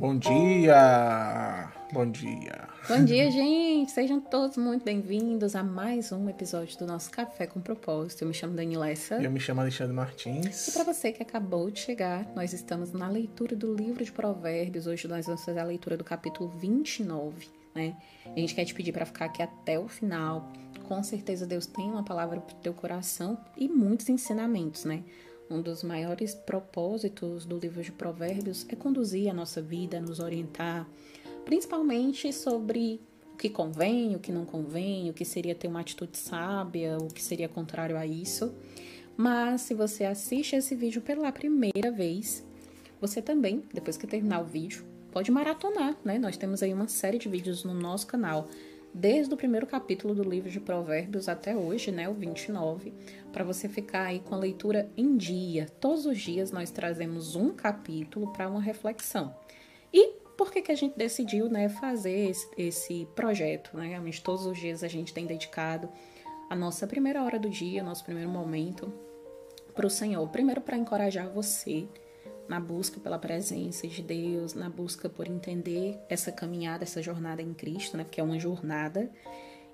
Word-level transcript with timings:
Bom 0.00 0.16
dia! 0.16 1.70
Bom 1.92 2.10
dia! 2.10 2.66
Bom 2.88 3.04
dia, 3.04 3.30
gente! 3.30 3.90
Sejam 3.90 4.18
todos 4.18 4.56
muito 4.56 4.82
bem-vindos 4.82 5.54
a 5.54 5.62
mais 5.62 6.10
um 6.10 6.26
episódio 6.26 6.78
do 6.78 6.86
nosso 6.86 7.10
Café 7.10 7.46
com 7.46 7.60
Propósito. 7.60 8.22
Eu 8.22 8.28
me 8.28 8.32
chamo 8.32 8.54
Danilessa. 8.54 9.20
E 9.20 9.26
eu 9.26 9.30
me 9.30 9.38
chamo 9.38 9.60
Alexandre 9.60 9.92
Martins. 9.92 10.68
E 10.68 10.72
para 10.72 10.84
você 10.84 11.12
que 11.12 11.22
acabou 11.22 11.70
de 11.70 11.80
chegar, 11.80 12.26
nós 12.34 12.54
estamos 12.54 12.92
na 12.92 13.08
leitura 13.08 13.54
do 13.54 13.74
livro 13.74 14.02
de 14.02 14.10
Provérbios. 14.10 14.86
Hoje 14.86 15.06
nós 15.06 15.26
vamos 15.26 15.44
fazer 15.44 15.60
a 15.60 15.64
leitura 15.64 15.98
do 15.98 16.04
capítulo 16.04 16.48
29, 16.48 17.48
né? 17.74 17.94
A 18.24 18.40
gente 18.40 18.54
quer 18.54 18.64
te 18.64 18.72
pedir 18.72 18.92
para 18.92 19.04
ficar 19.04 19.26
aqui 19.26 19.42
até 19.42 19.78
o 19.78 19.86
final. 19.86 20.50
Com 20.88 21.02
certeza 21.02 21.46
Deus 21.46 21.66
tem 21.66 21.90
uma 21.90 22.02
palavra 22.02 22.40
para 22.40 22.56
o 22.56 22.58
teu 22.60 22.72
coração 22.72 23.38
e 23.54 23.68
muitos 23.68 24.08
ensinamentos, 24.08 24.86
né? 24.86 25.04
Um 25.50 25.60
dos 25.60 25.82
maiores 25.82 26.32
propósitos 26.32 27.44
do 27.44 27.58
livro 27.58 27.82
de 27.82 27.90
Provérbios 27.90 28.64
é 28.68 28.76
conduzir 28.76 29.28
a 29.28 29.34
nossa 29.34 29.60
vida, 29.60 30.00
nos 30.00 30.20
orientar, 30.20 30.88
principalmente 31.44 32.32
sobre 32.32 33.00
o 33.34 33.36
que 33.36 33.50
convém, 33.50 34.14
o 34.14 34.20
que 34.20 34.30
não 34.30 34.44
convém, 34.44 35.10
o 35.10 35.12
que 35.12 35.24
seria 35.24 35.52
ter 35.52 35.66
uma 35.66 35.80
atitude 35.80 36.16
sábia, 36.16 36.98
o 36.98 37.08
que 37.08 37.20
seria 37.20 37.48
contrário 37.48 37.96
a 37.96 38.06
isso. 38.06 38.54
Mas 39.16 39.62
se 39.62 39.74
você 39.74 40.04
assiste 40.04 40.54
esse 40.54 40.76
vídeo 40.76 41.02
pela 41.02 41.32
primeira 41.32 41.90
vez, 41.90 42.46
você 43.00 43.20
também, 43.20 43.64
depois 43.74 43.96
que 43.96 44.06
terminar 44.06 44.42
o 44.42 44.44
vídeo, 44.44 44.84
pode 45.10 45.32
maratonar, 45.32 45.96
né? 46.04 46.16
Nós 46.16 46.36
temos 46.36 46.62
aí 46.62 46.72
uma 46.72 46.86
série 46.86 47.18
de 47.18 47.28
vídeos 47.28 47.64
no 47.64 47.74
nosso 47.74 48.06
canal 48.06 48.48
desde 48.92 49.32
o 49.32 49.36
primeiro 49.36 49.66
capítulo 49.66 50.14
do 50.14 50.22
livro 50.22 50.50
de 50.50 50.60
Provérbios 50.60 51.28
até 51.28 51.56
hoje, 51.56 51.90
né, 51.90 52.08
o 52.08 52.14
29, 52.14 52.92
para 53.32 53.44
você 53.44 53.68
ficar 53.68 54.06
aí 54.06 54.20
com 54.20 54.34
a 54.34 54.38
leitura 54.38 54.90
em 54.96 55.16
dia. 55.16 55.66
Todos 55.80 56.06
os 56.06 56.18
dias 56.18 56.50
nós 56.50 56.70
trazemos 56.70 57.36
um 57.36 57.50
capítulo 57.50 58.32
para 58.32 58.48
uma 58.48 58.60
reflexão. 58.60 59.34
E 59.92 60.14
por 60.36 60.50
que, 60.50 60.62
que 60.62 60.72
a 60.72 60.74
gente 60.74 60.96
decidiu, 60.96 61.48
né, 61.48 61.68
fazer 61.68 62.30
esse, 62.30 62.48
esse 62.56 63.08
projeto, 63.14 63.76
né? 63.76 63.88
Realmente 63.88 64.22
todos 64.22 64.46
os 64.46 64.58
dias 64.58 64.82
a 64.82 64.88
gente 64.88 65.12
tem 65.12 65.26
dedicado 65.26 65.88
a 66.48 66.56
nossa 66.56 66.86
primeira 66.86 67.22
hora 67.22 67.38
do 67.38 67.48
dia, 67.48 67.82
nosso 67.82 68.04
primeiro 68.04 68.30
momento 68.30 68.92
para 69.74 69.86
o 69.86 69.90
Senhor. 69.90 70.26
Primeiro 70.30 70.60
para 70.60 70.76
encorajar 70.76 71.28
você 71.28 71.86
na 72.50 72.58
busca 72.58 72.98
pela 72.98 73.16
presença 73.16 73.86
de 73.86 74.02
Deus, 74.02 74.54
na 74.54 74.68
busca 74.68 75.08
por 75.08 75.28
entender 75.28 75.96
essa 76.08 76.32
caminhada, 76.32 76.82
essa 76.82 77.00
jornada 77.00 77.40
em 77.40 77.54
Cristo, 77.54 77.96
né? 77.96 78.02
Porque 78.02 78.20
é 78.20 78.24
uma 78.24 78.40
jornada. 78.40 79.08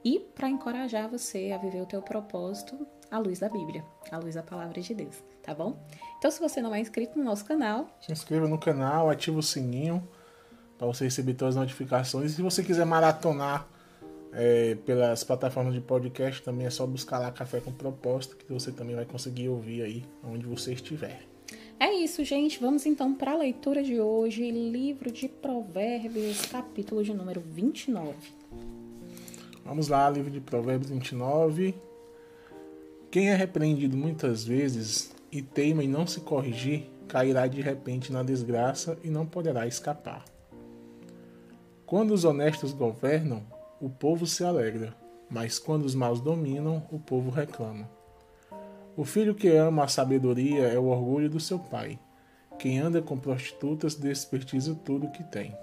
E 0.04 0.20
para 0.20 0.46
encorajar 0.50 1.08
você 1.08 1.52
a 1.52 1.58
viver 1.58 1.80
o 1.80 1.86
teu 1.86 2.02
propósito 2.02 2.86
à 3.10 3.18
luz 3.18 3.38
da 3.38 3.48
Bíblia, 3.48 3.82
à 4.12 4.18
luz 4.18 4.34
da 4.34 4.42
palavra 4.42 4.78
de 4.78 4.94
Deus, 4.94 5.16
tá 5.42 5.54
bom? 5.54 5.82
Então, 6.18 6.30
se 6.30 6.38
você 6.38 6.60
não 6.60 6.74
é 6.74 6.78
inscrito 6.78 7.18
no 7.18 7.24
nosso 7.24 7.46
canal, 7.46 7.88
se 7.98 8.12
inscreva 8.12 8.46
no 8.46 8.58
canal, 8.58 9.08
ative 9.08 9.38
o 9.38 9.42
sininho 9.42 10.06
para 10.76 10.86
você 10.86 11.04
receber 11.04 11.32
todas 11.32 11.56
as 11.56 11.60
notificações. 11.62 12.32
E 12.32 12.34
se 12.34 12.42
você 12.42 12.62
quiser 12.62 12.84
maratonar 12.84 13.66
é, 14.34 14.74
pelas 14.84 15.24
plataformas 15.24 15.72
de 15.72 15.80
podcast, 15.80 16.42
também 16.42 16.66
é 16.66 16.70
só 16.70 16.86
buscar 16.86 17.18
lá 17.20 17.32
Café 17.32 17.58
com 17.58 17.72
Propósito, 17.72 18.36
que 18.36 18.52
você 18.52 18.70
também 18.70 18.94
vai 18.94 19.06
conseguir 19.06 19.48
ouvir 19.48 19.80
aí 19.80 20.04
onde 20.22 20.44
você 20.44 20.74
estiver. 20.74 21.35
É 21.78 21.92
isso, 21.92 22.24
gente. 22.24 22.58
Vamos 22.58 22.86
então 22.86 23.14
para 23.14 23.32
a 23.32 23.36
leitura 23.36 23.82
de 23.82 24.00
hoje, 24.00 24.50
livro 24.50 25.12
de 25.12 25.28
Provérbios, 25.28 26.46
capítulo 26.46 27.04
de 27.04 27.12
número 27.12 27.40
29. 27.40 28.14
Vamos 29.62 29.88
lá, 29.88 30.08
livro 30.08 30.30
de 30.30 30.40
Provérbios 30.40 30.90
29. 30.90 31.74
Quem 33.10 33.28
é 33.28 33.34
repreendido 33.34 33.94
muitas 33.94 34.42
vezes 34.42 35.14
e 35.30 35.42
teima 35.42 35.84
em 35.84 35.88
não 35.88 36.06
se 36.06 36.20
corrigir, 36.20 36.88
cairá 37.06 37.46
de 37.46 37.60
repente 37.60 38.10
na 38.10 38.22
desgraça 38.22 38.98
e 39.04 39.10
não 39.10 39.26
poderá 39.26 39.66
escapar. 39.66 40.24
Quando 41.84 42.12
os 42.12 42.24
honestos 42.24 42.72
governam, 42.72 43.44
o 43.80 43.90
povo 43.90 44.26
se 44.26 44.42
alegra, 44.42 44.96
mas 45.30 45.58
quando 45.58 45.84
os 45.84 45.94
maus 45.94 46.22
dominam, 46.22 46.86
o 46.90 46.98
povo 46.98 47.30
reclama. 47.30 47.95
O 48.96 49.04
filho 49.04 49.34
que 49.34 49.48
ama 49.48 49.84
a 49.84 49.88
sabedoria 49.88 50.68
é 50.68 50.78
o 50.78 50.86
orgulho 50.86 51.28
do 51.28 51.38
seu 51.38 51.58
pai. 51.58 51.98
Quem 52.58 52.78
anda 52.78 53.02
com 53.02 53.18
prostitutas 53.18 53.94
desperdiça 53.94 54.74
tudo 54.74 55.06
o 55.06 55.10
que 55.10 55.22
tem. 55.22 55.54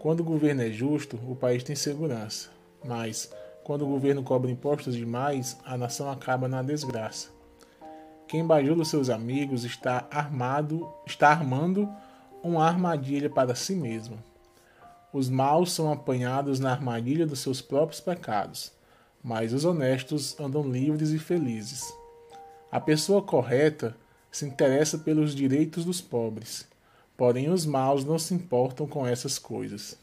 Quando 0.00 0.20
o 0.20 0.24
governo 0.24 0.62
é 0.62 0.70
justo, 0.70 1.16
o 1.28 1.36
país 1.36 1.62
tem 1.62 1.76
segurança. 1.76 2.48
Mas, 2.84 3.32
quando 3.62 3.82
o 3.82 3.88
governo 3.88 4.24
cobra 4.24 4.50
impostos 4.50 4.96
demais, 4.96 5.56
a 5.64 5.76
nação 5.78 6.10
acaba 6.10 6.48
na 6.48 6.62
desgraça. 6.62 7.28
Quem 8.26 8.44
bajula 8.44 8.84
seus 8.84 9.08
amigos 9.08 9.64
está 9.64 10.08
armado, 10.10 10.92
está 11.06 11.28
armando 11.28 11.88
uma 12.42 12.66
armadilha 12.66 13.30
para 13.30 13.54
si 13.54 13.76
mesmo. 13.76 14.18
Os 15.12 15.28
maus 15.28 15.70
são 15.70 15.92
apanhados 15.92 16.58
na 16.58 16.72
armadilha 16.72 17.24
dos 17.24 17.38
seus 17.38 17.62
próprios 17.62 18.00
pecados, 18.00 18.72
mas 19.22 19.52
os 19.52 19.64
honestos 19.64 20.38
andam 20.40 20.68
livres 20.68 21.10
e 21.10 21.20
felizes. 21.20 21.84
A 22.76 22.80
pessoa 22.80 23.22
correta 23.22 23.96
se 24.30 24.44
interessa 24.44 24.98
pelos 24.98 25.34
direitos 25.34 25.82
dos 25.82 26.02
pobres, 26.02 26.68
porém 27.16 27.48
os 27.48 27.64
maus 27.64 28.04
não 28.04 28.18
se 28.18 28.34
importam 28.34 28.86
com 28.86 29.06
essas 29.06 29.38
coisas. 29.38 29.98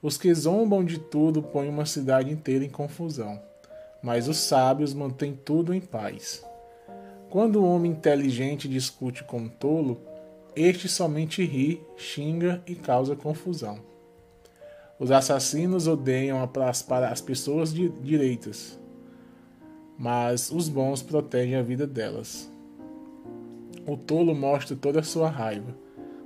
Os 0.00 0.16
que 0.16 0.32
zombam 0.32 0.82
de 0.82 0.98
tudo 0.98 1.42
põem 1.42 1.68
uma 1.68 1.84
cidade 1.84 2.32
inteira 2.32 2.64
em 2.64 2.70
confusão, 2.70 3.38
mas 4.02 4.26
os 4.26 4.38
sábios 4.38 4.94
mantêm 4.94 5.34
tudo 5.34 5.74
em 5.74 5.80
paz. 5.82 6.42
Quando 7.28 7.56
o 7.56 7.70
homem 7.70 7.92
inteligente 7.92 8.66
discute 8.66 9.22
com 9.22 9.40
um 9.40 9.48
tolo, 9.50 10.00
este 10.56 10.88
somente 10.88 11.44
ri, 11.44 11.82
xinga 11.98 12.62
e 12.66 12.74
causa 12.74 13.14
confusão. 13.14 13.80
Os 14.98 15.10
assassinos 15.10 15.86
odeiam 15.86 16.38
as, 16.42 16.90
as 16.90 17.20
pessoas 17.20 17.70
direitas, 17.74 18.78
mas 19.98 20.50
os 20.50 20.68
bons 20.68 21.02
protegem 21.02 21.56
a 21.56 21.62
vida 21.62 21.86
delas. 21.86 22.50
O 23.86 23.96
tolo 23.96 24.34
mostra 24.34 24.76
toda 24.76 25.00
a 25.00 25.04
sua 25.04 25.28
raiva, 25.28 25.74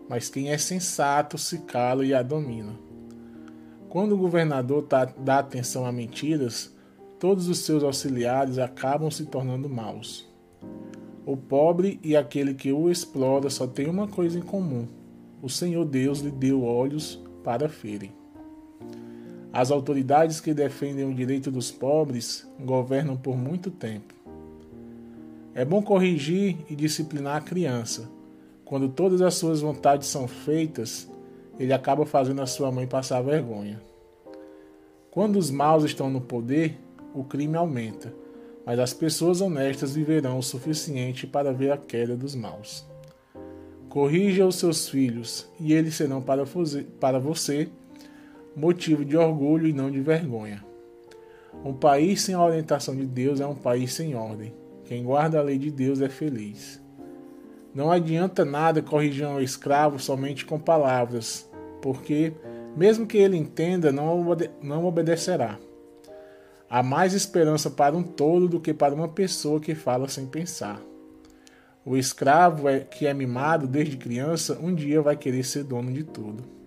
mas 0.08 0.28
quem 0.28 0.50
é 0.50 0.58
sensato 0.58 1.38
se 1.38 1.58
cala 1.58 2.04
e 2.04 2.14
a 2.14 2.22
domina. 2.22 2.72
Quando 3.88 4.12
o 4.14 4.18
governador 4.18 4.84
tá, 4.84 5.04
dá 5.04 5.38
atenção 5.38 5.84
a 5.84 5.92
mentiras, 5.92 6.74
todos 7.18 7.48
os 7.48 7.58
seus 7.58 7.82
auxiliares 7.82 8.58
acabam 8.58 9.10
se 9.10 9.26
tornando 9.26 9.68
maus. 9.68 10.28
O 11.26 11.36
pobre 11.36 12.00
e 12.02 12.16
aquele 12.16 12.54
que 12.54 12.72
o 12.72 12.90
explora 12.90 13.50
só 13.50 13.66
têm 13.66 13.88
uma 13.88 14.08
coisa 14.08 14.38
em 14.38 14.42
comum: 14.42 14.88
o 15.42 15.48
Senhor 15.48 15.84
Deus 15.84 16.20
lhe 16.20 16.30
deu 16.30 16.64
olhos 16.64 17.22
para 17.44 17.68
verem. 17.68 18.19
As 19.52 19.72
autoridades 19.72 20.40
que 20.40 20.54
defendem 20.54 21.04
o 21.04 21.14
direito 21.14 21.50
dos 21.50 21.72
pobres 21.72 22.46
governam 22.58 23.16
por 23.16 23.36
muito 23.36 23.70
tempo. 23.70 24.14
É 25.52 25.64
bom 25.64 25.82
corrigir 25.82 26.56
e 26.68 26.76
disciplinar 26.76 27.36
a 27.36 27.40
criança. 27.40 28.08
Quando 28.64 28.88
todas 28.88 29.20
as 29.20 29.34
suas 29.34 29.60
vontades 29.60 30.06
são 30.06 30.28
feitas, 30.28 31.10
ele 31.58 31.72
acaba 31.72 32.06
fazendo 32.06 32.40
a 32.40 32.46
sua 32.46 32.70
mãe 32.70 32.86
passar 32.86 33.20
vergonha. 33.22 33.82
Quando 35.10 35.36
os 35.36 35.50
maus 35.50 35.82
estão 35.82 36.08
no 36.08 36.20
poder, 36.20 36.78
o 37.12 37.24
crime 37.24 37.56
aumenta, 37.56 38.14
mas 38.64 38.78
as 38.78 38.94
pessoas 38.94 39.40
honestas 39.40 39.96
viverão 39.96 40.38
o 40.38 40.42
suficiente 40.42 41.26
para 41.26 41.52
ver 41.52 41.72
a 41.72 41.76
queda 41.76 42.16
dos 42.16 42.36
maus. 42.36 42.86
Corrija 43.88 44.46
os 44.46 44.54
seus 44.54 44.88
filhos, 44.88 45.48
e 45.58 45.72
eles 45.72 45.96
serão 45.96 46.22
para 46.22 46.44
você 47.18 47.68
motivo 48.56 49.04
de 49.04 49.16
orgulho 49.16 49.66
e 49.66 49.72
não 49.72 49.90
de 49.90 50.00
vergonha. 50.00 50.64
Um 51.64 51.74
país 51.74 52.22
sem 52.22 52.34
a 52.34 52.44
orientação 52.44 52.94
de 52.94 53.06
Deus 53.06 53.40
é 53.40 53.46
um 53.46 53.54
país 53.54 53.92
sem 53.92 54.14
ordem. 54.14 54.54
Quem 54.84 55.04
guarda 55.04 55.38
a 55.38 55.42
lei 55.42 55.58
de 55.58 55.70
Deus 55.70 56.00
é 56.00 56.08
feliz. 56.08 56.80
Não 57.74 57.90
adianta 57.90 58.44
nada 58.44 58.82
corrigir 58.82 59.26
um 59.26 59.40
escravo 59.40 59.98
somente 59.98 60.44
com 60.44 60.58
palavras, 60.58 61.48
porque, 61.80 62.32
mesmo 62.76 63.06
que 63.06 63.16
ele 63.16 63.36
entenda, 63.36 63.92
não, 63.92 64.28
obede 64.28 64.50
não 64.60 64.84
obedecerá. 64.84 65.58
Há 66.68 66.82
mais 66.82 67.14
esperança 67.14 67.70
para 67.70 67.96
um 67.96 68.02
tolo 68.02 68.48
do 68.48 68.60
que 68.60 68.72
para 68.72 68.94
uma 68.94 69.08
pessoa 69.08 69.60
que 69.60 69.74
fala 69.74 70.08
sem 70.08 70.26
pensar. 70.26 70.80
O 71.84 71.96
escravo 71.96 72.68
é, 72.68 72.80
que 72.80 73.06
é 73.06 73.14
mimado 73.14 73.66
desde 73.66 73.96
criança, 73.96 74.58
um 74.60 74.74
dia 74.74 75.00
vai 75.00 75.16
querer 75.16 75.44
ser 75.44 75.64
dono 75.64 75.92
de 75.92 76.04
tudo. 76.04 76.59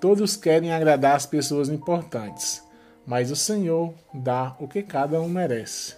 Todos 0.00 0.36
querem 0.36 0.72
agradar 0.72 1.16
as 1.16 1.24
pessoas 1.24 1.68
importantes, 1.68 2.62
mas 3.06 3.30
o 3.30 3.36
Senhor 3.36 3.94
dá 4.12 4.56
o 4.58 4.68
que 4.68 4.82
cada 4.82 5.20
um 5.20 5.28
merece. 5.28 5.94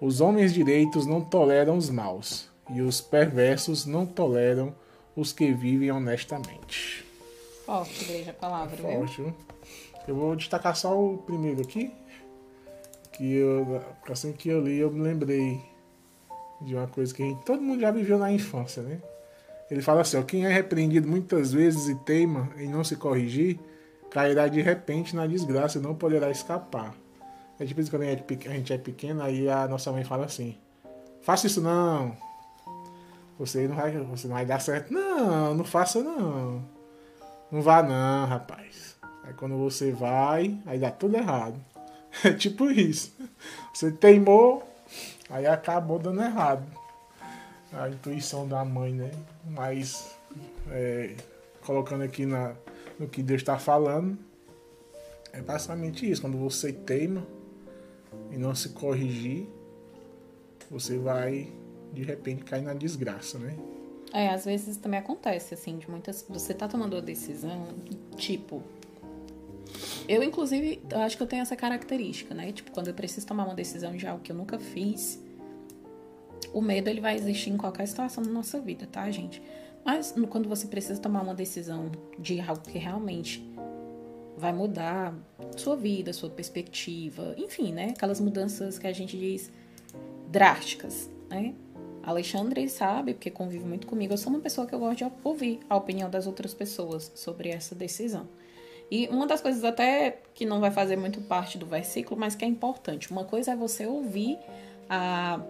Os 0.00 0.20
homens 0.20 0.52
direitos 0.52 1.06
não 1.06 1.22
toleram 1.22 1.76
os 1.76 1.88
maus, 1.88 2.50
e 2.68 2.82
os 2.82 3.00
perversos 3.00 3.86
não 3.86 4.04
toleram 4.04 4.74
os 5.14 5.32
que 5.32 5.52
vivem 5.52 5.90
honestamente. 5.90 7.06
Forte, 7.64 8.04
igreja, 8.04 8.32
a 8.32 8.34
palavra, 8.34 8.76
Forte, 8.76 9.22
viu? 9.22 9.34
Eu 10.06 10.14
vou 10.14 10.36
destacar 10.36 10.76
só 10.76 11.00
o 11.00 11.18
primeiro 11.18 11.62
aqui, 11.62 11.92
que 13.12 13.34
eu, 13.36 13.82
assim 14.10 14.32
que 14.32 14.48
eu 14.48 14.60
li, 14.60 14.76
eu 14.78 14.90
me 14.90 15.00
lembrei 15.00 15.60
de 16.60 16.74
uma 16.74 16.86
coisa 16.86 17.14
que 17.14 17.22
gente, 17.22 17.44
todo 17.44 17.62
mundo 17.62 17.80
já 17.80 17.90
viveu 17.90 18.18
na 18.18 18.32
infância, 18.32 18.82
né? 18.82 19.00
Ele 19.70 19.82
fala 19.82 20.02
assim, 20.02 20.16
ó, 20.16 20.22
quem 20.22 20.46
é 20.46 20.52
repreendido 20.52 21.08
muitas 21.08 21.52
vezes 21.52 21.88
e 21.88 21.94
teima 21.96 22.48
em 22.56 22.68
não 22.68 22.84
se 22.84 22.96
corrigir, 22.96 23.58
cairá 24.10 24.46
de 24.46 24.60
repente 24.62 25.14
na 25.14 25.26
desgraça 25.26 25.78
e 25.78 25.80
não 25.80 25.94
poderá 25.94 26.30
escapar. 26.30 26.94
É 27.58 27.64
tipo 27.64 27.82
quando 27.90 28.02
a 28.02 28.52
gente 28.54 28.72
é 28.72 28.78
pequeno, 28.78 29.22
aí 29.22 29.48
a 29.48 29.66
nossa 29.66 29.90
mãe 29.90 30.04
fala 30.04 30.26
assim, 30.26 30.56
faça 31.22 31.46
isso 31.46 31.60
não, 31.60 32.16
você 33.38 33.68
não 33.68 33.76
vai, 33.76 33.92
você 33.92 34.28
não 34.28 34.34
vai 34.34 34.46
dar 34.46 34.60
certo. 34.60 34.92
Não, 34.92 35.54
não 35.54 35.64
faça 35.64 36.02
não. 36.02 36.62
Não 37.50 37.60
vá 37.60 37.82
não, 37.82 38.26
rapaz. 38.26 38.96
Aí 39.24 39.34
quando 39.34 39.56
você 39.56 39.92
vai, 39.92 40.58
aí 40.64 40.78
dá 40.78 40.90
tudo 40.90 41.16
errado. 41.16 41.56
É 42.24 42.32
tipo 42.32 42.70
isso. 42.70 43.12
Você 43.74 43.92
teimou, 43.92 44.66
aí 45.28 45.46
acabou 45.46 45.98
dando 45.98 46.22
errado. 46.22 46.66
A 47.72 47.88
intuição 47.88 48.46
da 48.46 48.64
mãe, 48.64 48.92
né? 48.92 49.10
Mas 49.44 50.16
é, 50.70 51.14
colocando 51.64 52.02
aqui 52.02 52.24
na, 52.24 52.54
no 52.98 53.08
que 53.08 53.22
Deus 53.22 53.42
está 53.42 53.58
falando, 53.58 54.16
é 55.32 55.40
basicamente 55.40 56.08
isso. 56.08 56.22
Quando 56.22 56.38
você 56.38 56.72
teima 56.72 57.26
e 58.30 58.36
não 58.36 58.54
se 58.54 58.70
corrigir, 58.70 59.46
você 60.70 60.96
vai 60.96 61.52
de 61.92 62.02
repente 62.02 62.44
cair 62.44 62.62
na 62.62 62.74
desgraça, 62.74 63.38
né? 63.38 63.56
É, 64.12 64.28
às 64.28 64.44
vezes 64.44 64.76
também 64.76 65.00
acontece, 65.00 65.54
assim, 65.54 65.78
de 65.78 65.90
muitas. 65.90 66.24
Você 66.28 66.54
tá 66.54 66.68
tomando 66.68 66.94
uma 66.94 67.02
decisão, 67.02 67.68
tipo. 68.16 68.62
Eu, 70.08 70.22
inclusive, 70.22 70.82
eu 70.90 70.98
acho 71.00 71.16
que 71.16 71.22
eu 71.22 71.26
tenho 71.26 71.42
essa 71.42 71.56
característica, 71.56 72.34
né? 72.34 72.52
Tipo, 72.52 72.70
quando 72.70 72.88
eu 72.88 72.94
preciso 72.94 73.26
tomar 73.26 73.44
uma 73.44 73.54
decisão 73.54 73.96
de 73.96 74.06
algo 74.06 74.22
que 74.22 74.30
eu 74.30 74.36
nunca 74.36 74.58
fiz, 74.58 75.22
o 76.52 76.60
medo 76.60 76.88
ele 76.88 77.00
vai 77.00 77.16
existir 77.16 77.50
em 77.50 77.56
qualquer 77.56 77.86
situação 77.86 78.22
da 78.22 78.30
nossa 78.30 78.60
vida, 78.60 78.86
tá, 78.86 79.10
gente? 79.10 79.42
Mas 79.84 80.14
quando 80.28 80.48
você 80.48 80.66
precisa 80.66 81.00
tomar 81.00 81.22
uma 81.22 81.34
decisão 81.34 81.90
de 82.18 82.40
algo 82.40 82.62
que 82.62 82.78
realmente 82.78 83.44
vai 84.36 84.52
mudar 84.52 85.14
sua 85.56 85.76
vida, 85.76 86.12
sua 86.12 86.28
perspectiva, 86.28 87.34
enfim, 87.38 87.72
né? 87.72 87.94
Aquelas 87.96 88.20
mudanças 88.20 88.78
que 88.78 88.86
a 88.86 88.92
gente 88.92 89.16
diz 89.16 89.50
drásticas, 90.28 91.08
né? 91.28 91.54
Alexandre 92.02 92.68
sabe, 92.68 93.14
porque 93.14 93.30
convive 93.30 93.64
muito 93.64 93.86
comigo, 93.86 94.12
eu 94.12 94.18
sou 94.18 94.32
uma 94.32 94.40
pessoa 94.40 94.66
que 94.66 94.74
eu 94.74 94.78
gosto 94.78 94.98
de 94.98 95.12
ouvir 95.24 95.58
a 95.68 95.76
opinião 95.76 96.08
das 96.08 96.26
outras 96.26 96.54
pessoas 96.54 97.10
sobre 97.16 97.48
essa 97.48 97.74
decisão. 97.74 98.28
E 98.90 99.08
uma 99.08 99.26
das 99.26 99.40
coisas 99.40 99.64
até 99.64 100.18
que 100.34 100.44
não 100.44 100.60
vai 100.60 100.70
fazer 100.70 100.96
muito 100.96 101.20
parte 101.20 101.58
do 101.58 101.66
versículo, 101.66 102.18
mas 102.18 102.34
que 102.34 102.44
é 102.44 102.48
importante. 102.48 103.10
Uma 103.10 103.24
coisa 103.24 103.52
é 103.52 103.56
você 103.56 103.86
ouvir 103.86 104.38
a 104.88 105.40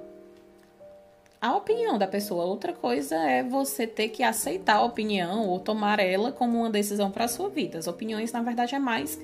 a 1.40 1.54
opinião 1.54 1.98
da 1.98 2.06
pessoa. 2.06 2.44
Outra 2.44 2.72
coisa 2.72 3.14
é 3.16 3.42
você 3.42 3.86
ter 3.86 4.08
que 4.08 4.22
aceitar 4.22 4.76
a 4.76 4.84
opinião 4.84 5.48
ou 5.48 5.60
tomar 5.60 6.00
ela 6.00 6.32
como 6.32 6.58
uma 6.58 6.70
decisão 6.70 7.10
para 7.10 7.24
a 7.24 7.28
sua 7.28 7.48
vida. 7.48 7.78
As 7.78 7.86
opiniões, 7.86 8.32
na 8.32 8.42
verdade, 8.42 8.74
é 8.74 8.78
mais. 8.78 9.20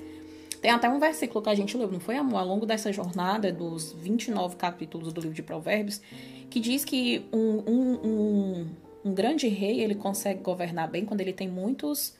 Tem 0.61 0.71
até 0.71 0.87
um 0.87 0.99
versículo 0.99 1.43
que 1.43 1.49
a 1.49 1.55
gente 1.55 1.75
leu, 1.75 1.91
não 1.91 1.99
foi, 1.99 2.15
amor? 2.15 2.37
Ao 2.37 2.47
longo 2.47 2.65
dessa 2.65 2.93
jornada, 2.93 3.51
dos 3.51 3.91
29 3.91 4.55
capítulos 4.55 5.11
do 5.11 5.19
livro 5.19 5.35
de 5.35 5.43
Provérbios, 5.43 6.01
que 6.49 6.59
diz 6.59 6.85
que 6.85 7.25
um, 7.33 7.63
um, 7.67 7.93
um, 8.03 8.67
um 9.05 9.13
grande 9.13 9.47
rei 9.49 9.81
ele 9.81 9.95
consegue 9.95 10.41
governar 10.41 10.89
bem 10.89 11.03
quando 11.03 11.19
ele 11.19 11.33
tem 11.33 11.49
muitos 11.49 12.15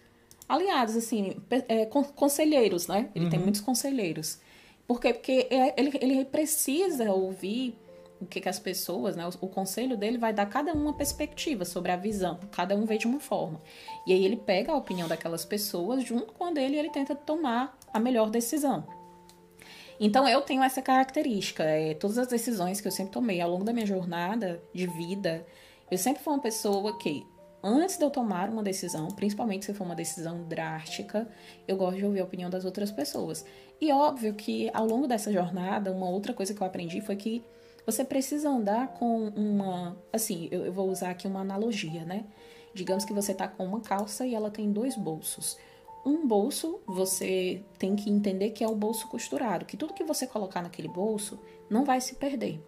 aliados, 0.48 0.95
assim, 0.95 1.36
é, 1.68 1.86
conselheiros, 1.86 2.88
né? 2.88 3.10
Ele 3.16 3.25
uhum. 3.25 3.31
tem 3.31 3.40
muitos 3.40 3.62
conselheiros. 3.62 4.40
Por 4.88 5.00
quê? 5.00 5.13
Porque 5.13 5.48
é, 5.50 5.74
ele, 5.80 5.98
ele 6.01 6.25
precisa 6.25 7.12
ouvir 7.12 7.75
o 8.22 8.25
que, 8.25 8.42
que 8.42 8.50
as 8.50 8.60
pessoas, 8.60 9.16
né? 9.16 9.25
O, 9.25 9.45
o, 9.45 9.48
conselho 9.48 9.98
dele 9.98 10.18
vai 10.18 10.34
dar 10.34 10.45
cada 10.45 10.74
uma 10.74 10.94
perspectiva 10.94 11.66
sobre 11.66 11.92
a 11.92 11.95
visão, 11.95 12.40
cada 12.51 12.75
um 12.75 12.86
vê 12.86 12.98
de 12.98 13.06
uma 13.06 13.19
forma. 13.19 13.62
E 14.07 14.13
aí 14.13 14.25
ele 14.25 14.38
pega 14.38 14.72
a 14.72 14.75
opinião 14.75 15.07
daquelas 15.07 15.45
pessoas 15.45 16.04
junto 16.04 16.34
com 16.34 16.45
a 16.45 16.51
dele 16.51 16.75
e 16.75 16.80
ele 16.80 16.90
tenta 16.90 17.16
tomar 17.16 17.78
a 17.94 18.00
melhor 18.00 18.30
decisão. 18.30 18.86
Então 20.00 20.28
eu 20.28 20.42
tenho 20.42 20.63
essa 20.63 20.81
característica. 20.81 21.63
É, 21.63 21.94
todas 21.94 22.18
as 22.18 22.28
decisões 22.28 22.81
que 22.81 22.88
eu 22.88 22.92
sempre 22.92 23.13
tomei 23.13 23.40
ao 23.42 23.50
longo 23.50 23.63
da 23.63 23.74
minha 23.74 23.86
jornada 23.86 24.62
de 24.74 24.88
vida, 24.88 25.45
eu 25.90 25.98
sempre 25.98 26.24
fui 26.24 26.34
uma 26.34 26.42
pessoa 26.42 26.98
que, 26.98 27.25
antes 27.63 27.98
de 27.98 28.04
eu 28.04 28.10
tomar 28.10 28.50
uma 28.50 28.62
decisão, 28.62 29.07
principalmente 29.07 29.65
se 29.65 29.74
for 29.74 29.86
uma 29.86 29.95
decisão 29.95 30.44
drástica, 30.44 31.27
eu 31.68 31.77
gosto 31.77 31.98
de 31.98 32.06
ouvir 32.06 32.19
a 32.19 32.24
opinião 32.25 32.50
das 32.50 32.65
outras 32.65 32.92
pessoas. 32.92 33.45
E 33.80 33.92
óbvio 33.92 34.33
que 34.33 34.69
ao 34.74 34.86
longo 34.86 35.07
dessa 35.07 35.31
jornada, 35.31 35.92
uma 35.92 36.10
outra 36.10 36.33
coisa 36.33 36.54
que 36.54 36.62
eu 36.62 36.68
aprendi 36.68 37.01
foi 37.01 37.15
que 37.15 37.44
você 37.86 38.04
precisa 38.04 38.50
andar 38.50 38.89
com 38.89 39.30
uma. 39.30 39.98
Assim, 40.12 40.48
eu, 40.51 40.65
eu 40.65 40.74
vou 40.74 40.89
usar 40.89 41.12
aqui 41.12 41.27
uma 41.27 41.42
analogia, 41.42 42.06
né? 42.06 42.25
Digamos 42.74 43.06
que 43.06 43.13
você 43.13 43.33
tá 43.33 43.48
com 43.48 43.66
uma 43.66 43.81
calça 43.81 44.25
e 44.25 44.33
ela 44.33 44.50
tem 44.50 44.71
dois 44.71 44.95
bolsos 44.95 45.57
um 46.06 46.27
bolso, 46.27 46.81
você 46.86 47.63
tem 47.80 47.95
que 47.95 48.09
entender 48.09 48.50
que 48.50 48.63
é 48.63 48.68
o 48.68 48.75
bolso 48.75 49.07
costurado, 49.07 49.66
que 49.66 49.77
tudo 49.77 49.94
que 49.94 50.04
você 50.04 50.27
colocar 50.27 50.62
naquele 50.62 50.88
bolso 50.88 51.39
não 51.69 51.86
vai 51.86 52.01
se 52.01 52.16
perder. 52.16 52.62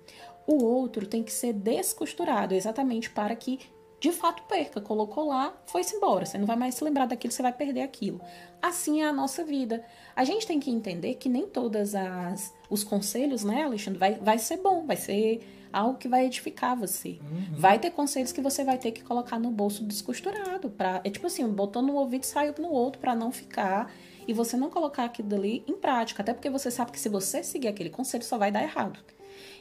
O 0.47 0.63
outro 0.63 1.05
tem 1.05 1.23
que 1.23 1.31
ser 1.31 1.53
descosturado, 1.53 2.53
exatamente 2.53 3.09
para 3.09 3.35
que 3.35 3.59
de 4.05 4.11
fato 4.11 4.43
perca. 4.43 4.79
Colocou 4.79 5.27
lá, 5.27 5.51
foi-se 5.65 5.95
embora. 5.95 6.25
Você 6.25 6.37
não 6.37 6.45
vai 6.45 6.55
mais 6.55 6.75
se 6.75 6.83
lembrar 6.83 7.07
daquilo, 7.07 7.33
você 7.33 7.41
vai 7.41 7.51
perder 7.51 7.81
aquilo. 7.81 8.21
Assim 8.61 9.01
é 9.01 9.07
a 9.07 9.13
nossa 9.13 9.43
vida. 9.43 9.83
A 10.15 10.23
gente 10.23 10.45
tem 10.45 10.59
que 10.59 10.69
entender 10.69 11.15
que 11.15 11.27
nem 11.27 11.47
todas 11.47 11.95
as 11.95 12.53
os 12.69 12.83
conselhos, 12.83 13.43
né, 13.43 13.63
Alexandre, 13.63 13.99
vai, 13.99 14.13
vai 14.15 14.37
ser 14.37 14.57
bom, 14.57 14.85
vai 14.85 14.95
ser 14.95 15.41
algo 15.73 15.97
que 15.97 16.07
vai 16.07 16.25
edificar 16.25 16.75
você. 16.75 17.19
Uhum. 17.21 17.55
Vai 17.57 17.79
ter 17.79 17.89
conselhos 17.91 18.31
que 18.31 18.41
você 18.41 18.63
vai 18.63 18.77
ter 18.77 18.91
que 18.91 19.03
colocar 19.03 19.39
no 19.39 19.49
bolso 19.49 19.83
descosturado. 19.83 20.69
Pra, 20.69 21.01
é 21.03 21.09
tipo 21.09 21.25
assim, 21.25 21.47
botou 21.47 21.81
no 21.81 21.95
ouvido 21.95 22.23
e 22.23 22.27
saiu 22.27 22.53
no 22.59 22.69
outro 22.69 23.01
para 23.01 23.15
não 23.15 23.31
ficar. 23.31 23.91
E 24.27 24.33
você 24.33 24.55
não 24.55 24.69
colocar 24.69 25.05
aquilo 25.05 25.27
dali 25.27 25.63
em 25.67 25.75
prática. 25.75 26.21
Até 26.21 26.33
porque 26.33 26.49
você 26.49 26.69
sabe 26.69 26.91
que 26.91 26.99
se 26.99 27.09
você 27.09 27.43
seguir 27.43 27.67
aquele 27.67 27.89
conselho, 27.89 28.23
só 28.23 28.37
vai 28.37 28.51
dar 28.51 28.61
errado. 28.61 28.99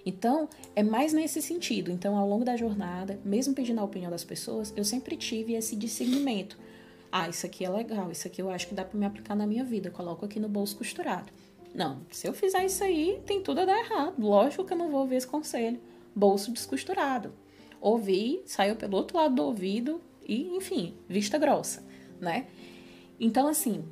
Então, 0.05 0.49
é 0.77 0.83
mais 0.83 1.13
nesse 1.13 1.41
sentido. 1.41 1.91
Então, 1.91 2.17
ao 2.17 2.29
longo 2.29 2.45
da 2.45 2.57
jornada, 2.57 3.19
mesmo 3.25 3.55
pedindo 3.55 3.81
a 3.81 3.85
opinião 3.85 4.11
das 4.11 4.25
pessoas, 4.25 4.73
eu 4.77 4.85
sempre 4.85 5.17
tive 5.17 5.55
esse 5.55 5.75
discernimento. 5.75 6.59
Ah, 7.11 7.29
isso 7.29 7.47
aqui 7.47 7.65
é 7.65 7.71
legal, 7.71 8.11
isso 8.11 8.27
aqui 8.27 8.43
eu 8.43 8.51
acho 8.51 8.67
que 8.67 8.75
dá 8.75 8.85
para 8.85 8.99
me 8.99 9.07
aplicar 9.07 9.35
na 9.35 9.47
minha 9.47 9.65
vida. 9.65 9.91
Coloco 9.91 10.25
aqui 10.25 10.39
no 10.39 10.49
bolso 10.49 10.77
costurado. 10.77 11.33
Não, 11.75 12.03
se 12.11 12.27
eu 12.27 12.33
fizer 12.33 12.65
isso 12.65 12.85
aí, 12.85 13.21
tem 13.25 13.43
tudo 13.43 13.61
a 13.61 13.65
dar 13.65 13.79
errado. 13.79 14.15
Lógico 14.19 14.65
que 14.65 14.73
eu 14.73 14.77
não 14.79 14.91
vou 14.91 15.01
ouvir 15.01 15.17
esse 15.17 15.27
conselho 15.27 15.81
bolso 16.15 16.53
descosturado. 16.53 17.33
Ouvi, 17.81 18.43
saiu 18.47 18.77
pelo 18.77 18.97
outro 18.97 19.17
lado 19.17 19.35
do 19.35 19.43
ouvido 19.43 20.01
e, 20.27 20.57
enfim, 20.57 20.95
vista 21.09 21.37
grossa, 21.37 21.85
né? 22.21 22.47
Então, 23.19 23.47
assim, 23.47 23.85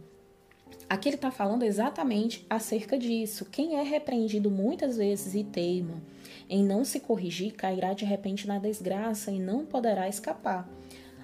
aqui 0.92 1.08
ele 1.08 1.16
está 1.16 1.30
falando 1.30 1.62
exatamente 1.62 2.44
acerca 2.50 2.98
disso. 2.98 3.46
Quem 3.46 3.76
é 3.78 3.82
repreendido 3.82 4.50
muitas 4.50 4.98
vezes 4.98 5.34
e 5.34 5.42
teima 5.42 6.02
em 6.50 6.62
não 6.62 6.84
se 6.84 7.00
corrigir, 7.00 7.54
cairá 7.54 7.94
de 7.94 8.04
repente 8.04 8.46
na 8.46 8.58
desgraça 8.58 9.30
e 9.30 9.38
não 9.38 9.64
poderá 9.64 10.06
escapar. 10.06 10.68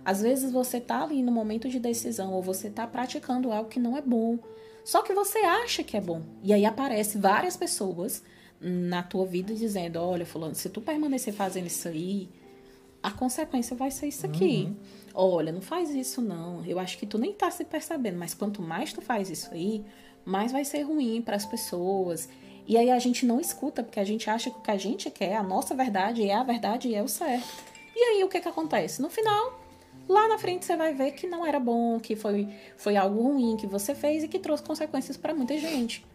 Às 0.02 0.22
vezes 0.22 0.50
você 0.50 0.78
está 0.78 1.02
ali 1.02 1.22
no 1.22 1.30
momento 1.30 1.68
de 1.68 1.78
decisão 1.78 2.32
ou 2.32 2.42
você 2.42 2.68
está 2.68 2.86
praticando 2.86 3.52
algo 3.52 3.68
que 3.68 3.78
não 3.78 3.94
é 3.94 4.00
bom, 4.00 4.38
só 4.82 5.02
que 5.02 5.12
você 5.12 5.40
acha 5.40 5.84
que 5.84 5.98
é 5.98 6.00
bom. 6.00 6.22
E 6.42 6.54
aí 6.54 6.64
aparece 6.64 7.18
várias 7.18 7.54
pessoas 7.54 8.22
na 8.58 9.02
tua 9.02 9.26
vida 9.26 9.54
dizendo, 9.54 10.00
olha, 10.00 10.24
fulano, 10.24 10.54
se 10.54 10.70
tu 10.70 10.80
permanecer 10.80 11.34
fazendo 11.34 11.66
isso 11.66 11.86
aí, 11.88 12.30
a 13.02 13.10
consequência 13.10 13.76
vai 13.76 13.90
ser 13.90 14.06
isso 14.06 14.24
aqui. 14.24 14.64
Uhum. 14.64 14.76
Olha, 15.20 15.50
não 15.50 15.60
faz 15.60 15.90
isso 15.90 16.22
não. 16.22 16.64
Eu 16.64 16.78
acho 16.78 16.96
que 16.96 17.04
tu 17.04 17.18
nem 17.18 17.32
tá 17.32 17.50
se 17.50 17.64
percebendo, 17.64 18.16
mas 18.16 18.34
quanto 18.34 18.62
mais 18.62 18.92
tu 18.92 19.02
faz 19.02 19.28
isso 19.28 19.52
aí, 19.52 19.84
mais 20.24 20.52
vai 20.52 20.64
ser 20.64 20.82
ruim 20.82 21.20
para 21.20 21.34
as 21.34 21.44
pessoas. 21.44 22.28
E 22.68 22.76
aí 22.76 22.88
a 22.88 23.00
gente 23.00 23.26
não 23.26 23.40
escuta 23.40 23.82
porque 23.82 23.98
a 23.98 24.04
gente 24.04 24.30
acha 24.30 24.48
que 24.48 24.58
o 24.58 24.62
que 24.62 24.70
a 24.70 24.76
gente 24.76 25.10
quer, 25.10 25.34
a 25.34 25.42
nossa 25.42 25.74
verdade 25.74 26.22
é 26.28 26.34
a 26.34 26.44
verdade 26.44 26.86
e 26.86 26.94
é 26.94 27.02
o 27.02 27.08
certo. 27.08 27.48
E 27.96 28.00
aí 28.00 28.22
o 28.22 28.28
que 28.28 28.40
que 28.40 28.46
acontece? 28.48 29.02
No 29.02 29.10
final, 29.10 29.58
lá 30.08 30.28
na 30.28 30.38
frente 30.38 30.64
você 30.64 30.76
vai 30.76 30.94
ver 30.94 31.10
que 31.12 31.26
não 31.26 31.44
era 31.44 31.58
bom, 31.58 31.98
que 31.98 32.14
foi 32.14 32.48
foi 32.76 32.96
algo 32.96 33.20
ruim 33.20 33.56
que 33.56 33.66
você 33.66 33.96
fez 33.96 34.22
e 34.22 34.28
que 34.28 34.38
trouxe 34.38 34.62
consequências 34.62 35.16
para 35.16 35.34
muita 35.34 35.58
gente. 35.58 36.06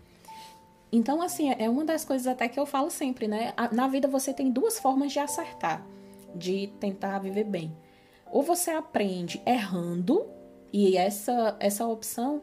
Então, 0.94 1.22
assim, 1.22 1.54
é 1.58 1.70
uma 1.70 1.84
das 1.84 2.06
coisas 2.06 2.28
até 2.28 2.48
que 2.48 2.60
eu 2.60 2.66
falo 2.66 2.90
sempre, 2.90 3.28
né? 3.28 3.54
Na 3.74 3.88
vida 3.88 4.08
você 4.08 4.34
tem 4.34 4.50
duas 4.50 4.80
formas 4.80 5.12
de 5.12 5.20
acertar. 5.20 5.86
de 6.36 6.68
tentar 6.80 7.20
viver 7.20 7.44
bem. 7.44 7.76
Ou 8.34 8.42
você 8.42 8.72
aprende 8.72 9.40
errando, 9.46 10.26
e 10.74 10.98
essa, 10.98 11.56
essa 11.60 11.86
opção 11.86 12.42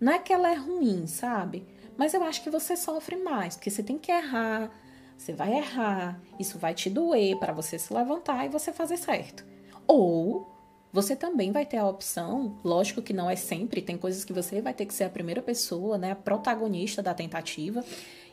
não 0.00 0.14
é 0.14 0.18
que 0.18 0.32
ela 0.32 0.50
é 0.50 0.56
ruim, 0.56 1.06
sabe? 1.06 1.64
Mas 1.96 2.12
eu 2.12 2.24
acho 2.24 2.42
que 2.42 2.50
você 2.50 2.76
sofre 2.76 3.14
mais, 3.14 3.54
porque 3.54 3.70
você 3.70 3.80
tem 3.80 3.96
que 3.96 4.10
errar, 4.10 4.68
você 5.16 5.32
vai 5.32 5.56
errar, 5.56 6.20
isso 6.40 6.58
vai 6.58 6.74
te 6.74 6.90
doer 6.90 7.38
para 7.38 7.52
você 7.52 7.78
se 7.78 7.94
levantar 7.94 8.46
e 8.46 8.48
você 8.48 8.72
fazer 8.72 8.96
certo. 8.96 9.46
Ou 9.86 10.44
você 10.92 11.14
também 11.14 11.52
vai 11.52 11.64
ter 11.64 11.76
a 11.76 11.86
opção, 11.86 12.58
lógico 12.64 13.00
que 13.00 13.12
não 13.12 13.30
é 13.30 13.36
sempre, 13.36 13.80
tem 13.80 13.96
coisas 13.96 14.24
que 14.24 14.32
você 14.32 14.60
vai 14.60 14.74
ter 14.74 14.86
que 14.86 14.94
ser 14.94 15.04
a 15.04 15.10
primeira 15.10 15.40
pessoa, 15.40 15.96
né, 15.96 16.10
a 16.10 16.16
protagonista 16.16 17.00
da 17.00 17.14
tentativa, 17.14 17.84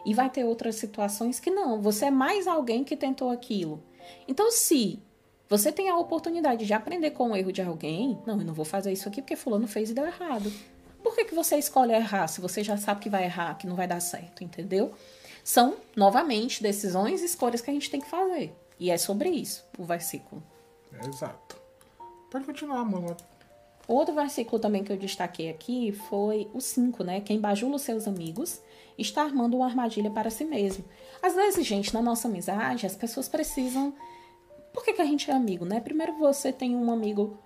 e 0.03 0.11
vai 0.15 0.31
ter 0.31 0.43
outras 0.43 0.73
situações 0.77 1.39
que 1.39 1.51
não, 1.51 1.79
você 1.79 2.05
é 2.05 2.11
mais 2.11 2.47
alguém 2.47 2.83
que 2.83 2.97
tentou 2.97 3.29
aquilo. 3.29 3.83
Então, 4.27 4.49
se 4.49 5.03
você 5.49 5.71
tem 5.71 5.89
a 5.89 5.97
oportunidade 5.97 6.65
de 6.65 6.73
aprender 6.73 7.11
com 7.11 7.31
o 7.31 7.35
erro 7.35 7.51
de 7.51 7.61
alguém, 7.61 8.17
não, 8.25 8.39
eu 8.39 8.45
não 8.45 8.53
vou 8.53 8.65
fazer 8.65 8.91
isso 8.91 9.07
aqui 9.07 9.21
porque 9.21 9.35
fulano 9.35 9.67
fez 9.67 9.89
e 9.89 9.93
deu 9.93 10.05
errado. 10.05 10.51
Por 11.03 11.15
que, 11.15 11.25
que 11.25 11.35
você 11.35 11.55
escolhe 11.57 11.93
errar 11.93 12.27
se 12.27 12.41
você 12.41 12.63
já 12.63 12.77
sabe 12.77 13.01
que 13.01 13.09
vai 13.09 13.25
errar, 13.25 13.55
que 13.55 13.67
não 13.67 13.75
vai 13.75 13.87
dar 13.87 13.99
certo, 13.99 14.43
entendeu? 14.43 14.91
São, 15.43 15.75
novamente, 15.95 16.63
decisões 16.63 17.21
e 17.21 17.25
escolhas 17.25 17.61
que 17.61 17.69
a 17.69 17.73
gente 17.73 17.91
tem 17.91 18.01
que 18.01 18.09
fazer. 18.09 18.51
E 18.79 18.89
é 18.89 18.97
sobre 18.97 19.29
isso 19.29 19.63
o 19.77 19.83
versículo. 19.83 20.41
Exato. 21.07 21.55
Pode 22.31 22.45
continuar, 22.45 22.79
amor. 22.79 23.15
Outro 23.87 24.15
versículo 24.15 24.59
também 24.59 24.83
que 24.83 24.91
eu 24.91 24.97
destaquei 24.97 25.49
aqui 25.49 25.91
foi 26.09 26.49
o 26.53 26.59
5, 26.59 27.03
né? 27.03 27.21
Quem 27.21 27.39
bajula 27.39 27.75
os 27.75 27.83
seus 27.83 28.07
amigos 28.07 28.59
está 28.97 29.21
armando 29.21 29.57
uma 29.57 29.67
armadilha 29.67 30.09
para 30.09 30.31
si 30.31 30.43
mesmo. 30.43 30.83
Às 31.21 31.35
vezes, 31.35 31.65
gente, 31.65 31.93
na 31.93 32.01
nossa 32.01 32.27
amizade, 32.27 32.85
as 32.85 32.95
pessoas 32.95 33.27
precisam. 33.27 33.93
Por 34.75 34.83
que, 34.83 34.91
que 34.91 35.01
a 35.01 35.05
gente 35.05 35.31
é 35.31 35.33
amigo, 35.33 35.63
né? 35.63 35.79
Primeiro 35.79 36.19
você 36.19 36.51
tem 36.51 36.75
um 36.75 36.91
amigo. 36.91 37.39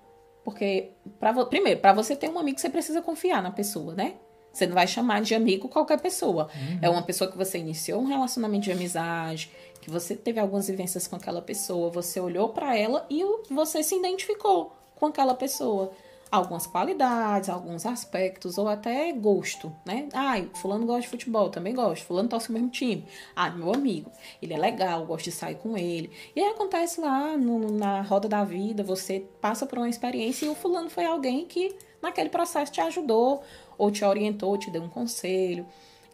Porque, 0.43 0.93
pra, 1.19 1.45
primeiro, 1.45 1.79
para 1.79 1.93
você 1.93 2.15
ter 2.15 2.27
um 2.27 2.39
amigo, 2.39 2.59
você 2.59 2.71
precisa 2.71 3.03
confiar 3.03 3.41
na 3.43 3.51
pessoa, 3.51 3.93
né? 3.93 4.15
Você 4.51 4.65
não 4.65 4.73
vai 4.73 4.87
chamar 4.87 5.21
de 5.21 5.35
amigo 5.35 5.69
qualquer 5.69 6.01
pessoa. 6.01 6.49
Uhum. 6.55 6.79
É 6.81 6.89
uma 6.89 7.03
pessoa 7.03 7.29
que 7.29 7.37
você 7.37 7.59
iniciou 7.59 8.01
um 8.01 8.07
relacionamento 8.07 8.63
de 8.63 8.71
amizade, 8.71 9.51
que 9.79 9.91
você 9.91 10.15
teve 10.15 10.39
algumas 10.39 10.67
vivências 10.67 11.05
com 11.05 11.15
aquela 11.15 11.39
pessoa, 11.41 11.91
você 11.91 12.19
olhou 12.19 12.49
para 12.49 12.75
ela 12.75 13.05
e 13.11 13.23
você 13.51 13.83
se 13.83 13.95
identificou 13.95 14.75
com 14.95 15.05
aquela 15.05 15.35
pessoa. 15.35 15.91
Algumas 16.31 16.67
qualidades, 16.67 17.49
alguns 17.49 17.85
aspectos, 17.85 18.57
ou 18.57 18.67
até 18.67 19.11
gosto, 19.13 19.75
né? 19.83 20.07
Ai, 20.13 20.49
fulano 20.55 20.85
gosta 20.85 21.01
de 21.01 21.07
futebol, 21.07 21.49
também 21.49 21.73
gosto. 21.73 22.05
Fulano 22.05 22.29
torce 22.29 22.49
o 22.49 22.53
mesmo 22.53 22.69
time. 22.69 23.05
Ah, 23.35 23.49
meu 23.49 23.73
amigo, 23.73 24.11
ele 24.41 24.53
é 24.53 24.57
legal, 24.57 25.05
gosto 25.05 25.25
de 25.25 25.31
sair 25.31 25.55
com 25.55 25.75
ele. 25.75 26.11
E 26.35 26.39
aí 26.39 26.49
acontece 26.51 27.01
lá 27.01 27.35
no, 27.35 27.71
na 27.71 28.01
roda 28.01 28.29
da 28.29 28.43
vida, 28.43 28.83
você 28.83 29.25
passa 29.41 29.65
por 29.65 29.79
uma 29.79 29.89
experiência 29.89 30.45
e 30.45 30.49
o 30.49 30.55
fulano 30.55 30.89
foi 30.89 31.05
alguém 31.05 31.45
que 31.45 31.75
naquele 32.01 32.29
processo 32.29 32.71
te 32.71 32.79
ajudou, 32.81 33.43
ou 33.77 33.89
te 33.89 34.03
orientou, 34.05 34.57
te 34.57 34.69
deu 34.69 34.83
um 34.83 34.89
conselho. 34.89 35.65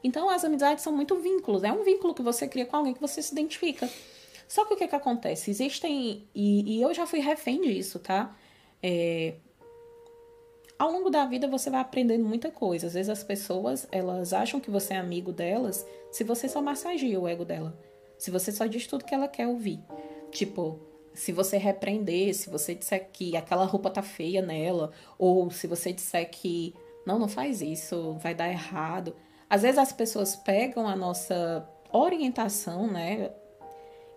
Então, 0.04 0.30
as 0.30 0.46
amizades 0.46 0.84
são 0.84 0.94
muito 0.94 1.16
vínculos. 1.16 1.64
É 1.64 1.72
um 1.72 1.84
vínculo 1.84 2.14
que 2.14 2.22
você 2.22 2.48
cria 2.48 2.66
com 2.66 2.78
alguém 2.78 2.94
que 2.94 3.02
você 3.02 3.22
se 3.22 3.34
identifica. 3.34 3.90
Só 4.48 4.64
que 4.66 4.76
o 4.76 4.78
que, 4.78 4.88
que 4.88 4.96
acontece? 4.96 5.50
Existem. 5.50 6.28
E, 6.34 6.78
e 6.78 6.82
eu 6.82 6.94
já 6.94 7.08
fui 7.08 7.20
refém 7.20 7.62
disso, 7.62 7.98
tá? 7.98 8.36
É, 8.84 9.34
ao 10.78 10.92
longo 10.92 11.10
da 11.10 11.26
vida 11.26 11.48
você 11.48 11.70
vai 11.70 11.82
aprendendo 11.82 12.26
muita 12.26 12.52
coisa. 12.52 12.88
Às 12.88 12.94
vezes 12.94 13.10
as 13.10 13.24
pessoas, 13.24 13.88
elas 13.92 14.34
acham 14.34 14.60
que 14.60 14.70
você 14.70 14.94
é 14.94 14.98
amigo 14.98 15.32
delas 15.32 15.86
se 16.12 16.24
você 16.24 16.48
só 16.48 16.62
massageia 16.62 17.20
o 17.20 17.28
ego 17.28 17.46
dela. 17.46 17.78
Se 18.18 18.32
você 18.32 18.52
só 18.52 18.66
diz 18.66 18.88
tudo 18.88 19.06
que 19.06 19.14
ela 19.14 19.28
quer 19.28 19.48
ouvir. 19.48 19.80
Tipo, 20.32 20.80
se 21.14 21.32
você 21.32 21.58
repreender, 21.58 22.34
se 22.34 22.50
você 22.50 22.76
disser 22.76 23.10
que 23.12 23.36
aquela 23.38 23.66
roupa 23.66 23.90
tá 23.90 24.02
feia 24.02 24.42
nela, 24.42 24.92
ou 25.18 25.50
se 25.50 25.68
você 25.68 25.94
disser 25.94 26.30
que 26.30 26.74
não, 27.06 27.20
não 27.20 27.28
faz 27.28 27.62
isso, 27.62 28.14
vai 28.20 28.34
dar 28.36 28.50
errado. 28.50 29.16
Às 29.50 29.62
vezes 29.62 29.78
as 29.78 29.94
pessoas 29.94 30.36
pegam 30.36 30.88
a 30.88 30.96
nossa 30.96 31.68
orientação, 31.92 32.88
né, 32.88 33.32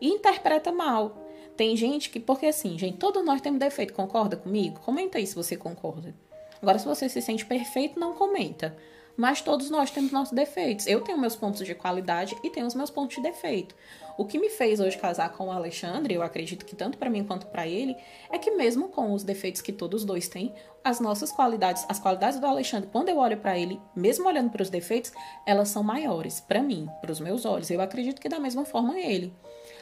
e 0.00 0.08
interpreta 0.08 0.72
mal. 0.72 1.16
Tem 1.56 1.76
gente 1.76 2.10
que, 2.10 2.20
porque 2.20 2.46
assim, 2.46 2.78
gente, 2.78 2.98
todos 2.98 3.24
nós 3.24 3.40
temos 3.40 3.58
defeito, 3.58 3.92
concorda 3.92 4.36
comigo? 4.36 4.80
Comenta 4.80 5.18
aí 5.18 5.26
se 5.26 5.34
você 5.34 5.56
concorda. 5.56 6.14
Agora, 6.60 6.78
se 6.78 6.86
você 6.86 7.08
se 7.08 7.20
sente 7.20 7.44
perfeito, 7.44 7.98
não 7.98 8.14
comenta. 8.14 8.76
Mas 9.16 9.40
todos 9.40 9.68
nós 9.68 9.90
temos 9.90 10.12
nossos 10.12 10.32
defeitos. 10.32 10.86
Eu 10.86 11.00
tenho 11.00 11.18
meus 11.18 11.34
pontos 11.34 11.66
de 11.66 11.74
qualidade 11.74 12.36
e 12.44 12.50
tenho 12.50 12.66
os 12.66 12.74
meus 12.74 12.88
pontos 12.88 13.16
de 13.16 13.22
defeito. 13.22 13.74
O 14.16 14.24
que 14.24 14.38
me 14.38 14.48
fez 14.48 14.78
hoje 14.78 14.98
casar 14.98 15.32
com 15.32 15.46
o 15.46 15.50
Alexandre, 15.52 16.14
eu 16.14 16.22
acredito 16.22 16.64
que 16.64 16.74
tanto 16.74 16.98
para 16.98 17.10
mim 17.10 17.24
quanto 17.24 17.46
para 17.46 17.66
ele, 17.66 17.96
é 18.30 18.38
que 18.38 18.52
mesmo 18.52 18.88
com 18.88 19.12
os 19.12 19.22
defeitos 19.24 19.60
que 19.60 19.72
todos 19.72 20.04
dois 20.04 20.28
têm, 20.28 20.54
as 20.84 21.00
nossas 21.00 21.30
qualidades, 21.32 21.84
as 21.88 21.98
qualidades 21.98 22.40
do 22.40 22.46
Alexandre, 22.46 22.88
quando 22.92 23.08
eu 23.08 23.18
olho 23.18 23.36
para 23.36 23.58
ele, 23.58 23.80
mesmo 23.94 24.26
olhando 24.26 24.50
para 24.50 24.62
os 24.62 24.70
defeitos, 24.70 25.12
elas 25.46 25.68
são 25.68 25.82
maiores 25.82 26.40
para 26.40 26.62
mim, 26.62 26.88
para 27.00 27.12
os 27.12 27.20
meus 27.20 27.44
olhos. 27.44 27.70
Eu 27.70 27.80
acredito 27.80 28.20
que 28.20 28.28
da 28.28 28.40
mesma 28.40 28.64
forma 28.64 28.98
ele. 28.98 29.32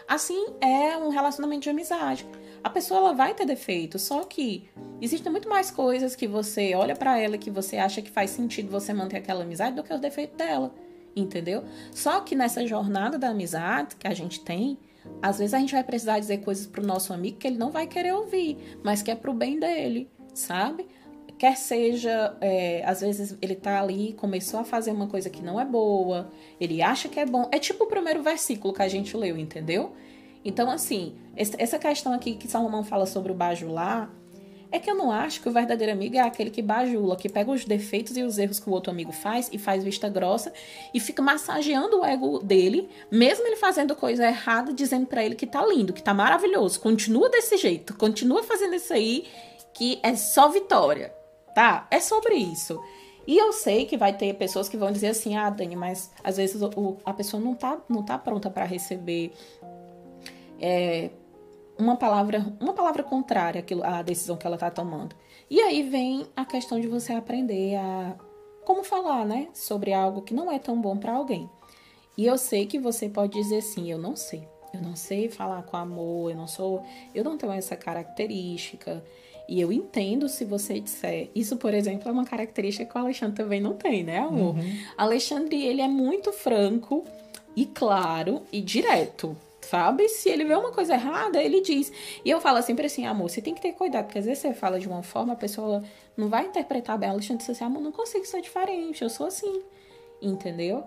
Assim 0.08 0.46
é 0.60 0.96
um 0.96 1.08
relacionamento 1.08 1.62
de 1.62 1.70
amizade. 1.70 2.26
A 2.66 2.68
pessoa 2.68 2.98
ela 2.98 3.12
vai 3.12 3.32
ter 3.32 3.46
defeitos, 3.46 4.02
só 4.02 4.24
que 4.24 4.68
existem 5.00 5.30
muito 5.30 5.48
mais 5.48 5.70
coisas 5.70 6.16
que 6.16 6.26
você 6.26 6.74
olha 6.74 6.96
para 6.96 7.16
ela 7.16 7.38
que 7.38 7.48
você 7.48 7.76
acha 7.76 8.02
que 8.02 8.10
faz 8.10 8.30
sentido 8.30 8.68
você 8.68 8.92
manter 8.92 9.18
aquela 9.18 9.44
amizade 9.44 9.76
do 9.76 9.84
que 9.84 9.94
os 9.94 10.00
defeitos 10.00 10.36
dela, 10.36 10.74
entendeu? 11.14 11.62
Só 11.92 12.22
que 12.22 12.34
nessa 12.34 12.66
jornada 12.66 13.16
da 13.16 13.28
amizade 13.28 13.94
que 13.94 14.08
a 14.08 14.12
gente 14.12 14.40
tem, 14.40 14.76
às 15.22 15.38
vezes 15.38 15.54
a 15.54 15.60
gente 15.60 15.74
vai 15.74 15.84
precisar 15.84 16.18
dizer 16.18 16.38
coisas 16.38 16.66
pro 16.66 16.84
nosso 16.84 17.12
amigo 17.12 17.38
que 17.38 17.46
ele 17.46 17.56
não 17.56 17.70
vai 17.70 17.86
querer 17.86 18.12
ouvir, 18.12 18.58
mas 18.82 19.00
que 19.00 19.12
é 19.12 19.14
pro 19.14 19.32
bem 19.32 19.60
dele, 19.60 20.10
sabe? 20.34 20.88
Quer 21.38 21.56
seja, 21.56 22.36
é, 22.40 22.82
às 22.84 23.00
vezes 23.00 23.38
ele 23.40 23.54
tá 23.54 23.80
ali, 23.80 24.12
começou 24.14 24.58
a 24.58 24.64
fazer 24.64 24.90
uma 24.90 25.06
coisa 25.06 25.30
que 25.30 25.40
não 25.40 25.60
é 25.60 25.64
boa, 25.64 26.32
ele 26.60 26.82
acha 26.82 27.08
que 27.08 27.20
é 27.20 27.26
bom. 27.26 27.48
É 27.52 27.60
tipo 27.60 27.84
o 27.84 27.86
primeiro 27.86 28.24
versículo 28.24 28.74
que 28.74 28.82
a 28.82 28.88
gente 28.88 29.16
leu, 29.16 29.38
entendeu? 29.38 29.92
Então, 30.44 30.70
assim, 30.70 31.16
essa 31.36 31.78
questão 31.78 32.12
aqui 32.12 32.34
que 32.34 32.48
Salomão 32.48 32.84
fala 32.84 33.06
sobre 33.06 33.32
o 33.32 33.34
bajular, 33.34 34.10
é 34.70 34.78
que 34.80 34.90
eu 34.90 34.96
não 34.96 35.12
acho 35.12 35.40
que 35.40 35.48
o 35.48 35.52
verdadeiro 35.52 35.92
amigo 35.92 36.16
é 36.16 36.20
aquele 36.20 36.50
que 36.50 36.60
bajula, 36.60 37.16
que 37.16 37.28
pega 37.28 37.50
os 37.50 37.64
defeitos 37.64 38.16
e 38.16 38.22
os 38.22 38.36
erros 38.36 38.58
que 38.58 38.68
o 38.68 38.72
outro 38.72 38.90
amigo 38.90 39.12
faz 39.12 39.48
e 39.52 39.58
faz 39.58 39.84
vista 39.84 40.08
grossa 40.08 40.52
e 40.92 40.98
fica 40.98 41.22
massageando 41.22 42.00
o 42.00 42.04
ego 42.04 42.40
dele, 42.40 42.88
mesmo 43.10 43.46
ele 43.46 43.56
fazendo 43.56 43.94
coisa 43.94 44.26
errada, 44.26 44.72
dizendo 44.72 45.06
para 45.06 45.24
ele 45.24 45.36
que 45.36 45.46
tá 45.46 45.64
lindo, 45.64 45.92
que 45.92 46.02
tá 46.02 46.12
maravilhoso, 46.12 46.80
continua 46.80 47.30
desse 47.30 47.56
jeito, 47.56 47.94
continua 47.96 48.42
fazendo 48.42 48.74
isso 48.74 48.92
aí, 48.92 49.24
que 49.72 50.00
é 50.02 50.16
só 50.16 50.48
vitória 50.48 51.12
tá? 51.56 51.86
É 51.90 51.98
sobre 52.00 52.34
isso. 52.34 52.78
E 53.26 53.38
eu 53.38 53.50
sei 53.50 53.86
que 53.86 53.96
vai 53.96 54.12
ter 54.12 54.34
pessoas 54.34 54.68
que 54.68 54.76
vão 54.76 54.92
dizer 54.92 55.08
assim: 55.08 55.36
"Ah, 55.36 55.48
Dani, 55.48 55.74
mas 55.74 56.10
às 56.22 56.36
vezes 56.36 56.60
o, 56.60 56.98
a 57.02 57.14
pessoa 57.14 57.42
não 57.42 57.54
tá, 57.54 57.78
não 57.88 58.02
tá 58.02 58.18
pronta 58.18 58.50
para 58.50 58.66
receber 58.66 59.32
é, 60.60 61.10
uma 61.78 61.96
palavra, 61.96 62.44
uma 62.60 62.72
palavra 62.72 63.02
contrária 63.02 63.64
à 63.84 64.02
decisão 64.02 64.36
que 64.36 64.46
ela 64.46 64.56
tá 64.56 64.70
tomando". 64.70 65.14
E 65.50 65.60
aí 65.60 65.82
vem 65.82 66.26
a 66.34 66.44
questão 66.44 66.80
de 66.80 66.86
você 66.88 67.12
aprender 67.12 67.76
a 67.76 68.16
como 68.64 68.82
falar, 68.82 69.24
né, 69.24 69.48
sobre 69.54 69.92
algo 69.92 70.22
que 70.22 70.34
não 70.34 70.50
é 70.50 70.58
tão 70.58 70.80
bom 70.80 70.96
para 70.96 71.12
alguém. 71.12 71.48
E 72.18 72.26
eu 72.26 72.36
sei 72.36 72.66
que 72.66 72.78
você 72.78 73.08
pode 73.08 73.32
dizer 73.32 73.58
assim: 73.58 73.90
"Eu 73.90 73.98
não 73.98 74.16
sei. 74.16 74.48
Eu 74.74 74.82
não 74.82 74.96
sei 74.96 75.28
falar 75.28 75.62
com 75.62 75.76
amor, 75.76 76.30
eu 76.32 76.36
não 76.36 76.48
sou, 76.48 76.82
eu 77.14 77.22
não 77.22 77.38
tenho 77.38 77.52
essa 77.52 77.76
característica". 77.76 79.04
E 79.48 79.60
eu 79.60 79.72
entendo 79.72 80.28
se 80.28 80.44
você 80.44 80.80
disser. 80.80 81.30
Isso, 81.34 81.56
por 81.56 81.72
exemplo, 81.72 82.08
é 82.08 82.12
uma 82.12 82.24
característica 82.24 82.84
que 82.84 82.98
o 82.98 83.00
Alexandre 83.00 83.36
também 83.36 83.60
não 83.60 83.74
tem, 83.74 84.02
né, 84.02 84.18
amor? 84.18 84.56
Uhum. 84.56 84.78
Alexandre, 84.96 85.64
ele 85.64 85.80
é 85.80 85.88
muito 85.88 86.32
franco 86.32 87.04
e 87.54 87.64
claro 87.64 88.42
e 88.52 88.60
direto. 88.60 89.36
Sabe? 89.66 90.08
Se 90.08 90.28
ele 90.28 90.44
vê 90.44 90.54
uma 90.54 90.70
coisa 90.70 90.94
errada, 90.94 91.42
ele 91.42 91.60
diz. 91.60 91.92
E 92.24 92.30
eu 92.30 92.40
falo 92.40 92.62
sempre 92.62 92.86
assim, 92.86 93.04
amor, 93.04 93.28
você 93.28 93.42
tem 93.42 93.52
que 93.52 93.60
ter 93.60 93.72
cuidado, 93.72 94.04
porque 94.04 94.20
às 94.20 94.24
vezes 94.24 94.38
você 94.38 94.54
fala 94.54 94.78
de 94.78 94.86
uma 94.86 95.02
forma, 95.02 95.32
a 95.32 95.36
pessoa 95.36 95.82
não 96.16 96.28
vai 96.28 96.46
interpretar 96.46 96.96
bem. 96.96 97.08
Alexandre 97.08 97.38
disse 97.38 97.50
assim, 97.50 97.64
amor, 97.64 97.82
não 97.82 97.90
consigo 97.90 98.24
ser 98.24 98.40
diferente, 98.40 99.02
eu 99.02 99.10
sou 99.10 99.26
assim. 99.26 99.62
Entendeu? 100.22 100.84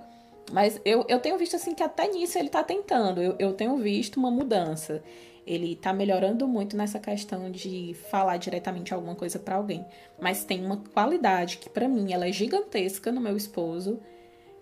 Mas 0.51 0.79
eu, 0.85 1.05
eu 1.09 1.19
tenho 1.19 1.37
visto 1.37 1.57
assim 1.57 1.75
que 1.75 1.83
até 1.83 2.07
nisso 2.07 2.39
ele 2.39 2.47
tá 2.47 2.63
tentando. 2.63 3.21
Eu, 3.21 3.35
eu 3.37 3.53
tenho 3.53 3.75
visto 3.77 4.17
uma 4.17 4.31
mudança 4.31 5.03
ele 5.49 5.75
tá 5.75 5.91
melhorando 5.91 6.47
muito 6.47 6.77
nessa 6.77 6.99
questão 6.99 7.49
de 7.49 7.95
falar 8.11 8.37
diretamente 8.37 8.93
alguma 8.93 9.15
coisa 9.15 9.39
para 9.39 9.55
alguém. 9.55 9.83
Mas 10.21 10.43
tem 10.43 10.63
uma 10.63 10.77
qualidade 10.77 11.57
que 11.57 11.67
para 11.67 11.87
mim 11.87 12.13
ela 12.13 12.27
é 12.27 12.31
gigantesca 12.31 13.11
no 13.11 13.19
meu 13.19 13.35
esposo, 13.35 13.99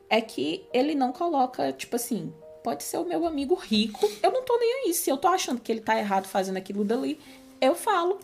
é 0.09 0.21
que 0.21 0.65
ele 0.73 0.95
não 0.95 1.11
coloca, 1.11 1.73
tipo 1.73 1.97
assim, 1.97 2.33
pode 2.67 2.83
ser 2.83 2.97
o 2.97 3.05
meu 3.05 3.25
amigo 3.25 3.55
rico, 3.55 4.11
eu 4.21 4.29
não 4.29 4.43
tô 4.43 4.57
nem 4.57 4.83
aí. 4.83 4.93
Se 4.93 5.09
eu 5.09 5.15
tô 5.15 5.29
achando 5.29 5.61
que 5.61 5.71
ele 5.71 5.79
tá 5.79 5.97
errado 5.97 6.27
fazendo 6.27 6.57
aquilo 6.57 6.83
dali, 6.83 7.17
eu 7.61 7.73
falo. 7.73 8.19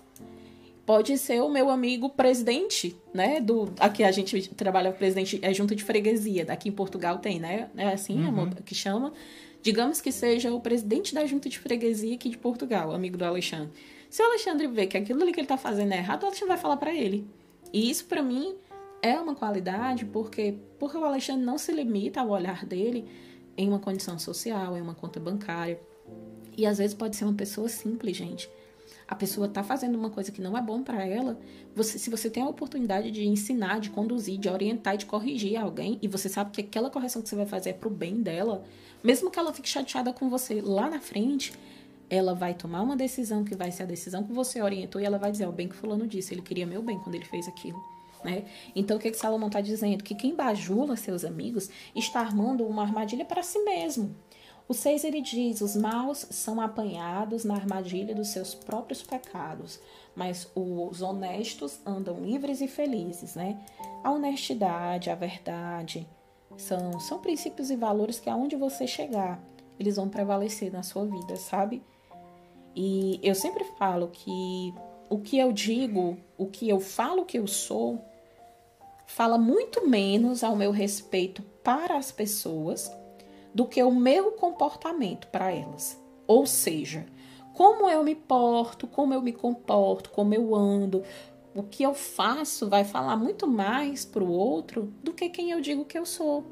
Pode 0.85 1.17
ser 1.17 1.41
o 1.41 1.47
meu 1.47 1.69
amigo 1.69 2.09
presidente, 2.09 2.93
né? 3.13 3.39
Do, 3.39 3.73
aqui 3.79 4.03
a 4.03 4.11
gente 4.11 4.49
trabalha 4.49 4.91
presidente, 4.91 5.39
é 5.41 5.53
junta 5.53 5.73
de 5.73 5.81
freguesia, 5.81 6.43
daqui 6.43 6.67
em 6.67 6.73
Portugal 6.73 7.19
tem, 7.19 7.39
né? 7.39 7.69
É 7.77 7.93
assim, 7.93 8.21
uhum. 8.21 8.49
que 8.65 8.75
chama 8.75 9.13
Digamos 9.61 10.01
que 10.01 10.11
seja 10.11 10.53
o 10.53 10.59
presidente 10.59 11.15
da 11.15 11.25
junta 11.25 11.47
de 11.47 11.57
freguesia 11.57 12.15
aqui 12.15 12.27
de 12.27 12.37
Portugal, 12.37 12.91
amigo 12.91 13.15
do 13.15 13.23
Alexandre. 13.23 13.71
Se 14.09 14.21
o 14.21 14.25
Alexandre 14.25 14.67
vê 14.67 14.87
que 14.87 14.97
aquilo 14.97 15.23
ali 15.23 15.31
que 15.31 15.39
ele 15.39 15.45
está 15.45 15.55
fazendo 15.55 15.93
é 15.93 15.99
errado, 15.99 16.23
o 16.23 16.25
Alexandre 16.25 16.49
vai 16.49 16.57
falar 16.57 16.75
para 16.75 16.93
ele. 16.93 17.25
E 17.71 17.89
isso, 17.89 18.03
para 18.07 18.21
mim, 18.21 18.55
é 19.01 19.17
uma 19.17 19.35
qualidade 19.35 20.03
porque, 20.03 20.55
porque 20.77 20.97
o 20.97 21.05
Alexandre 21.05 21.45
não 21.45 21.57
se 21.57 21.71
limita 21.71 22.19
ao 22.19 22.29
olhar 22.29 22.65
dele 22.65 23.07
em 23.57 23.67
uma 23.67 23.79
condição 23.79 24.17
social, 24.17 24.77
em 24.77 24.81
uma 24.81 24.95
conta 24.95 25.19
bancária. 25.19 25.79
E 26.55 26.65
às 26.65 26.77
vezes 26.77 26.93
pode 26.93 27.15
ser 27.15 27.25
uma 27.25 27.33
pessoa 27.33 27.67
simples, 27.67 28.15
gente. 28.15 28.49
A 29.07 29.15
pessoa 29.15 29.47
está 29.47 29.63
fazendo 29.63 29.95
uma 29.95 30.09
coisa 30.09 30.31
que 30.31 30.41
não 30.41 30.57
é 30.57 30.61
bom 30.61 30.81
para 30.81 31.05
ela. 31.05 31.37
Você, 31.75 31.99
se 31.99 32.09
você 32.09 32.29
tem 32.29 32.41
a 32.41 32.47
oportunidade 32.47 33.11
de 33.11 33.25
ensinar, 33.25 33.79
de 33.79 33.89
conduzir, 33.89 34.39
de 34.39 34.49
orientar, 34.49 34.97
de 34.97 35.05
corrigir 35.05 35.57
alguém, 35.57 35.99
e 36.01 36.07
você 36.07 36.29
sabe 36.29 36.51
que 36.51 36.61
aquela 36.61 36.89
correção 36.89 37.21
que 37.21 37.29
você 37.29 37.35
vai 37.35 37.45
fazer 37.45 37.71
é 37.71 37.73
pro 37.73 37.89
bem 37.89 38.21
dela, 38.21 38.63
mesmo 39.03 39.29
que 39.29 39.37
ela 39.37 39.53
fique 39.53 39.67
chateada 39.67 40.13
com 40.13 40.29
você 40.29 40.61
lá 40.61 40.89
na 40.89 40.99
frente, 40.99 41.53
ela 42.09 42.33
vai 42.33 42.53
tomar 42.53 42.81
uma 42.81 42.95
decisão 42.95 43.43
que 43.43 43.55
vai 43.55 43.71
ser 43.71 43.83
a 43.83 43.87
decisão 43.87 44.23
que 44.23 44.31
você 44.31 44.61
orientou 44.61 45.01
e 45.01 45.05
ela 45.05 45.17
vai 45.17 45.31
dizer: 45.31 45.47
o 45.47 45.51
bem 45.51 45.67
que 45.67 45.75
fulano 45.75 46.07
disse, 46.07 46.33
ele 46.33 46.41
queria 46.41 46.65
meu 46.65 46.81
bem 46.81 46.97
quando 46.99 47.15
ele 47.15 47.25
fez 47.25 47.47
aquilo. 47.47 47.92
Né? 48.23 48.45
Então, 48.75 48.97
o 48.97 48.99
que, 48.99 49.11
que 49.11 49.17
Salomão 49.17 49.47
está 49.47 49.61
dizendo? 49.61 50.03
Que 50.03 50.15
quem 50.15 50.35
bajula 50.35 50.95
seus 50.95 51.25
amigos 51.25 51.69
está 51.95 52.21
armando 52.21 52.65
uma 52.65 52.83
armadilha 52.83 53.25
para 53.25 53.43
si 53.43 53.59
mesmo. 53.59 54.15
O 54.67 54.73
6 54.73 55.03
ele 55.03 55.21
diz: 55.21 55.61
os 55.61 55.75
maus 55.75 56.25
são 56.29 56.61
apanhados 56.61 57.43
na 57.43 57.55
armadilha 57.55 58.15
dos 58.15 58.29
seus 58.29 58.55
próprios 58.55 59.03
pecados, 59.03 59.79
mas 60.15 60.49
os 60.55 61.01
honestos 61.01 61.79
andam 61.85 62.21
livres 62.21 62.61
e 62.61 62.67
felizes. 62.67 63.35
Né? 63.35 63.59
A 64.03 64.11
honestidade, 64.11 65.09
a 65.09 65.15
verdade, 65.15 66.07
são, 66.57 66.99
são 66.99 67.19
princípios 67.19 67.69
e 67.69 67.75
valores 67.75 68.19
que 68.19 68.29
aonde 68.29 68.55
você 68.55 68.87
chegar, 68.87 69.43
eles 69.79 69.97
vão 69.97 70.07
prevalecer 70.07 70.71
na 70.71 70.83
sua 70.83 71.05
vida, 71.05 71.35
sabe? 71.35 71.83
E 72.75 73.19
eu 73.21 73.35
sempre 73.35 73.63
falo 73.77 74.07
que 74.07 74.73
o 75.09 75.19
que 75.19 75.37
eu 75.37 75.51
digo, 75.51 76.17
o 76.37 76.47
que 76.47 76.67
eu 76.67 76.79
falo 76.79 77.25
que 77.25 77.37
eu 77.37 77.45
sou, 77.45 78.03
fala 79.13 79.37
muito 79.37 79.87
menos 79.87 80.43
ao 80.43 80.55
meu 80.55 80.71
respeito 80.71 81.43
para 81.63 81.97
as 81.97 82.11
pessoas 82.11 82.91
do 83.53 83.67
que 83.67 83.81
o 83.83 83.91
meu 83.91 84.31
comportamento 84.31 85.27
para 85.27 85.51
elas. 85.51 86.01
Ou 86.25 86.47
seja, 86.47 87.05
como 87.53 87.87
eu 87.87 88.03
me 88.03 88.15
porto, 88.15 88.87
como 88.87 89.13
eu 89.13 89.21
me 89.21 89.31
comporto, 89.31 90.09
como 90.09 90.33
eu 90.33 90.55
ando, 90.55 91.03
o 91.53 91.61
que 91.61 91.83
eu 91.83 91.93
faço 91.93 92.67
vai 92.67 92.83
falar 92.83 93.15
muito 93.15 93.45
mais 93.45 94.03
para 94.03 94.23
o 94.23 94.31
outro 94.31 94.91
do 95.03 95.13
que 95.13 95.29
quem 95.29 95.51
eu 95.51 95.61
digo 95.61 95.85
que 95.85 95.97
eu 95.97 96.07
sou. 96.07 96.43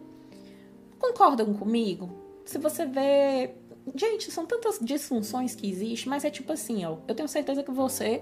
Concordam 1.00 1.56
comigo? 1.56 2.12
Se 2.46 2.60
você 2.60 2.86
vê. 2.86 3.56
Gente, 3.96 4.32
são 4.32 4.46
tantas 4.46 4.78
disfunções 4.80 5.56
que 5.56 5.68
existem, 5.68 6.08
mas 6.08 6.24
é 6.24 6.30
tipo 6.30 6.54
assim, 6.54 6.86
ó. 6.86 6.98
Eu 7.08 7.16
tenho 7.16 7.28
certeza 7.28 7.64
que 7.64 7.72
você, 7.72 8.22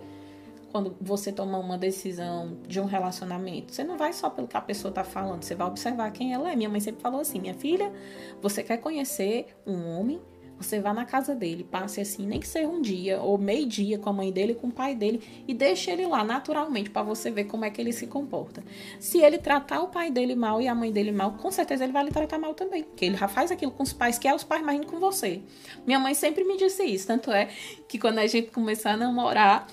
quando 0.71 0.95
você 1.01 1.31
toma 1.31 1.57
uma 1.57 1.77
decisão 1.77 2.57
de 2.67 2.79
um 2.79 2.85
relacionamento, 2.85 3.73
você 3.73 3.83
não 3.83 3.97
vai 3.97 4.13
só 4.13 4.29
pelo 4.29 4.47
que 4.47 4.57
a 4.57 4.61
pessoa 4.61 4.93
tá 4.93 5.03
falando, 5.03 5.43
você 5.43 5.55
vai 5.55 5.67
observar 5.67 6.11
quem 6.11 6.33
ela 6.33 6.51
é. 6.51 6.55
Minha 6.55 6.69
mãe 6.69 6.79
sempre 6.79 7.01
falou 7.01 7.21
assim: 7.21 7.39
minha 7.39 7.53
filha, 7.53 7.91
você 8.41 8.63
quer 8.63 8.77
conhecer 8.77 9.47
um 9.65 9.87
homem 9.87 10.21
você 10.59 10.81
vá 10.81 10.93
na 10.93 11.05
casa 11.05 11.33
dele, 11.33 11.63
passe 11.63 12.01
assim, 12.01 12.27
nem 12.27 12.39
que 12.39 12.47
seja 12.47 12.67
um 12.67 12.81
dia 12.81 13.21
ou 13.21 13.37
meio 13.37 13.65
dia 13.65 13.97
com 13.97 14.09
a 14.09 14.13
mãe 14.13 14.29
dele, 14.29 14.53
com 14.53 14.67
o 14.67 14.71
pai 14.71 14.93
dele 14.93 15.21
e 15.47 15.53
deixe 15.53 15.89
ele 15.89 16.05
lá 16.05 16.21
naturalmente 16.21 16.89
para 16.89 17.01
você 17.01 17.31
ver 17.31 17.45
como 17.45 17.63
é 17.63 17.69
que 17.69 17.79
ele 17.79 17.93
se 17.93 18.05
comporta. 18.05 18.61
Se 18.99 19.19
ele 19.19 19.37
tratar 19.37 19.81
o 19.81 19.87
pai 19.87 20.11
dele 20.11 20.35
mal 20.35 20.61
e 20.61 20.67
a 20.67 20.75
mãe 20.75 20.91
dele 20.91 21.13
mal, 21.13 21.31
com 21.33 21.49
certeza 21.49 21.85
ele 21.85 21.93
vai 21.93 22.03
lhe 22.03 22.11
tratar 22.11 22.37
mal 22.37 22.53
também, 22.53 22.83
porque 22.83 23.05
ele 23.05 23.15
já 23.15 23.29
faz 23.29 23.51
aquilo 23.51 23.71
com 23.71 23.83
os 23.83 23.93
pais 23.93 24.19
que 24.19 24.27
é 24.27 24.35
os 24.35 24.43
pais 24.43 24.61
mais 24.61 24.83
com 24.85 24.99
você. 24.99 25.41
Minha 25.87 25.97
mãe 25.97 26.13
sempre 26.13 26.43
me 26.43 26.57
disse 26.57 26.83
isso, 26.83 27.07
tanto 27.07 27.31
é 27.31 27.47
que 27.87 27.97
quando 27.97 28.19
a 28.19 28.27
gente 28.27 28.51
começar 28.51 28.91
a 28.91 28.97
namorar, 28.97 29.65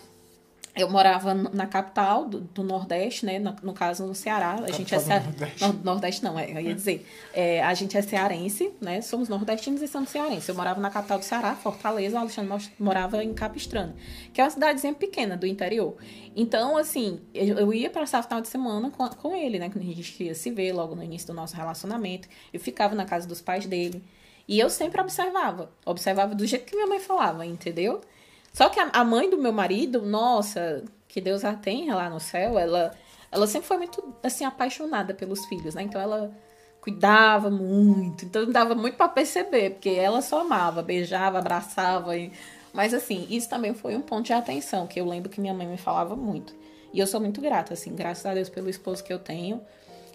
eu 0.77 0.91
morava 0.91 1.33
na 1.33 1.67
capital 1.67 2.27
do, 2.27 2.41
do 2.41 2.63
Nordeste, 2.63 3.25
né? 3.25 3.39
No, 3.39 3.57
no, 3.63 3.73
caso, 3.73 4.07
no 4.07 4.15
Ceará. 4.15 4.57
A 4.63 4.71
gente 4.71 4.95
é 4.95 4.99
Nordeste. 4.99 5.67
No, 5.67 5.73
Nordeste 5.83 6.23
não, 6.23 6.39
é, 6.39 6.51
eu 6.51 6.61
ia 6.61 6.75
dizer. 6.75 7.07
É, 7.33 7.63
a 7.63 7.73
gente 7.73 7.97
é 7.97 8.03
cearense, 8.03 8.71
né? 8.79 9.01
Somos 9.01 9.31
nordestinos 9.31 9.81
e 9.81 9.89
somos 9.89 10.11
cearenses. 10.11 10.47
Eu 10.47 10.55
morava 10.55 10.79
na 10.79 10.91
capital 10.91 11.19
do 11.19 11.25
Ceará, 11.25 11.55
Fortaleza. 11.55 12.17
O 12.17 12.21
Alexandre 12.21 12.71
morava 12.79 13.25
em 13.25 13.33
Capistrano, 13.33 13.95
que 14.35 14.41
é 14.41 14.45
uma 14.45 14.51
cidadezinha 14.51 14.93
pequena 14.93 15.35
do 15.35 15.47
interior. 15.47 15.97
Então, 16.37 16.77
assim, 16.77 17.21
eu, 17.33 17.59
eu 17.59 17.73
ia 17.73 17.89
passar 17.89 18.21
o 18.21 18.23
final 18.23 18.43
de 18.43 18.49
semana 18.49 18.91
com, 18.91 19.09
com 19.09 19.35
ele, 19.35 19.59
né? 19.59 19.71
Quando 19.71 19.83
a 19.83 19.95
gente 19.95 20.23
ia 20.23 20.35
se 20.35 20.51
ver 20.51 20.75
logo 20.75 20.95
no 20.95 21.03
início 21.03 21.27
do 21.29 21.33
nosso 21.33 21.57
relacionamento. 21.57 22.29
Eu 22.53 22.61
ficava 22.61 22.95
na 22.95 23.07
casa 23.07 23.27
dos 23.27 23.41
pais 23.41 23.65
dele. 23.65 24.05
E 24.47 24.61
eu 24.61 24.69
sempre 24.69 25.01
observava. 25.01 25.71
Observava 25.87 26.35
do 26.35 26.47
jeito 26.47 26.67
que 26.67 26.77
minha 26.77 26.87
mãe 26.87 27.01
falava, 27.01 27.47
entendeu? 27.47 28.03
Só 28.57 28.71
que 28.71 28.81
a, 28.81 29.05
mãe 29.05 29.29
do 29.29 29.37
meu 29.37 29.53
marido, 29.53 30.01
nossa, 30.01 30.83
que 31.07 31.21
Deus 31.21 31.45
a 31.45 31.53
tenha 31.53 31.95
lá 31.95 32.09
no 32.09 32.19
céu, 32.19 32.59
ela, 32.59 32.91
ela 33.31 33.47
sempre 33.47 33.69
foi 33.69 33.77
muito, 33.77 34.15
assim, 34.23 34.47
apaixonada 34.47 35.13
pelos 35.13 35.45
filhos, 35.45 35.75
né? 35.75 35.83
Então 35.83 36.01
ela 36.01 36.35
cuidava 36.81 37.51
muito, 37.51 38.25
então 38.25 38.51
dava 38.51 38.75
muito 38.75 38.97
para 38.97 39.11
perceber, 39.11 39.73
porque 39.73 39.91
ela 39.91 40.23
só 40.23 40.41
amava, 40.41 40.83
beijava, 40.83 41.39
abraçava. 41.39 42.17
E... 42.17 42.33
Mas, 42.73 42.95
assim, 42.95 43.27
isso 43.29 43.47
também 43.47 43.75
foi 43.75 43.95
um 43.95 44.01
ponto 44.01 44.25
de 44.25 44.33
atenção, 44.33 44.87
que 44.87 44.99
eu 44.99 45.05
lembro 45.05 45.29
que 45.29 45.39
minha 45.39 45.53
mãe 45.53 45.67
me 45.67 45.77
falava 45.77 46.17
muito. 46.17 46.55
E 46.95 46.99
eu 46.99 47.07
sou 47.07 47.21
muito 47.21 47.43
grata, 47.43 47.75
assim, 47.75 47.95
graças 47.95 48.25
a 48.25 48.33
Deus 48.33 48.49
pelo 48.49 48.71
esposo 48.71 49.05
que 49.05 49.13
eu 49.13 49.19
tenho. 49.19 49.61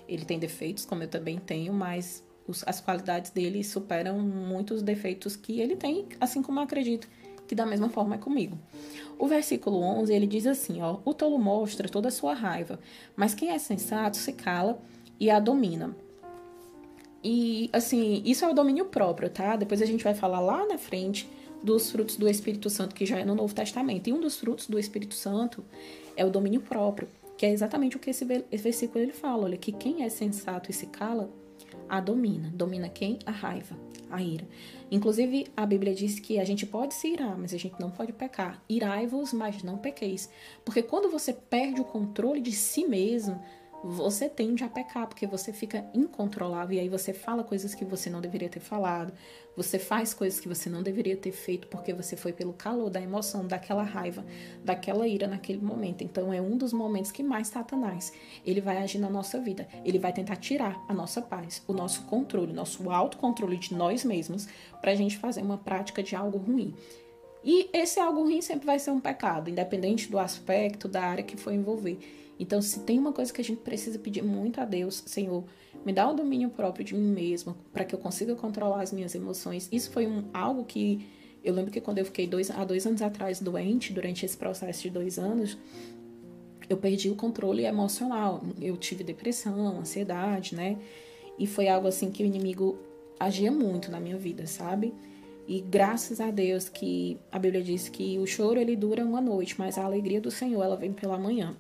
Ele 0.08 0.26
tem 0.26 0.40
defeitos, 0.40 0.84
como 0.84 1.04
eu 1.04 1.08
também 1.08 1.38
tenho, 1.38 1.72
mas 1.72 2.24
os, 2.48 2.64
as 2.66 2.82
qualidades 2.82 3.30
dele 3.30 3.64
superam 3.64 4.18
muitos 4.18 4.82
defeitos 4.82 5.36
que 5.36 5.62
ele 5.62 5.76
tem, 5.76 6.08
assim 6.20 6.42
como 6.42 6.60
eu 6.60 6.64
acredito 6.64 7.08
que 7.52 7.56
da 7.56 7.66
mesma 7.66 7.90
forma 7.90 8.16
é 8.16 8.18
comigo. 8.18 8.58
O 9.20 9.28
versículo 9.28 9.82
11, 9.82 10.14
ele 10.14 10.26
diz 10.26 10.48
assim, 10.48 10.82
ó, 10.82 11.00
o 11.04 11.14
tolo 11.14 11.38
mostra 11.38 11.90
toda 11.90 12.08
a 12.08 12.12
sua 12.12 12.34
raiva, 12.34 12.80
mas 13.14 13.36
quem 13.36 13.50
é 13.50 13.60
sensato 13.60 14.16
se 14.16 14.32
cala 14.32 14.82
e 15.20 15.30
a 15.30 15.38
domina. 15.38 15.94
E, 17.22 17.70
assim, 17.74 18.24
isso 18.26 18.46
é 18.46 18.50
o 18.50 18.54
domínio 18.54 18.86
próprio, 18.86 19.30
tá? 19.30 19.58
Depois 19.58 19.82
a 19.82 19.86
gente 19.86 20.02
vai 20.02 20.14
falar 20.14 20.40
lá 20.40 20.66
na 20.66 20.78
frente 20.78 21.30
dos 21.62 21.92
frutos 21.92 22.16
do 22.16 22.26
Espírito 22.30 22.70
Santo, 22.70 22.96
que 22.96 23.06
já 23.06 23.20
é 23.20 23.26
no 23.26 23.36
Novo 23.36 23.54
Testamento. 23.54 24.08
E 24.08 24.14
um 24.14 24.22
dos 24.22 24.38
frutos 24.38 24.68
do 24.68 24.80
Espírito 24.80 25.14
Santo 25.14 25.62
é 26.16 26.24
o 26.24 26.30
domínio 26.30 26.62
próprio, 26.62 27.10
que 27.38 27.46
é 27.46 27.52
exatamente 27.52 27.98
o 27.98 28.00
que 28.00 28.12
esse 28.12 28.24
versículo 28.24 29.04
ele 29.04 29.12
fala. 29.12 29.44
Olha, 29.44 29.58
que 29.58 29.74
quem 29.74 30.04
é 30.04 30.10
sensato 30.10 30.72
e 30.72 30.74
se 30.74 30.86
cala, 30.86 31.30
a 31.90 32.00
domina. 32.00 32.50
Domina 32.56 32.88
quem? 32.88 33.20
A 33.26 33.32
raiva, 33.32 33.76
a 34.10 34.22
ira. 34.24 34.48
Inclusive, 34.92 35.48
a 35.56 35.66
Bíblia 35.66 35.96
diz 35.96 36.20
que 36.20 36.38
a 36.38 36.44
gente 36.44 36.66
pode 36.66 36.94
se 36.94 37.08
irar, 37.08 37.38
mas 37.38 37.54
a 37.54 37.58
gente 37.58 37.80
não 37.80 37.90
pode 37.90 38.12
pecar. 38.12 38.62
Irai-vos, 38.68 39.32
mas 39.32 39.64
não 39.64 39.78
pequeis. 39.78 40.30
Porque 40.66 40.84
quando 40.84 41.10
você 41.10 41.32
perde 41.32 41.80
o 41.80 41.86
controle 41.86 42.42
de 42.42 42.52
si 42.52 42.86
mesmo, 42.86 43.42
você 43.84 44.30
tende 44.30 44.64
a 44.64 44.70
pecar, 44.70 45.08
porque 45.08 45.26
você 45.26 45.52
fica 45.52 45.86
incontrolável 45.94 46.78
e 46.78 46.80
aí 46.80 46.90
você 46.90 47.14
fala 47.14 47.44
coisas 47.44 47.74
que 47.74 47.84
você 47.84 48.10
não 48.10 48.22
deveria 48.22 48.50
ter 48.50 48.60
falado, 48.60 49.14
você 49.56 49.80
faz 49.80 50.14
coisas 50.14 50.40
que 50.40 50.48
você 50.48 50.70
não 50.70 50.84
deveria 50.84 51.18
ter 51.18 51.32
feito 51.32 51.68
porque 51.68 51.94
você 51.94 52.16
foi 52.16 52.32
pelo 52.32 52.54
calor 52.54 52.90
da 52.90 53.02
emoção, 53.02 53.46
daquela 53.46 53.84
raiva, 53.84 54.24
daquela 54.64 55.08
ira 55.08 55.28
naquele 55.28 55.62
momento. 55.62 56.04
Então 56.04 56.32
é 56.32 56.42
um 56.42 56.58
dos 56.58 56.72
momentos 56.72 57.12
que 57.12 57.24
mais 57.24 57.48
Satanás, 57.48 58.14
ele 58.46 58.62
vai 58.62 58.78
agir 58.78 59.00
na 59.00 59.10
nossa 59.10 59.40
vida. 59.40 59.68
Ele 59.84 60.00
vai 60.00 60.14
tentar 60.14 60.36
tirar 60.38 60.84
a 60.88 60.94
nossa 60.94 61.22
paz, 61.22 61.64
o 61.68 61.74
nosso 61.74 62.04
controle, 62.04 62.52
o 62.52 62.56
nosso 62.56 62.90
autocontrole 62.90 63.58
de 63.58 63.74
nós 63.74 64.06
mesmos 64.06 64.48
para 64.80 64.92
a 64.92 64.96
gente 64.96 65.18
fazer 65.18 65.42
uma 65.42 65.58
prática 65.58 66.02
de 66.02 66.16
algo 66.16 66.38
ruim. 66.38 66.74
E 67.44 67.70
esse 67.74 68.00
algo 68.00 68.22
ruim 68.22 68.42
sempre 68.42 68.66
vai 68.68 68.78
ser 68.78 68.92
um 68.92 69.00
pecado, 69.00 69.50
independente 69.50 70.10
do 70.10 70.20
aspecto, 70.20 70.88
da 70.88 71.02
área 71.02 71.24
que 71.24 71.36
for 71.36 71.52
envolver. 71.52 71.98
Então, 72.42 72.60
se 72.60 72.80
tem 72.80 72.98
uma 72.98 73.14
coisa 73.14 73.32
que 73.32 73.40
a 73.40 73.44
gente 73.44 73.62
precisa 73.62 74.00
pedir 74.00 74.24
muito 74.24 74.60
a 74.60 74.66
Deus, 74.66 75.04
Senhor, 75.06 75.46
me 75.86 75.94
dá 75.94 76.10
o 76.10 76.16
domínio 76.16 76.50
próprio 76.50 76.84
de 76.84 76.96
mim 76.96 77.12
mesma, 77.12 77.56
para 77.72 77.86
que 77.86 77.94
eu 77.94 78.00
consiga 78.00 78.34
controlar 78.34 78.82
as 78.82 78.92
minhas 78.92 79.14
emoções. 79.14 79.70
Isso 79.72 79.92
foi 79.92 80.08
um, 80.08 80.24
algo 80.34 80.66
que 80.66 81.06
eu 81.44 81.54
lembro 81.54 81.70
que 81.70 81.80
quando 81.80 82.00
eu 82.00 82.06
fiquei 82.06 82.26
dois, 82.26 82.50
há 82.50 82.66
dois 82.66 82.88
anos 82.88 83.04
atrás 83.04 83.40
doente, 83.40 83.94
durante 83.94 84.26
esse 84.26 84.36
processo 84.36 84.82
de 84.82 84.90
dois 84.90 85.20
anos, 85.20 85.56
eu 86.68 86.78
perdi 86.78 87.12
o 87.12 87.16
controle 87.16 87.64
emocional. 87.64 88.42
Eu 88.60 88.76
tive 88.76 89.04
depressão, 89.04 89.80
ansiedade, 89.80 90.56
né? 90.56 90.80
E 91.38 91.46
foi 91.46 91.68
algo 91.68 91.88
assim 91.88 92.10
que 92.10 92.24
o 92.24 92.26
inimigo 92.26 92.76
agia 93.20 93.52
muito 93.52 93.92
na 93.92 94.00
minha 94.00 94.18
vida, 94.18 94.48
sabe? 94.48 94.96
E 95.48 95.62
graças 95.62 96.20
a 96.20 96.32
Deus 96.32 96.70
que 96.70 97.20
a 97.32 97.38
Bíblia 97.38 97.62
diz 97.62 97.88
que 97.88 98.18
o 98.18 98.26
choro 98.26 98.60
ele 98.60 98.76
dura 98.76 99.06
uma 99.06 99.22
noite, 99.22 99.54
mas 99.60 99.78
a 99.78 99.86
alegria 99.86 100.20
do 100.20 100.32
Senhor 100.32 100.64
ela 100.64 100.76
vem 100.76 100.92
pela 100.92 101.20
manhã. 101.20 101.56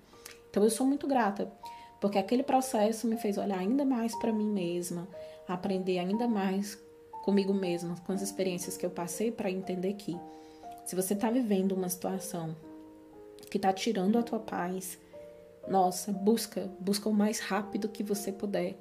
Então 0.51 0.63
eu 0.63 0.69
sou 0.69 0.85
muito 0.85 1.07
grata, 1.07 1.51
porque 1.99 2.19
aquele 2.19 2.43
processo 2.43 3.07
me 3.07 3.17
fez 3.17 3.39
olhar 3.39 3.57
ainda 3.57 3.83
mais 3.83 4.13
para 4.15 4.31
mim 4.31 4.51
mesma, 4.51 5.07
aprender 5.47 5.97
ainda 5.97 6.27
mais 6.27 6.77
comigo 7.23 7.53
mesma, 7.53 7.95
com 8.05 8.11
as 8.11 8.21
experiências 8.21 8.77
que 8.77 8.85
eu 8.85 8.91
passei 8.91 9.31
para 9.31 9.49
entender 9.49 9.93
que 9.93 10.15
se 10.85 10.95
você 10.95 11.15
está 11.15 11.31
vivendo 11.31 11.71
uma 11.71 11.89
situação 11.89 12.55
que 13.49 13.57
está 13.57 13.73
tirando 13.73 14.19
a 14.19 14.23
tua 14.23 14.39
paz, 14.39 14.99
nossa, 15.67 16.11
busca, 16.11 16.69
busca 16.79 17.09
o 17.09 17.13
mais 17.13 17.39
rápido 17.39 17.89
que 17.89 18.03
você 18.03 18.31
puder 18.31 18.77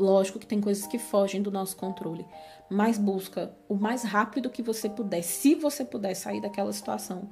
Lógico 0.00 0.38
que 0.38 0.46
tem 0.46 0.62
coisas 0.62 0.86
que 0.86 0.98
fogem 0.98 1.42
do 1.42 1.50
nosso 1.50 1.76
controle, 1.76 2.26
mas 2.70 2.96
busca 2.96 3.54
o 3.68 3.74
mais 3.74 4.02
rápido 4.02 4.48
que 4.48 4.62
você 4.62 4.88
puder, 4.88 5.20
se 5.20 5.54
você 5.54 5.84
puder 5.84 6.14
sair 6.14 6.40
daquela 6.40 6.72
situação. 6.72 7.28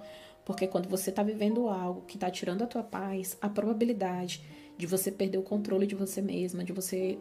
Porque 0.48 0.66
quando 0.66 0.88
você 0.88 1.10
está 1.10 1.22
vivendo 1.22 1.68
algo 1.68 2.00
que 2.06 2.16
está 2.16 2.30
tirando 2.30 2.64
a 2.64 2.66
tua 2.66 2.82
paz, 2.82 3.36
a 3.38 3.50
probabilidade 3.50 4.42
de 4.78 4.86
você 4.86 5.12
perder 5.12 5.36
o 5.36 5.42
controle 5.42 5.86
de 5.86 5.94
você 5.94 6.22
mesma, 6.22 6.64
de 6.64 6.72
você. 6.72 7.18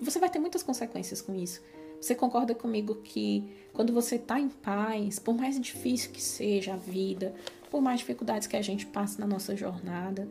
Você 0.00 0.18
vai 0.18 0.30
ter 0.30 0.38
muitas 0.38 0.62
consequências 0.62 1.20
com 1.20 1.34
isso. 1.34 1.60
Você 2.00 2.14
concorda 2.14 2.54
comigo 2.54 2.94
que 3.04 3.44
quando 3.74 3.92
você 3.92 4.16
está 4.16 4.40
em 4.40 4.48
paz, 4.48 5.18
por 5.18 5.34
mais 5.34 5.60
difícil 5.60 6.12
que 6.12 6.22
seja 6.22 6.72
a 6.72 6.76
vida, 6.78 7.34
por 7.70 7.82
mais 7.82 8.00
dificuldades 8.00 8.48
que 8.48 8.56
a 8.56 8.62
gente 8.62 8.86
passa 8.86 9.20
na 9.20 9.26
nossa 9.26 9.54
jornada, 9.54 10.26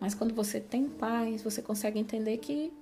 mas 0.00 0.12
quando 0.12 0.34
você 0.34 0.58
tem 0.58 0.88
paz, 0.88 1.40
você 1.40 1.62
consegue 1.62 2.00
entender 2.00 2.38
que 2.38 2.72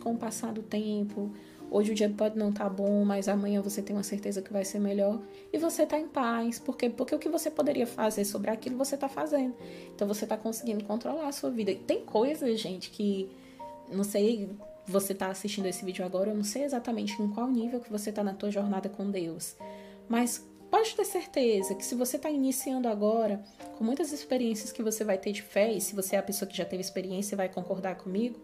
com 0.00 0.14
o 0.14 0.18
passar 0.18 0.52
do 0.52 0.64
tempo, 0.64 1.30
hoje 1.70 1.92
o 1.92 1.94
dia 1.94 2.08
pode 2.08 2.38
não 2.38 2.50
estar 2.50 2.64
tá 2.64 2.70
bom, 2.70 3.04
mas 3.04 3.28
amanhã 3.28 3.60
você 3.60 3.82
tem 3.82 3.94
uma 3.94 4.02
certeza 4.02 4.42
que 4.42 4.52
vai 4.52 4.64
ser 4.64 4.78
melhor 4.78 5.20
e 5.52 5.58
você 5.58 5.82
está 5.82 5.98
em 5.98 6.08
paz. 6.08 6.58
Por 6.58 6.76
quê? 6.76 6.90
Porque 6.90 7.14
o 7.14 7.18
que 7.18 7.28
você 7.28 7.50
poderia 7.50 7.86
fazer 7.86 8.24
sobre 8.24 8.50
aquilo 8.50 8.76
você 8.76 8.94
está 8.94 9.08
fazendo. 9.08 9.54
Então 9.94 10.06
você 10.06 10.24
está 10.24 10.36
conseguindo 10.36 10.84
controlar 10.84 11.28
a 11.28 11.32
sua 11.32 11.50
vida. 11.50 11.70
E 11.70 11.76
tem 11.76 12.04
coisas, 12.04 12.60
gente, 12.60 12.90
que 12.90 13.28
não 13.90 14.04
sei 14.04 14.48
você 14.86 15.12
está 15.12 15.28
assistindo 15.28 15.66
esse 15.66 15.84
vídeo 15.84 16.04
agora, 16.04 16.30
eu 16.30 16.34
não 16.34 16.44
sei 16.44 16.64
exatamente 16.64 17.20
em 17.20 17.28
qual 17.28 17.48
nível 17.48 17.80
que 17.80 17.90
você 17.90 18.10
está 18.10 18.24
na 18.24 18.32
tua 18.32 18.50
jornada 18.50 18.88
com 18.88 19.10
Deus, 19.10 19.54
mas 20.08 20.46
pode 20.70 20.94
ter 20.94 21.04
certeza 21.04 21.74
que 21.74 21.84
se 21.84 21.94
você 21.94 22.16
está 22.16 22.30
iniciando 22.30 22.88
agora, 22.88 23.42
com 23.76 23.84
muitas 23.84 24.12
experiências 24.12 24.72
que 24.72 24.82
você 24.82 25.04
vai 25.04 25.18
ter 25.18 25.32
de 25.32 25.42
fé, 25.42 25.72
e 25.72 25.80
se 25.80 25.94
você 25.94 26.16
é 26.16 26.18
a 26.18 26.22
pessoa 26.22 26.48
que 26.48 26.56
já 26.56 26.64
teve 26.64 26.80
experiência 26.80 27.36
vai 27.36 27.48
concordar 27.48 27.96
comigo, 27.96 28.40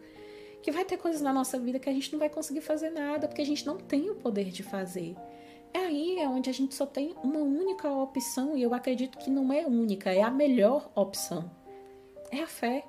que 0.64 0.72
vai 0.72 0.82
ter 0.82 0.96
coisas 0.96 1.20
na 1.20 1.30
nossa 1.30 1.58
vida 1.58 1.78
que 1.78 1.90
a 1.90 1.92
gente 1.92 2.10
não 2.10 2.18
vai 2.18 2.30
conseguir 2.30 2.62
fazer 2.62 2.88
nada, 2.88 3.28
porque 3.28 3.42
a 3.42 3.46
gente 3.46 3.66
não 3.66 3.76
tem 3.76 4.08
o 4.08 4.14
poder 4.14 4.46
de 4.46 4.62
fazer. 4.62 5.14
É 5.74 5.78
aí 5.80 6.18
é 6.18 6.26
onde 6.26 6.48
a 6.48 6.54
gente 6.54 6.74
só 6.74 6.86
tem 6.86 7.14
uma 7.22 7.40
única 7.40 7.92
opção, 7.92 8.56
e 8.56 8.62
eu 8.62 8.72
acredito 8.72 9.18
que 9.18 9.28
não 9.28 9.52
é 9.52 9.66
única, 9.66 10.10
é 10.10 10.22
a 10.22 10.30
melhor 10.30 10.90
opção. 10.94 11.50
É 12.30 12.40
a 12.40 12.46
fé. 12.46 12.82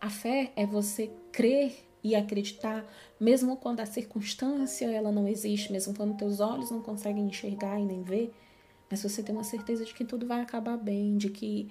A 0.00 0.08
fé 0.08 0.52
é 0.54 0.64
você 0.64 1.10
crer 1.32 1.74
e 2.04 2.14
acreditar, 2.14 2.86
mesmo 3.18 3.56
quando 3.56 3.80
a 3.80 3.86
circunstância 3.86 4.86
ela 4.88 5.10
não 5.10 5.26
existe, 5.26 5.72
mesmo 5.72 5.92
quando 5.92 6.16
teus 6.16 6.38
olhos 6.38 6.70
não 6.70 6.80
conseguem 6.80 7.26
enxergar 7.26 7.80
e 7.80 7.84
nem 7.84 8.04
ver, 8.04 8.32
mas 8.88 9.02
você 9.02 9.24
tem 9.24 9.34
uma 9.34 9.42
certeza 9.42 9.84
de 9.84 9.92
que 9.92 10.04
tudo 10.04 10.24
vai 10.24 10.40
acabar 10.40 10.76
bem, 10.76 11.16
de 11.16 11.30
que 11.30 11.68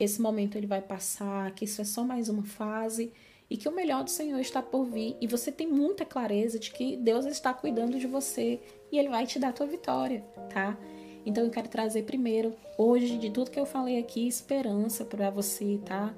esse 0.00 0.20
momento 0.20 0.58
ele 0.58 0.66
vai 0.66 0.82
passar, 0.82 1.52
que 1.52 1.64
isso 1.64 1.80
é 1.80 1.84
só 1.84 2.02
mais 2.02 2.28
uma 2.28 2.42
fase 2.42 3.12
e 3.50 3.56
que 3.56 3.68
o 3.68 3.72
melhor 3.72 4.04
do 4.04 4.10
Senhor 4.10 4.38
está 4.38 4.62
por 4.62 4.84
vir 4.84 5.16
e 5.20 5.26
você 5.26 5.50
tem 5.50 5.66
muita 5.66 6.04
clareza 6.04 6.58
de 6.58 6.70
que 6.70 6.96
Deus 6.96 7.24
está 7.24 7.54
cuidando 7.54 7.98
de 7.98 8.06
você 8.06 8.60
e 8.92 8.98
ele 8.98 9.08
vai 9.08 9.26
te 9.26 9.38
dar 9.38 9.48
a 9.48 9.52
tua 9.52 9.66
vitória, 9.66 10.20
tá? 10.52 10.78
Então 11.24 11.44
eu 11.44 11.50
quero 11.50 11.68
trazer 11.68 12.04
primeiro, 12.04 12.54
hoje, 12.76 13.18
de 13.18 13.30
tudo 13.30 13.50
que 13.50 13.60
eu 13.60 13.66
falei 13.66 13.98
aqui, 13.98 14.26
esperança 14.26 15.04
para 15.04 15.30
você, 15.30 15.78
tá? 15.84 16.14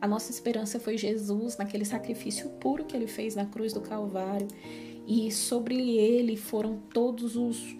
A 0.00 0.06
nossa 0.06 0.30
esperança 0.30 0.78
foi 0.78 0.98
Jesus, 0.98 1.56
naquele 1.56 1.84
sacrifício 1.84 2.50
puro 2.60 2.84
que 2.84 2.94
ele 2.96 3.06
fez 3.06 3.34
na 3.34 3.46
cruz 3.46 3.72
do 3.72 3.80
Calvário. 3.80 4.48
E 5.06 5.30
sobre 5.32 5.96
ele 5.96 6.36
foram 6.36 6.78
todos 6.92 7.36
os. 7.36 7.76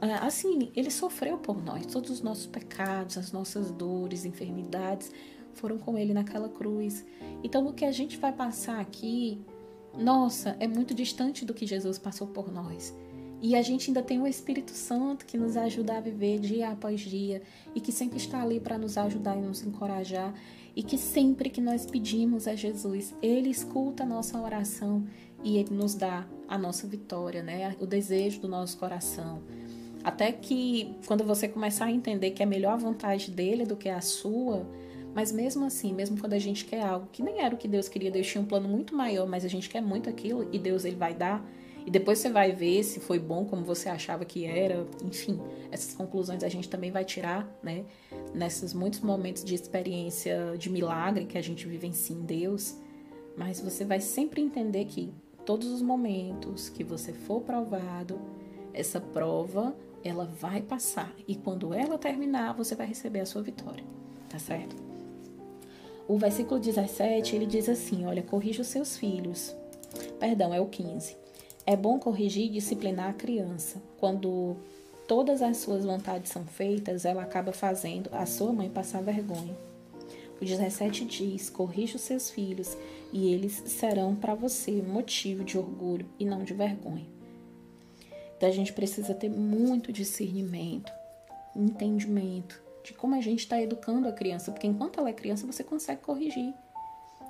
É, 0.00 0.14
assim, 0.14 0.72
ele 0.74 0.90
sofreu 0.90 1.38
por 1.38 1.62
nós, 1.62 1.86
todos 1.86 2.10
os 2.10 2.20
nossos 2.20 2.46
pecados, 2.46 3.16
as 3.16 3.30
nossas 3.30 3.70
dores, 3.70 4.24
enfermidades, 4.24 5.12
foram 5.54 5.78
com 5.78 5.96
ele 5.96 6.12
naquela 6.12 6.48
cruz. 6.48 7.04
Então, 7.42 7.66
o 7.66 7.72
que 7.72 7.84
a 7.84 7.92
gente 7.92 8.16
vai 8.16 8.32
passar 8.32 8.80
aqui, 8.80 9.40
nossa, 9.96 10.56
é 10.60 10.66
muito 10.66 10.94
distante 10.94 11.44
do 11.44 11.54
que 11.54 11.66
Jesus 11.66 11.98
passou 11.98 12.26
por 12.26 12.52
nós. 12.52 12.94
E 13.42 13.56
a 13.56 13.62
gente 13.62 13.88
ainda 13.88 14.02
tem 14.02 14.20
o 14.20 14.26
Espírito 14.26 14.72
Santo 14.72 15.24
que 15.24 15.38
nos 15.38 15.56
ajuda 15.56 15.96
a 15.96 16.00
viver 16.00 16.38
dia 16.38 16.70
após 16.70 17.00
dia 17.00 17.42
e 17.74 17.80
que 17.80 17.90
sempre 17.90 18.18
está 18.18 18.42
ali 18.42 18.60
para 18.60 18.76
nos 18.76 18.98
ajudar 18.98 19.36
e 19.36 19.40
nos 19.40 19.62
encorajar 19.62 20.34
e 20.76 20.82
que 20.82 20.98
sempre 20.98 21.48
que 21.48 21.60
nós 21.60 21.86
pedimos 21.86 22.46
a 22.46 22.54
Jesus, 22.54 23.14
Ele 23.22 23.48
escuta 23.48 24.02
a 24.02 24.06
nossa 24.06 24.38
oração 24.38 25.06
e 25.42 25.56
Ele 25.56 25.74
nos 25.74 25.94
dá 25.94 26.26
a 26.46 26.58
nossa 26.58 26.86
vitória, 26.86 27.42
né? 27.42 27.74
O 27.80 27.86
desejo 27.86 28.40
do 28.40 28.48
nosso 28.48 28.76
coração. 28.76 29.42
Até 30.04 30.32
que 30.32 30.94
quando 31.06 31.24
você 31.24 31.48
começar 31.48 31.86
a 31.86 31.90
entender 31.90 32.30
que 32.30 32.42
é 32.42 32.46
melhor 32.46 32.72
a 32.72 32.76
vontade 32.76 33.30
dele 33.30 33.64
do 33.64 33.76
que 33.76 33.88
a 33.88 34.00
sua, 34.00 34.66
mas 35.14 35.32
mesmo 35.32 35.64
assim, 35.64 35.92
mesmo 35.92 36.18
quando 36.18 36.34
a 36.34 36.38
gente 36.38 36.64
quer 36.64 36.82
algo 36.82 37.08
que 37.10 37.22
nem 37.22 37.40
era 37.40 37.54
o 37.54 37.58
que 37.58 37.68
Deus 37.68 37.88
queria, 37.88 38.10
Deus 38.10 38.26
tinha 38.26 38.42
um 38.42 38.46
plano 38.46 38.68
muito 38.68 38.94
maior, 38.94 39.26
mas 39.26 39.44
a 39.44 39.48
gente 39.48 39.68
quer 39.68 39.80
muito 39.80 40.08
aquilo 40.08 40.48
e 40.52 40.58
Deus 40.58 40.84
ele 40.84 40.96
vai 40.96 41.14
dar, 41.14 41.44
e 41.86 41.90
depois 41.90 42.18
você 42.18 42.28
vai 42.28 42.52
ver 42.52 42.82
se 42.82 43.00
foi 43.00 43.18
bom 43.18 43.44
como 43.44 43.64
você 43.64 43.88
achava 43.88 44.24
que 44.24 44.44
era. 44.44 44.86
Enfim, 45.02 45.40
essas 45.70 45.94
conclusões 45.94 46.44
a 46.44 46.48
gente 46.48 46.68
também 46.68 46.90
vai 46.90 47.04
tirar, 47.04 47.48
né? 47.62 47.84
Nesses 48.34 48.74
muitos 48.74 49.00
momentos 49.00 49.44
de 49.44 49.54
experiência 49.54 50.56
de 50.58 50.70
milagre 50.70 51.24
que 51.24 51.38
a 51.38 51.42
gente 51.42 51.66
vivencia 51.66 52.14
em 52.14 52.20
Deus. 52.20 52.76
Mas 53.36 53.60
você 53.60 53.84
vai 53.84 54.00
sempre 54.00 54.42
entender 54.42 54.84
que 54.84 55.12
todos 55.46 55.68
os 55.68 55.80
momentos 55.80 56.68
que 56.68 56.84
você 56.84 57.12
for 57.12 57.40
provado, 57.40 58.20
essa 58.74 59.00
prova 59.00 59.74
ela 60.04 60.24
vai 60.24 60.62
passar. 60.62 61.12
E 61.26 61.34
quando 61.34 61.74
ela 61.74 61.98
terminar, 61.98 62.52
você 62.54 62.74
vai 62.74 62.86
receber 62.86 63.20
a 63.20 63.26
sua 63.26 63.42
vitória. 63.42 63.84
Tá 64.28 64.38
certo? 64.38 64.89
O 66.10 66.18
versículo 66.18 66.58
17, 66.58 67.36
ele 67.36 67.46
diz 67.46 67.68
assim: 67.68 68.04
Olha, 68.04 68.20
corrija 68.20 68.62
os 68.62 68.66
seus 68.66 68.96
filhos. 68.96 69.54
Perdão, 70.18 70.52
é 70.52 70.60
o 70.60 70.66
15. 70.66 71.16
É 71.64 71.76
bom 71.76 72.00
corrigir 72.00 72.46
e 72.46 72.48
disciplinar 72.48 73.10
a 73.10 73.12
criança. 73.12 73.80
Quando 73.96 74.56
todas 75.06 75.40
as 75.40 75.58
suas 75.58 75.84
vontades 75.84 76.32
são 76.32 76.44
feitas, 76.44 77.04
ela 77.04 77.22
acaba 77.22 77.52
fazendo 77.52 78.10
a 78.12 78.26
sua 78.26 78.52
mãe 78.52 78.68
passar 78.68 79.04
vergonha. 79.04 79.56
O 80.40 80.44
17 80.44 81.04
diz: 81.04 81.48
Corrija 81.48 81.94
os 81.94 82.02
seus 82.02 82.28
filhos, 82.28 82.76
e 83.12 83.32
eles 83.32 83.62
serão 83.66 84.16
para 84.16 84.34
você 84.34 84.82
motivo 84.82 85.44
de 85.44 85.56
orgulho 85.56 86.06
e 86.18 86.24
não 86.24 86.42
de 86.42 86.54
vergonha. 86.54 87.06
Então 88.36 88.48
a 88.48 88.52
gente 88.52 88.72
precisa 88.72 89.14
ter 89.14 89.30
muito 89.30 89.92
discernimento, 89.92 90.90
entendimento 91.54 92.60
de 92.82 92.92
como 92.92 93.14
a 93.14 93.20
gente 93.20 93.40
está 93.40 93.60
educando 93.60 94.08
a 94.08 94.12
criança, 94.12 94.50
porque 94.50 94.66
enquanto 94.66 94.98
ela 94.98 95.10
é 95.10 95.12
criança 95.12 95.46
você 95.46 95.62
consegue 95.62 96.02
corrigir. 96.02 96.54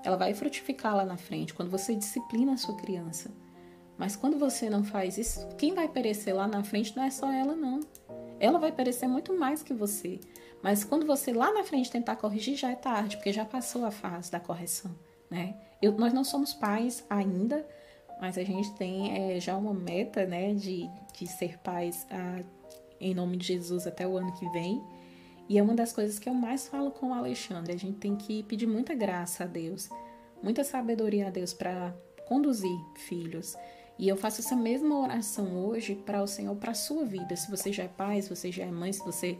Ela 0.03 0.17
vai 0.17 0.33
frutificar 0.33 0.97
lá 0.97 1.05
na 1.05 1.17
frente 1.17 1.53
quando 1.53 1.71
você 1.71 1.95
disciplina 1.95 2.55
a 2.55 2.57
sua 2.57 2.77
criança. 2.77 3.31
Mas 3.99 4.17
quando 4.17 4.39
você 4.39 4.71
não 4.71 4.83
faz 4.83 5.19
isso, 5.19 5.47
quem 5.59 5.75
vai 5.75 5.87
perecer 5.87 6.35
lá 6.35 6.49
na 6.49 6.65
frente 6.65 6.97
não 6.97 7.03
é 7.03 7.11
só 7.11 7.31
ela, 7.31 7.55
não. 7.55 7.81
Ela 8.39 8.59
vai 8.59 8.73
perecer 8.73 9.07
muito 9.07 9.39
mais 9.39 9.63
que 9.63 9.75
você. 9.75 10.19
Mas 10.63 10.85
quando 10.85 11.07
você 11.07 11.33
lá 11.33 11.53
na 11.53 11.65
frente 11.65 11.91
tentar 11.91 12.17
corrigir, 12.17 12.57
já 12.57 12.71
é 12.71 12.75
tarde, 12.75 13.17
porque 13.17 13.33
já 13.33 13.45
passou 13.45 13.85
a 13.85 13.91
fase 13.91 14.31
da 14.31 14.41
correção, 14.41 14.91
né? 15.31 15.55
Eu, 15.83 15.93
nós 15.93 16.13
não 16.13 16.25
somos 16.25 16.55
pais 16.55 17.05
ainda, 17.11 17.67
mas 18.21 18.37
a 18.37 18.43
gente 18.43 18.73
tem 18.75 19.35
é, 19.35 19.41
já 19.41 19.57
uma 19.57 19.73
meta, 19.73 20.27
né, 20.27 20.53
de, 20.53 20.89
de 21.15 21.27
ser 21.27 21.59
pais 21.59 22.07
a, 22.11 22.41
em 23.01 23.15
nome 23.15 23.37
de 23.37 23.47
Jesus 23.47 23.87
até 23.87 24.07
o 24.07 24.17
ano 24.17 24.33
que 24.35 24.49
vem. 24.51 24.83
E 25.51 25.59
é 25.59 25.63
uma 25.65 25.75
das 25.75 25.93
coisas 25.93 26.17
que 26.17 26.29
eu 26.29 26.33
mais 26.33 26.69
falo 26.69 26.93
com 26.93 27.09
o 27.09 27.13
Alexandre. 27.13 27.73
A 27.73 27.77
gente 27.77 27.99
tem 27.99 28.15
que 28.15 28.45
pedir 28.45 28.69
muita 28.69 28.95
graça 28.95 29.43
a 29.43 29.47
Deus, 29.49 29.91
muita 30.41 30.63
sabedoria 30.63 31.27
a 31.27 31.31
Deus 31.31 31.53
para 31.53 31.93
conduzir 32.25 32.79
filhos. 32.95 33.57
E 33.99 34.09
eu 34.09 34.17
faço 34.17 34.41
essa 34.41 34.55
mesma 34.55 34.97
oração 34.97 35.67
hoje 35.67 35.97
para 35.97 36.23
o 36.23 36.27
Senhor, 36.29 36.55
para 36.55 36.71
a 36.71 36.75
sua 36.75 37.05
vida. 37.05 37.35
Se 37.35 37.51
você 37.51 37.73
já 37.73 37.83
é 37.83 37.89
pai, 37.89 38.23
se 38.23 38.31
você 38.31 38.53
já 38.53 38.63
é 38.63 38.71
mãe, 38.71 38.93
se 38.93 39.05
você 39.05 39.37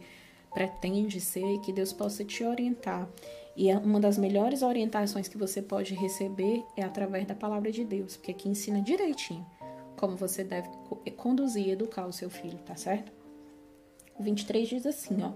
pretende 0.53 1.21
ser, 1.21 1.61
que 1.61 1.71
Deus 1.71 1.93
possa 1.93 2.25
te 2.25 2.43
orientar. 2.43 3.07
E 3.55 3.69
é 3.69 3.77
uma 3.77 3.97
das 3.97 4.17
melhores 4.17 4.63
orientações 4.63 5.29
que 5.29 5.37
você 5.37 5.61
pode 5.61 5.95
receber 5.95 6.61
é 6.75 6.83
através 6.83 7.25
da 7.25 7.35
palavra 7.35 7.71
de 7.71 7.85
Deus, 7.85 8.17
porque 8.17 8.31
aqui 8.31 8.49
ensina 8.49 8.81
direitinho 8.81 9.45
como 9.95 10.17
você 10.17 10.43
deve 10.43 10.67
conduzir 11.15 11.67
e 11.67 11.71
educar 11.71 12.05
o 12.05 12.11
seu 12.11 12.29
filho, 12.29 12.57
tá 12.65 12.75
certo? 12.75 13.13
O 14.19 14.23
23 14.23 14.67
diz 14.67 14.85
assim, 14.85 15.23
ó. 15.23 15.31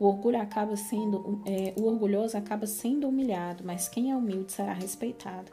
O 0.00 0.06
orgulho 0.06 0.40
acaba 0.40 0.76
sendo, 0.76 1.42
é, 1.44 1.78
o 1.78 1.84
orgulhoso 1.84 2.34
acaba 2.34 2.66
sendo 2.66 3.06
humilhado, 3.06 3.62
mas 3.62 3.86
quem 3.86 4.10
é 4.10 4.16
humilde 4.16 4.50
será 4.50 4.72
respeitado. 4.72 5.52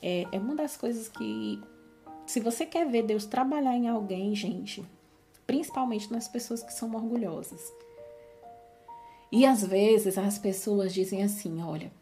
É, 0.00 0.24
é 0.30 0.38
uma 0.38 0.54
das 0.54 0.76
coisas 0.76 1.08
que 1.08 1.60
se 2.24 2.38
você 2.38 2.64
quer 2.64 2.88
ver 2.88 3.02
Deus 3.02 3.26
trabalhar 3.26 3.76
em 3.76 3.88
alguém, 3.88 4.36
gente, 4.36 4.84
principalmente 5.48 6.12
nas 6.12 6.28
pessoas 6.28 6.62
que 6.62 6.72
são 6.72 6.94
orgulhosas. 6.94 7.72
E 9.32 9.44
às 9.44 9.64
vezes 9.64 10.16
as 10.16 10.38
pessoas 10.38 10.94
dizem 10.94 11.24
assim: 11.24 11.60
olha, 11.60 11.92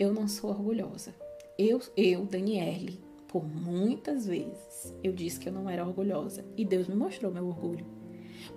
eu 0.00 0.12
não 0.12 0.26
sou 0.26 0.50
orgulhosa. 0.50 1.14
Eu, 1.56 1.80
eu, 1.96 2.24
Daniele, 2.24 3.00
por 3.28 3.44
muitas 3.44 4.26
vezes 4.26 4.92
eu 5.02 5.12
disse 5.12 5.38
que 5.38 5.48
eu 5.48 5.52
não 5.52 5.70
era 5.70 5.86
orgulhosa 5.86 6.44
e 6.56 6.64
Deus 6.64 6.88
me 6.88 6.96
mostrou 6.96 7.30
meu 7.30 7.46
orgulho. 7.46 8.03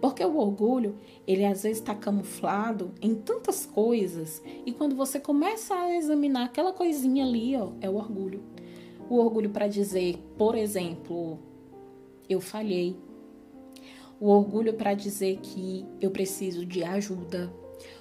Porque 0.01 0.23
o 0.23 0.37
orgulho, 0.37 0.97
ele 1.25 1.45
às 1.45 1.63
vezes 1.63 1.79
está 1.79 1.95
camuflado 1.95 2.91
em 3.01 3.15
tantas 3.15 3.65
coisas 3.65 4.41
e 4.65 4.71
quando 4.71 4.95
você 4.95 5.19
começa 5.19 5.75
a 5.75 5.95
examinar 5.95 6.45
aquela 6.45 6.71
coisinha 6.71 7.25
ali, 7.25 7.55
ó, 7.55 7.71
é 7.81 7.89
o 7.89 7.95
orgulho. 7.95 8.41
O 9.09 9.17
orgulho 9.17 9.49
para 9.49 9.67
dizer, 9.67 10.17
por 10.37 10.55
exemplo, 10.55 11.39
eu 12.29 12.41
falhei. 12.41 12.95
O 14.19 14.27
orgulho 14.29 14.73
para 14.73 14.93
dizer 14.93 15.37
que 15.37 15.85
eu 16.01 16.11
preciso 16.11 16.65
de 16.65 16.83
ajuda. 16.83 17.51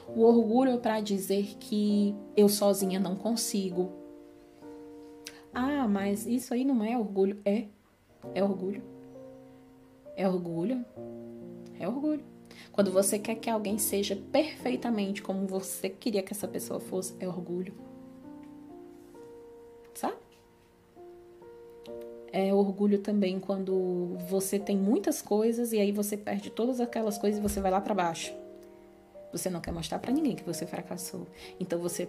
O 0.09 0.23
orgulho 0.23 0.79
para 0.79 1.01
dizer 1.01 1.57
que 1.61 2.15
eu 2.37 2.49
sozinha 2.49 2.99
não 2.99 3.15
consigo. 3.17 3.93
Ah, 5.53 5.87
mas 5.87 6.27
isso 6.27 6.53
aí 6.53 6.65
não 6.65 6.83
é 6.83 6.99
orgulho. 6.99 7.41
É. 7.45 7.67
É 8.35 8.43
orgulho. 8.43 8.83
É 10.17 10.29
orgulho. 10.29 10.85
É 11.79 11.89
orgulho. 11.89 12.25
Quando 12.73 12.91
você 12.91 13.19
quer 13.19 13.37
que 13.37 13.49
alguém 13.49 13.79
seja 13.79 14.17
perfeitamente 14.31 15.23
como 15.23 15.47
você 15.47 15.89
queria 15.89 16.23
que 16.23 16.33
essa 16.33 16.47
pessoa 16.47 16.79
fosse, 16.79 17.15
é 17.19 17.27
orgulho. 17.27 17.73
Sabe? 19.95 20.17
É 22.33 22.53
orgulho 22.53 22.99
também 22.99 23.41
quando 23.41 24.19
você 24.29 24.59
tem 24.59 24.77
muitas 24.77 25.23
coisas 25.23 25.73
e 25.73 25.81
aí 25.81 25.91
você 25.91 26.17
perde 26.17 26.51
todas 26.51 26.81
aquelas 26.81 27.17
coisas 27.17 27.39
e 27.39 27.43
você 27.43 27.61
vai 27.61 27.71
lá 27.71 27.81
para 27.81 27.95
baixo. 27.95 28.33
Você 29.33 29.49
não 29.49 29.61
quer 29.61 29.73
mostrar 29.73 29.99
para 29.99 30.13
ninguém 30.13 30.37
que 30.37 30.45
você 30.45 30.67
fracassou. 30.67 31.27
Então 31.59 31.79
você 31.79 32.09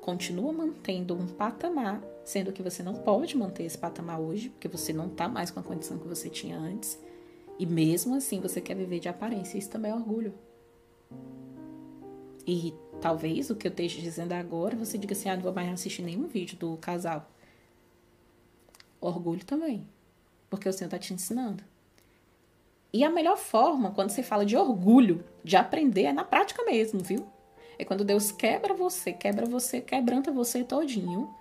continua 0.00 0.52
mantendo 0.52 1.14
um 1.14 1.26
patamar, 1.26 2.02
sendo 2.24 2.52
que 2.52 2.62
você 2.62 2.82
não 2.82 2.94
pode 2.94 3.36
manter 3.36 3.64
esse 3.64 3.76
patamar 3.76 4.20
hoje, 4.20 4.48
porque 4.48 4.66
você 4.66 4.92
não 4.92 5.08
tá 5.08 5.28
mais 5.28 5.50
com 5.50 5.60
a 5.60 5.62
condição 5.62 5.98
que 5.98 6.08
você 6.08 6.28
tinha 6.28 6.58
antes. 6.58 6.98
E 7.58 7.66
mesmo 7.66 8.14
assim 8.14 8.40
você 8.40 8.60
quer 8.60 8.74
viver 8.74 9.00
de 9.00 9.08
aparência. 9.08 9.58
Isso 9.58 9.70
também 9.70 9.90
é 9.90 9.94
orgulho. 9.94 10.32
E 12.46 12.72
talvez 13.00 13.50
o 13.50 13.56
que 13.56 13.66
eu 13.66 13.70
esteja 13.70 14.00
dizendo 14.00 14.32
agora 14.32 14.76
você 14.76 14.96
diga 14.96 15.12
assim: 15.12 15.28
ah, 15.28 15.36
não 15.36 15.42
vou 15.42 15.52
mais 15.52 15.70
assistir 15.70 16.02
nenhum 16.02 16.28
vídeo 16.28 16.56
do 16.56 16.76
casal. 16.76 17.28
Orgulho 19.00 19.44
também. 19.44 19.86
Porque 20.48 20.68
o 20.68 20.72
Senhor 20.72 20.86
está 20.86 20.98
te 20.98 21.12
ensinando. 21.12 21.62
E 22.92 23.04
a 23.04 23.10
melhor 23.10 23.36
forma, 23.36 23.90
quando 23.90 24.10
você 24.10 24.22
fala 24.22 24.46
de 24.46 24.56
orgulho, 24.56 25.22
de 25.44 25.56
aprender, 25.56 26.04
é 26.04 26.12
na 26.12 26.24
prática 26.24 26.64
mesmo, 26.64 27.00
viu? 27.00 27.26
É 27.78 27.84
quando 27.84 28.04
Deus 28.04 28.32
quebra 28.32 28.72
você, 28.72 29.12
quebra 29.12 29.44
você, 29.44 29.80
quebranta 29.80 30.32
você 30.32 30.64
todinho. 30.64 31.32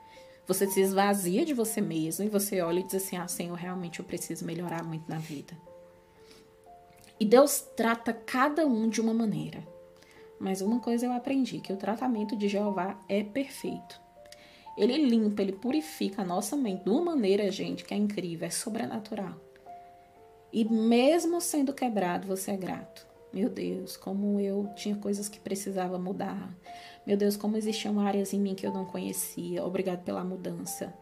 Você 0.45 0.67
se 0.67 0.81
esvazia 0.81 1.45
de 1.45 1.53
você 1.53 1.81
mesmo 1.81 2.25
e 2.25 2.29
você 2.29 2.61
olha 2.61 2.79
e 2.79 2.83
diz 2.83 2.95
assim: 2.95 3.17
Ah, 3.17 3.27
Senhor, 3.27 3.55
realmente 3.55 3.99
eu 3.99 4.05
preciso 4.05 4.45
melhorar 4.45 4.83
muito 4.83 5.09
na 5.09 5.17
vida. 5.17 5.53
E 7.19 7.25
Deus 7.25 7.61
trata 7.75 8.13
cada 8.13 8.65
um 8.65 8.87
de 8.87 9.01
uma 9.01 9.13
maneira. 9.13 9.67
Mas 10.39 10.61
uma 10.61 10.79
coisa 10.79 11.07
eu 11.07 11.11
aprendi, 11.11 11.59
que 11.59 11.73
o 11.73 11.77
tratamento 11.77 12.35
de 12.35 12.47
Jeová 12.47 12.99
é 13.09 13.23
perfeito. 13.23 13.99
Ele 14.77 14.97
limpa, 14.97 15.41
ele 15.41 15.53
purifica 15.53 16.21
a 16.21 16.25
nossa 16.25 16.55
mente 16.55 16.83
de 16.83 16.89
uma 16.89 17.01
maneira, 17.01 17.49
gente, 17.51 17.83
que 17.83 17.93
é 17.93 17.97
incrível, 17.97 18.47
é 18.47 18.51
sobrenatural. 18.51 19.35
E 20.53 20.63
mesmo 20.63 21.41
sendo 21.41 21.73
quebrado, 21.73 22.27
você 22.27 22.51
é 22.51 22.57
grato. 22.57 23.07
Meu 23.33 23.49
Deus, 23.49 23.97
como 23.97 24.39
eu 24.39 24.69
tinha 24.75 24.95
coisas 24.95 25.27
que 25.27 25.39
precisava 25.39 25.97
mudar. 25.97 26.55
Meu 27.05 27.17
Deus, 27.17 27.35
como 27.35 27.57
existiam 27.57 27.99
áreas 27.99 28.31
em 28.31 28.39
mim 28.39 28.53
que 28.53 28.65
eu 28.65 28.71
não 28.71 28.85
conhecia. 28.85 29.65
Obrigado 29.65 30.03
pela 30.03 30.23
mudança. 30.23 30.93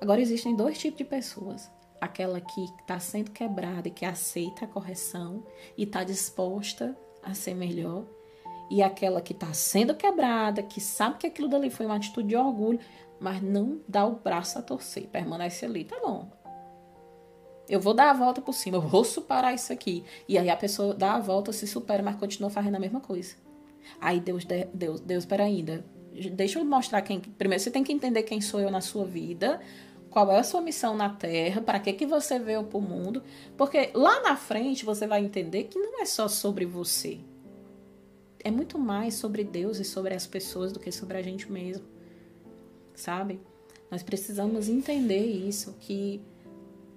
Agora 0.00 0.20
existem 0.20 0.56
dois 0.56 0.78
tipos 0.78 0.98
de 0.98 1.04
pessoas 1.04 1.70
aquela 2.00 2.40
que 2.40 2.64
está 2.80 2.98
sendo 2.98 3.30
quebrada 3.30 3.88
e 3.88 3.90
que 3.90 4.04
aceita 4.04 4.64
a 4.64 4.68
correção 4.68 5.44
e 5.76 5.84
está 5.84 6.04
disposta 6.04 6.96
a 7.22 7.34
ser 7.34 7.54
melhor, 7.54 8.04
e 8.70 8.82
aquela 8.82 9.20
que 9.20 9.32
está 9.32 9.52
sendo 9.52 9.94
quebrada, 9.94 10.62
que 10.62 10.80
sabe 10.80 11.18
que 11.18 11.26
aquilo 11.26 11.48
dali 11.48 11.70
foi 11.70 11.86
uma 11.86 11.96
atitude 11.96 12.28
de 12.28 12.36
orgulho, 12.36 12.80
mas 13.20 13.40
não 13.42 13.80
dá 13.88 14.04
o 14.04 14.16
braço 14.16 14.58
a 14.58 14.62
torcer, 14.62 15.08
permanece 15.08 15.64
ali, 15.64 15.84
tá 15.84 15.96
bom. 16.00 16.30
Eu 17.68 17.80
vou 17.80 17.94
dar 17.94 18.10
a 18.10 18.12
volta 18.12 18.40
por 18.40 18.52
cima, 18.52 18.76
eu 18.76 18.80
vou 18.80 19.02
superar 19.04 19.54
isso 19.54 19.72
aqui. 19.72 20.04
E 20.28 20.38
aí 20.38 20.48
a 20.48 20.56
pessoa 20.56 20.94
dá 20.94 21.14
a 21.14 21.20
volta, 21.20 21.52
se 21.52 21.66
supera, 21.66 22.02
mas 22.02 22.16
continua 22.16 22.48
fazendo 22.48 22.76
a 22.76 22.80
mesma 22.80 23.00
coisa. 23.00 23.34
Aí 24.00 24.20
Deus, 24.20 24.44
Deus, 24.72 25.00
Deus, 25.00 25.24
peraí 25.24 25.56
ainda. 25.56 25.84
Deixa 26.32 26.58
eu 26.58 26.64
mostrar 26.64 27.02
quem. 27.02 27.20
Primeiro 27.20 27.62
você 27.62 27.70
tem 27.70 27.82
que 27.82 27.92
entender 27.92 28.22
quem 28.22 28.40
sou 28.40 28.60
eu 28.60 28.70
na 28.70 28.80
sua 28.80 29.04
vida, 29.04 29.60
qual 30.16 30.32
é 30.32 30.38
a 30.38 30.42
sua 30.42 30.62
missão 30.62 30.96
na 30.96 31.10
Terra, 31.10 31.60
para 31.60 31.78
que, 31.78 31.92
que 31.92 32.06
você 32.06 32.38
veio 32.38 32.64
para 32.64 32.78
o 32.78 32.80
mundo, 32.80 33.22
porque 33.54 33.90
lá 33.92 34.22
na 34.22 34.34
frente 34.34 34.82
você 34.82 35.06
vai 35.06 35.22
entender 35.22 35.64
que 35.64 35.78
não 35.78 36.00
é 36.00 36.06
só 36.06 36.26
sobre 36.26 36.64
você. 36.64 37.20
É 38.42 38.50
muito 38.50 38.78
mais 38.78 39.12
sobre 39.12 39.44
Deus 39.44 39.78
e 39.78 39.84
sobre 39.84 40.14
as 40.14 40.26
pessoas 40.26 40.72
do 40.72 40.80
que 40.80 40.90
sobre 40.90 41.18
a 41.18 41.22
gente 41.22 41.52
mesmo. 41.52 41.84
Sabe? 42.94 43.38
Nós 43.90 44.02
precisamos 44.02 44.70
entender 44.70 45.22
isso, 45.22 45.76
que 45.80 46.22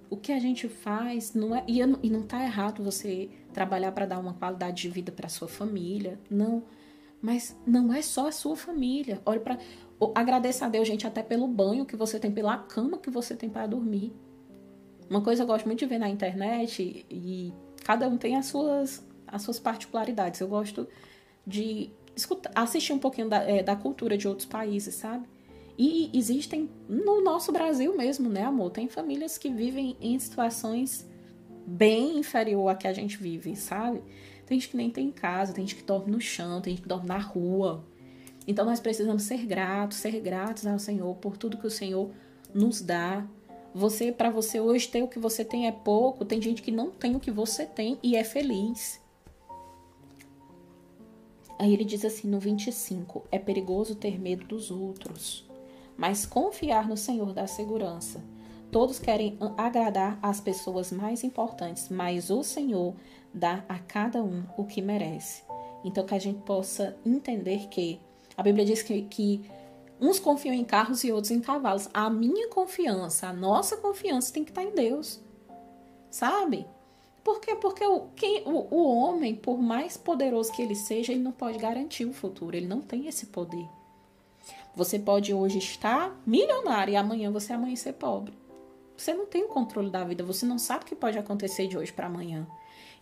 o 0.08 0.16
que 0.16 0.32
a 0.32 0.38
gente 0.38 0.66
faz 0.66 1.34
não 1.34 1.54
é. 1.54 1.62
E, 1.68 1.84
não 1.84 2.22
está 2.22 2.42
errado 2.42 2.82
você 2.82 3.28
trabalhar 3.52 3.92
para 3.92 4.06
dar 4.06 4.18
uma 4.18 4.32
qualidade 4.32 4.80
de 4.80 4.88
vida 4.88 5.12
para 5.12 5.28
sua 5.28 5.46
família. 5.46 6.18
Não. 6.30 6.62
Mas 7.20 7.56
não 7.66 7.92
é 7.92 8.00
só 8.00 8.28
a 8.28 8.32
sua 8.32 8.56
família. 8.56 9.20
Olha 9.26 9.40
para 9.40 9.58
Agradeça 10.14 10.64
a 10.64 10.68
Deus, 10.68 10.88
gente, 10.88 11.06
até 11.06 11.22
pelo 11.22 11.46
banho 11.46 11.84
que 11.84 11.94
você 11.94 12.18
tem, 12.18 12.32
pela 12.32 12.56
cama 12.56 12.96
que 12.96 13.10
você 13.10 13.36
tem 13.36 13.50
para 13.50 13.66
dormir. 13.66 14.14
Uma 15.10 15.20
coisa 15.20 15.42
eu 15.42 15.46
gosto 15.46 15.66
muito 15.66 15.80
de 15.80 15.86
ver 15.86 15.98
na 15.98 16.08
internet 16.08 17.04
e 17.10 17.52
cada 17.84 18.08
um 18.08 18.16
tem 18.16 18.36
as 18.36 18.46
suas, 18.46 19.06
as 19.26 19.42
suas 19.42 19.58
particularidades. 19.58 20.40
Eu 20.40 20.48
gosto 20.48 20.88
de 21.46 21.90
escutar, 22.16 22.50
assistir 22.54 22.94
um 22.94 22.98
pouquinho 22.98 23.28
da, 23.28 23.42
é, 23.42 23.62
da 23.62 23.76
cultura 23.76 24.16
de 24.16 24.26
outros 24.26 24.46
países, 24.46 24.94
sabe? 24.94 25.28
E 25.76 26.10
existem 26.14 26.70
no 26.88 27.22
nosso 27.22 27.52
Brasil 27.52 27.94
mesmo, 27.94 28.28
né, 28.28 28.44
amor? 28.44 28.70
Tem 28.70 28.88
famílias 28.88 29.36
que 29.36 29.50
vivem 29.50 29.96
em 30.00 30.18
situações 30.18 31.06
bem 31.66 32.18
inferior 32.18 32.68
a 32.68 32.74
que 32.74 32.88
a 32.88 32.92
gente 32.92 33.18
vive, 33.18 33.54
sabe? 33.54 34.02
Tem 34.50 34.58
gente 34.58 34.70
que 34.70 34.76
nem 34.76 34.90
tem 34.90 35.12
casa, 35.12 35.52
tem 35.52 35.64
gente 35.64 35.76
que 35.76 35.84
dorme 35.84 36.10
no 36.10 36.20
chão, 36.20 36.60
tem 36.60 36.72
gente 36.72 36.82
que 36.82 36.88
dorme 36.88 37.06
na 37.06 37.18
rua. 37.18 37.84
Então 38.48 38.64
nós 38.64 38.80
precisamos 38.80 39.22
ser 39.22 39.46
gratos, 39.46 39.98
ser 39.98 40.18
gratos 40.20 40.66
ao 40.66 40.76
Senhor 40.76 41.14
por 41.18 41.36
tudo 41.36 41.56
que 41.56 41.68
o 41.68 41.70
Senhor 41.70 42.10
nos 42.52 42.80
dá. 42.80 43.24
Você, 43.72 44.10
para 44.10 44.28
você 44.28 44.58
hoje 44.58 44.88
ter 44.88 45.04
o 45.04 45.06
que 45.06 45.20
você 45.20 45.44
tem 45.44 45.68
é 45.68 45.70
pouco, 45.70 46.24
tem 46.24 46.42
gente 46.42 46.62
que 46.62 46.72
não 46.72 46.90
tem 46.90 47.14
o 47.14 47.20
que 47.20 47.30
você 47.30 47.64
tem 47.64 47.96
e 48.02 48.16
é 48.16 48.24
feliz. 48.24 49.00
Aí 51.56 51.72
ele 51.72 51.84
diz 51.84 52.04
assim 52.04 52.26
no 52.26 52.40
25: 52.40 53.22
é 53.30 53.38
perigoso 53.38 53.94
ter 53.94 54.20
medo 54.20 54.44
dos 54.44 54.68
outros, 54.72 55.48
mas 55.96 56.26
confiar 56.26 56.88
no 56.88 56.96
Senhor 56.96 57.32
dá 57.32 57.46
segurança. 57.46 58.20
Todos 58.72 58.98
querem 58.98 59.36
agradar 59.56 60.18
as 60.20 60.40
pessoas 60.40 60.90
mais 60.90 61.22
importantes, 61.22 61.88
mas 61.88 62.30
o 62.30 62.42
Senhor 62.42 62.96
dá 63.32 63.64
a 63.68 63.78
cada 63.78 64.22
um 64.22 64.44
o 64.56 64.64
que 64.64 64.82
merece. 64.82 65.42
Então 65.84 66.04
que 66.04 66.14
a 66.14 66.18
gente 66.18 66.42
possa 66.42 66.96
entender 67.04 67.68
que 67.68 68.00
a 68.36 68.42
Bíblia 68.42 68.64
diz 68.64 68.82
que, 68.82 69.02
que 69.02 69.42
uns 70.00 70.18
confiam 70.18 70.54
em 70.54 70.64
carros 70.64 71.04
e 71.04 71.12
outros 71.12 71.30
em 71.30 71.40
cavalos. 71.40 71.88
A 71.92 72.08
minha 72.08 72.48
confiança, 72.48 73.28
a 73.28 73.32
nossa 73.32 73.76
confiança 73.76 74.32
tem 74.32 74.44
que 74.44 74.50
estar 74.50 74.62
em 74.62 74.74
Deus. 74.74 75.20
Sabe? 76.10 76.66
Por 77.22 77.40
quê? 77.40 77.54
Porque 77.54 77.86
o, 77.86 78.08
quem, 78.16 78.42
o, 78.46 78.74
o 78.74 78.96
homem, 78.96 79.34
por 79.34 79.58
mais 79.58 79.96
poderoso 79.96 80.52
que 80.52 80.62
ele 80.62 80.74
seja, 80.74 81.12
ele 81.12 81.22
não 81.22 81.32
pode 81.32 81.58
garantir 81.58 82.06
o 82.06 82.12
futuro. 82.12 82.56
Ele 82.56 82.66
não 82.66 82.80
tem 82.80 83.06
esse 83.06 83.26
poder. 83.26 83.68
Você 84.74 84.98
pode 84.98 85.34
hoje 85.34 85.58
estar 85.58 86.18
milionário 86.26 86.92
e 86.92 86.96
amanhã 86.96 87.30
você 87.30 87.52
amanhecer 87.52 87.92
pobre. 87.92 88.38
Você 88.96 89.12
não 89.14 89.26
tem 89.26 89.44
o 89.44 89.48
controle 89.48 89.90
da 89.90 90.04
vida, 90.04 90.22
você 90.22 90.44
não 90.44 90.58
sabe 90.58 90.84
o 90.84 90.86
que 90.86 90.94
pode 90.94 91.18
acontecer 91.18 91.66
de 91.66 91.76
hoje 91.76 91.92
para 91.92 92.06
amanhã. 92.06 92.46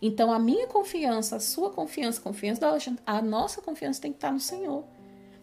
Então, 0.01 0.31
a 0.31 0.39
minha 0.39 0.67
confiança, 0.67 1.35
a 1.35 1.39
sua 1.39 1.69
confiança, 1.71 2.19
a 2.19 2.23
confiança 2.23 2.61
da 2.61 2.77
a 3.05 3.21
nossa 3.21 3.61
confiança 3.61 4.01
tem 4.01 4.11
que 4.11 4.17
estar 4.17 4.31
no 4.31 4.39
Senhor 4.39 4.85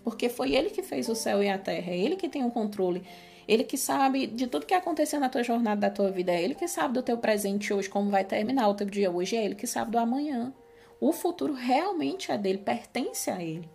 porque 0.06 0.28
foi 0.28 0.54
ele 0.54 0.70
que 0.70 0.84
fez 0.84 1.08
o 1.08 1.16
céu 1.16 1.42
e 1.42 1.48
a 1.48 1.58
terra, 1.58 1.90
é 1.90 1.98
ele 1.98 2.14
que 2.14 2.28
tem 2.28 2.44
o 2.44 2.50
controle. 2.52 3.02
Ele 3.48 3.64
que 3.64 3.76
sabe 3.76 4.28
de 4.28 4.46
tudo 4.46 4.64
que 4.64 4.72
aconteceu 4.72 5.18
na 5.18 5.28
tua 5.28 5.42
jornada 5.42 5.80
da 5.80 5.90
tua 5.90 6.12
vida, 6.12 6.30
é 6.30 6.40
ele 6.40 6.54
que 6.54 6.68
sabe 6.68 6.94
do 6.94 7.02
teu 7.02 7.18
presente 7.18 7.74
hoje, 7.74 7.90
como 7.90 8.08
vai 8.08 8.22
terminar 8.22 8.68
o 8.68 8.74
teu 8.74 8.86
dia 8.86 9.10
hoje, 9.10 9.34
é 9.34 9.44
ele 9.44 9.56
que 9.56 9.66
sabe 9.66 9.90
do 9.90 9.98
amanhã. 9.98 10.54
O 11.00 11.10
futuro 11.12 11.54
realmente 11.54 12.30
é 12.30 12.38
dele, 12.38 12.58
pertence 12.58 13.32
a 13.32 13.42
ele. 13.42 13.68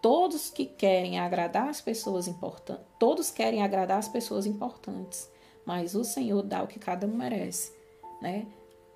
Todos 0.00 0.48
que 0.48 0.64
querem 0.64 1.20
agradar 1.20 1.68
as 1.68 1.82
pessoas 1.82 2.26
importantes, 2.26 2.86
todos 2.98 3.30
querem 3.30 3.62
agradar 3.62 3.98
as 3.98 4.08
pessoas 4.08 4.46
importantes, 4.46 5.30
mas 5.66 5.94
o 5.94 6.02
Senhor 6.02 6.42
dá 6.42 6.62
o 6.62 6.66
que 6.66 6.78
cada 6.78 7.06
um 7.06 7.14
merece, 7.14 7.74
né? 8.22 8.46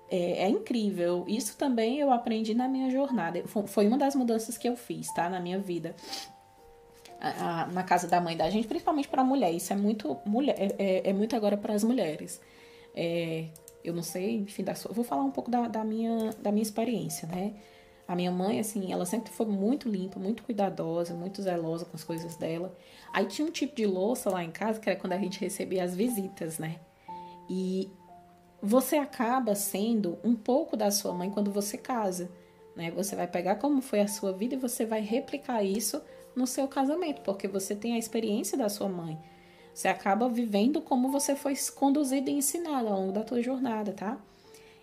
É, 0.09 0.43
é, 0.43 0.49
incrível. 0.49 1.23
Isso 1.27 1.55
também 1.57 1.99
eu 1.99 2.11
aprendi 2.11 2.53
na 2.53 2.67
minha 2.67 2.89
jornada. 2.89 3.43
Foi 3.45 3.87
uma 3.87 3.97
das 3.97 4.15
mudanças 4.15 4.57
que 4.57 4.67
eu 4.67 4.75
fiz, 4.75 5.13
tá? 5.13 5.29
Na 5.29 5.39
minha 5.39 5.59
vida. 5.59 5.95
A, 7.21 7.63
a, 7.63 7.67
na 7.67 7.83
casa 7.83 8.07
da 8.07 8.19
mãe 8.19 8.35
da 8.35 8.49
gente, 8.49 8.67
principalmente 8.67 9.07
para 9.07 9.23
mulher. 9.23 9.51
Isso 9.51 9.71
é 9.71 9.75
muito 9.75 10.17
mulher, 10.25 10.55
é, 10.57 10.75
é, 10.77 11.09
é 11.09 11.13
muito 11.13 11.35
agora 11.35 11.57
para 11.57 11.73
as 11.73 11.83
mulheres. 11.83 12.41
É, 12.95 13.47
eu 13.83 13.93
não 13.93 14.03
sei, 14.03 14.37
enfim, 14.37 14.63
da 14.63 14.75
sua, 14.75 14.91
vou 14.91 15.03
falar 15.03 15.23
um 15.23 15.31
pouco 15.31 15.51
da, 15.51 15.67
da, 15.67 15.83
minha, 15.83 16.31
da 16.41 16.51
minha 16.51 16.63
experiência, 16.63 17.27
né? 17.27 17.53
A 18.07 18.15
minha 18.15 18.31
mãe, 18.31 18.59
assim, 18.59 18.91
ela 18.91 19.05
sempre 19.05 19.31
foi 19.31 19.45
muito 19.45 19.87
limpa, 19.87 20.19
muito 20.19 20.41
cuidadosa, 20.41 21.13
muito 21.13 21.43
zelosa 21.43 21.85
com 21.85 21.95
as 21.95 22.03
coisas 22.03 22.35
dela. 22.35 22.75
Aí 23.13 23.25
tinha 23.27 23.47
um 23.47 23.51
tipo 23.51 23.75
de 23.75 23.85
louça 23.85 24.31
lá 24.31 24.43
em 24.43 24.49
casa, 24.49 24.79
que 24.79 24.89
era 24.89 24.99
quando 24.99 25.13
a 25.13 25.19
gente 25.19 25.39
recebia 25.39 25.83
as 25.83 25.95
visitas, 25.95 26.57
né? 26.57 26.79
E 27.47 27.91
você 28.61 28.97
acaba 28.97 29.55
sendo 29.55 30.17
um 30.23 30.35
pouco 30.35 30.75
da 30.75 30.91
sua 30.91 31.13
mãe 31.13 31.29
quando 31.29 31.51
você 31.51 31.77
casa, 31.77 32.29
né? 32.75 32.91
Você 32.91 33.15
vai 33.15 33.27
pegar 33.27 33.55
como 33.55 33.81
foi 33.81 34.01
a 34.01 34.07
sua 34.07 34.31
vida 34.31 34.55
e 34.55 34.57
você 34.57 34.85
vai 34.85 35.01
replicar 35.01 35.63
isso 35.63 36.01
no 36.35 36.45
seu 36.45 36.67
casamento, 36.67 37.21
porque 37.21 37.47
você 37.47 37.75
tem 37.75 37.93
a 37.93 37.97
experiência 37.97 38.57
da 38.57 38.69
sua 38.69 38.89
mãe. 38.89 39.17
Você 39.73 39.87
acaba 39.87 40.27
vivendo 40.27 40.81
como 40.81 41.09
você 41.09 41.35
foi 41.35 41.53
conduzido 41.75 42.29
e 42.29 42.33
ensinado 42.33 42.87
ao 42.87 42.99
longo 42.99 43.11
da 43.13 43.23
tua 43.23 43.41
jornada, 43.41 43.93
tá? 43.93 44.17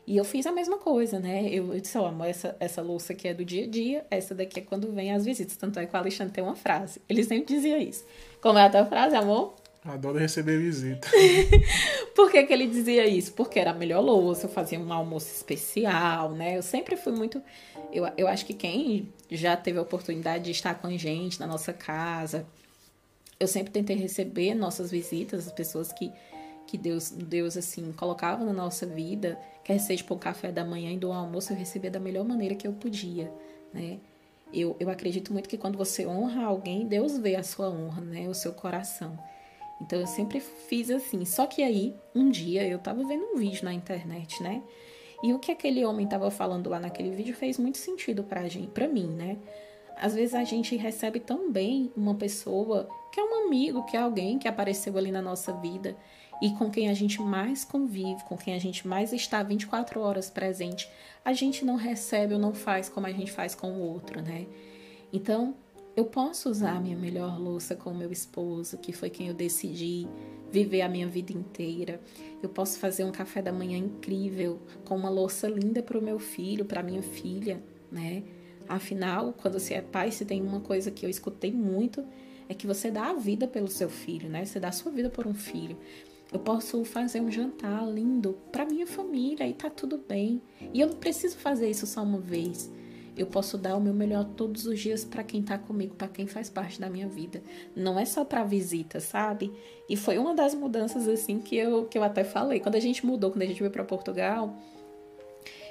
E 0.06 0.16
eu 0.16 0.24
fiz 0.24 0.46
a 0.46 0.52
mesma 0.52 0.78
coisa, 0.78 1.18
né? 1.18 1.48
Eu, 1.48 1.74
eu 1.74 1.80
disse, 1.80 1.98
ó, 1.98 2.06
amor, 2.06 2.28
essa, 2.28 2.56
essa 2.60 2.80
louça 2.80 3.12
aqui 3.12 3.26
é 3.26 3.34
do 3.34 3.44
dia 3.44 3.64
a 3.64 3.68
dia, 3.68 4.06
essa 4.08 4.34
daqui 4.34 4.60
é 4.60 4.62
quando 4.62 4.92
vem 4.92 5.12
as 5.12 5.24
visitas. 5.24 5.56
Tanto 5.56 5.80
é 5.80 5.86
que 5.86 5.94
o 5.94 5.98
Alexandre 5.98 6.32
tem 6.32 6.44
uma 6.44 6.54
frase. 6.54 7.00
Ele 7.08 7.24
sempre 7.24 7.54
dizia 7.54 7.78
isso. 7.78 8.06
Como 8.40 8.56
é 8.58 8.64
a 8.64 8.70
tua 8.70 8.86
frase, 8.86 9.16
amor? 9.16 9.54
Adoro 9.88 10.18
receber 10.18 10.58
visita. 10.58 11.08
Por 12.14 12.30
que, 12.30 12.42
que 12.44 12.52
ele 12.52 12.66
dizia 12.66 13.06
isso? 13.06 13.32
Porque 13.32 13.58
era 13.58 13.70
a 13.70 13.74
melhor 13.74 14.00
louça, 14.00 14.46
eu 14.46 14.50
fazia 14.50 14.80
um 14.80 14.92
almoço 14.92 15.32
especial, 15.32 16.32
né? 16.32 16.56
Eu 16.56 16.62
sempre 16.62 16.96
fui 16.96 17.12
muito. 17.12 17.42
Eu, 17.92 18.04
eu 18.16 18.26
acho 18.26 18.44
que 18.44 18.54
quem 18.54 19.08
já 19.30 19.56
teve 19.56 19.78
a 19.78 19.82
oportunidade 19.82 20.44
de 20.44 20.50
estar 20.50 20.74
com 20.74 20.88
a 20.88 20.96
gente 20.96 21.38
na 21.38 21.46
nossa 21.46 21.72
casa, 21.72 22.46
eu 23.38 23.46
sempre 23.46 23.72
tentei 23.72 23.96
receber 23.96 24.54
nossas 24.54 24.90
visitas, 24.90 25.46
as 25.46 25.52
pessoas 25.52 25.92
que 25.92 26.12
que 26.66 26.76
Deus, 26.76 27.10
Deus 27.10 27.56
assim, 27.56 27.92
colocava 27.92 28.44
na 28.44 28.52
nossa 28.52 28.84
vida, 28.84 29.38
quer 29.62 29.78
seja 29.78 30.02
para 30.02 30.14
o 30.14 30.18
café 30.18 30.50
da 30.50 30.64
manhã 30.64 30.92
e 30.92 30.98
do 30.98 31.12
almoço, 31.12 31.52
eu 31.52 31.56
recebia 31.56 31.90
da 31.90 32.00
melhor 32.00 32.24
maneira 32.24 32.54
que 32.54 32.66
eu 32.66 32.72
podia, 32.72 33.32
né? 33.72 33.98
Eu, 34.52 34.76
eu 34.78 34.90
acredito 34.90 35.32
muito 35.32 35.48
que 35.48 35.56
quando 35.56 35.76
você 35.76 36.06
honra 36.06 36.44
alguém, 36.44 36.86
Deus 36.86 37.18
vê 37.18 37.36
a 37.36 37.42
sua 37.42 37.68
honra, 37.70 38.00
né? 38.00 38.28
O 38.28 38.34
seu 38.34 38.52
coração. 38.52 39.18
Então 39.80 40.00
eu 40.00 40.06
sempre 40.06 40.40
fiz 40.40 40.90
assim. 40.90 41.24
Só 41.24 41.46
que 41.46 41.62
aí, 41.62 41.94
um 42.14 42.30
dia, 42.30 42.66
eu 42.66 42.78
tava 42.78 43.06
vendo 43.06 43.24
um 43.24 43.36
vídeo 43.36 43.64
na 43.64 43.72
internet, 43.72 44.42
né? 44.42 44.62
E 45.22 45.32
o 45.32 45.38
que 45.38 45.50
aquele 45.50 45.84
homem 45.84 46.06
tava 46.06 46.30
falando 46.30 46.68
lá 46.68 46.78
naquele 46.78 47.10
vídeo 47.10 47.34
fez 47.34 47.58
muito 47.58 47.78
sentido 47.78 48.22
pra 48.22 48.48
gente, 48.48 48.68
pra 48.68 48.88
mim, 48.88 49.06
né? 49.06 49.38
Às 49.96 50.14
vezes 50.14 50.34
a 50.34 50.44
gente 50.44 50.76
recebe 50.76 51.20
tão 51.20 51.50
bem 51.50 51.90
uma 51.96 52.14
pessoa 52.14 52.88
que 53.10 53.18
é 53.18 53.24
um 53.24 53.46
amigo, 53.46 53.84
que 53.86 53.96
é 53.96 54.00
alguém 54.00 54.38
que 54.38 54.46
apareceu 54.46 54.96
ali 54.98 55.10
na 55.10 55.22
nossa 55.22 55.54
vida, 55.54 55.96
e 56.42 56.50
com 56.50 56.70
quem 56.70 56.90
a 56.90 56.94
gente 56.94 57.20
mais 57.22 57.64
convive, 57.64 58.22
com 58.24 58.36
quem 58.36 58.54
a 58.54 58.58
gente 58.58 58.86
mais 58.86 59.12
está 59.14 59.42
24 59.42 60.00
horas 60.00 60.28
presente, 60.28 60.86
a 61.24 61.32
gente 61.32 61.64
não 61.64 61.76
recebe 61.76 62.34
ou 62.34 62.40
não 62.40 62.52
faz 62.52 62.90
como 62.90 63.06
a 63.06 63.12
gente 63.12 63.32
faz 63.32 63.54
com 63.54 63.72
o 63.72 63.80
outro, 63.80 64.20
né? 64.20 64.46
Então, 65.10 65.54
eu 65.96 66.04
posso 66.04 66.50
usar 66.50 66.76
a 66.76 66.80
minha 66.80 66.96
melhor 66.96 67.40
louça 67.40 67.74
com 67.74 67.90
o 67.90 67.96
meu 67.96 68.12
esposo, 68.12 68.76
que 68.76 68.92
foi 68.92 69.08
quem 69.08 69.28
eu 69.28 69.34
decidi 69.34 70.06
viver 70.52 70.82
a 70.82 70.88
minha 70.90 71.08
vida 71.08 71.32
inteira. 71.32 71.98
Eu 72.42 72.50
posso 72.50 72.78
fazer 72.78 73.02
um 73.02 73.10
café 73.10 73.40
da 73.40 73.50
manhã 73.50 73.78
incrível 73.78 74.60
com 74.84 74.94
uma 74.94 75.08
louça 75.08 75.48
linda 75.48 75.82
para 75.82 75.98
o 75.98 76.02
meu 76.02 76.18
filho, 76.18 76.66
para 76.66 76.82
minha 76.82 77.02
filha, 77.02 77.62
né? 77.90 78.22
Afinal, 78.68 79.32
quando 79.32 79.58
você 79.58 79.74
é 79.74 79.80
pai, 79.80 80.10
se 80.10 80.26
tem 80.26 80.42
uma 80.42 80.60
coisa 80.60 80.90
que 80.90 81.06
eu 81.06 81.08
escutei 81.08 81.50
muito, 81.50 82.04
é 82.46 82.52
que 82.52 82.66
você 82.66 82.90
dá 82.90 83.10
a 83.10 83.14
vida 83.14 83.48
pelo 83.48 83.68
seu 83.68 83.88
filho, 83.88 84.28
né? 84.28 84.44
Você 84.44 84.60
dá 84.60 84.68
a 84.68 84.72
sua 84.72 84.92
vida 84.92 85.08
por 85.08 85.26
um 85.26 85.34
filho. 85.34 85.78
Eu 86.30 86.40
posso 86.40 86.84
fazer 86.84 87.22
um 87.22 87.30
jantar 87.30 87.88
lindo 87.88 88.36
para 88.52 88.66
minha 88.66 88.86
família 88.86 89.48
e 89.48 89.54
tá 89.54 89.70
tudo 89.70 89.96
bem. 90.06 90.42
E 90.74 90.80
eu 90.80 90.88
não 90.88 90.96
preciso 90.96 91.38
fazer 91.38 91.70
isso 91.70 91.86
só 91.86 92.02
uma 92.02 92.18
vez. 92.18 92.70
Eu 93.16 93.26
posso 93.26 93.56
dar 93.56 93.76
o 93.76 93.80
meu 93.80 93.94
melhor 93.94 94.24
todos 94.36 94.66
os 94.66 94.78
dias 94.78 95.04
para 95.04 95.24
quem 95.24 95.42
tá 95.42 95.56
comigo, 95.56 95.94
para 95.94 96.08
quem 96.08 96.26
faz 96.26 96.50
parte 96.50 96.78
da 96.78 96.90
minha 96.90 97.08
vida. 97.08 97.42
Não 97.74 97.98
é 97.98 98.04
só 98.04 98.24
para 98.24 98.44
visita, 98.44 99.00
sabe? 99.00 99.50
E 99.88 99.96
foi 99.96 100.18
uma 100.18 100.34
das 100.34 100.54
mudanças 100.54 101.08
assim 101.08 101.38
que 101.38 101.56
eu 101.56 101.86
que 101.86 101.96
eu 101.96 102.02
até 102.02 102.24
falei. 102.24 102.60
Quando 102.60 102.74
a 102.74 102.80
gente 102.80 103.06
mudou, 103.06 103.30
quando 103.30 103.42
a 103.42 103.46
gente 103.46 103.60
veio 103.60 103.70
para 103.70 103.84
Portugal, 103.84 104.54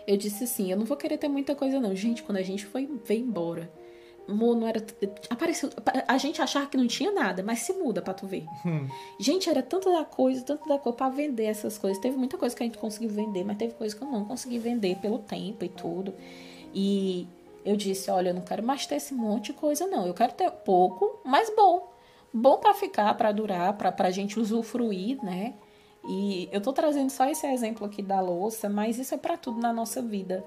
eu 0.08 0.18
disse 0.18 0.44
assim, 0.44 0.72
eu 0.72 0.78
não 0.78 0.86
vou 0.86 0.98
querer 0.98 1.18
ter 1.18 1.28
muita 1.28 1.56
coisa 1.56 1.80
não. 1.80 1.96
Gente, 1.96 2.24
quando 2.24 2.38
a 2.38 2.44
gente 2.44 2.66
foi 2.66 2.90
veio 3.06 3.22
embora, 3.22 3.72
não 4.28 4.68
era. 4.68 4.84
Apareceu. 5.30 5.70
A 6.08 6.18
gente 6.18 6.42
achava 6.42 6.66
que 6.68 6.78
não 6.78 6.88
tinha 6.88 7.12
nada, 7.12 7.44
mas 7.44 7.60
se 7.60 7.74
muda 7.74 8.02
pra 8.02 8.14
tu 8.14 8.26
ver. 8.26 8.46
Hum. 8.66 8.88
Gente, 9.20 9.50
era 9.50 9.62
tanto 9.62 9.92
da 9.92 10.04
coisa, 10.04 10.44
tanto 10.44 10.68
da 10.68 10.80
coisa 10.80 10.98
pra 10.98 11.10
vender 11.10 11.46
essas 11.46 11.78
coisas. 11.78 12.02
Teve 12.02 12.18
muita 12.18 12.38
coisa 12.38 12.56
que 12.56 12.64
a 12.64 12.66
gente 12.66 12.78
conseguiu 12.78 13.10
vender, 13.10 13.44
mas 13.44 13.58
teve 13.58 13.74
coisa 13.74 13.96
que 13.96 14.04
eu 14.04 14.08
não 14.08 14.26
consegui 14.26 14.58
vender 14.58 14.96
pelo 14.98 15.20
tempo 15.20 15.64
e 15.64 15.70
tudo. 15.70 16.14
E 16.76 17.26
eu 17.64 17.78
disse: 17.78 18.12
olha, 18.12 18.30
eu 18.30 18.34
não 18.34 18.42
quero 18.42 18.62
mais 18.62 18.86
ter 18.86 18.96
esse 18.96 19.14
monte 19.14 19.46
de 19.46 19.54
coisa, 19.54 19.88
não. 19.88 20.06
Eu 20.06 20.14
quero 20.14 20.34
ter 20.34 20.52
pouco, 20.52 21.22
mas 21.24 21.50
bom. 21.56 21.92
Bom 22.34 22.58
para 22.58 22.74
ficar, 22.74 23.14
para 23.16 23.32
durar, 23.32 23.78
pra, 23.78 23.94
pra 23.94 24.12
gente 24.12 24.38
usufruir, 24.38 25.24
né? 25.24 25.54
E 26.08 26.50
eu 26.52 26.62
tô 26.62 26.74
trazendo 26.74 27.10
só 27.10 27.26
esse 27.30 27.48
exemplo 27.48 27.88
aqui 27.88 28.02
da 28.02 28.20
louça, 28.20 28.68
mas 28.68 29.00
isso 29.00 29.16
é 29.16 29.18
para 29.18 29.38
tudo 29.38 29.60
na 29.60 29.72
nossa 29.72 30.02
vida. 30.02 30.46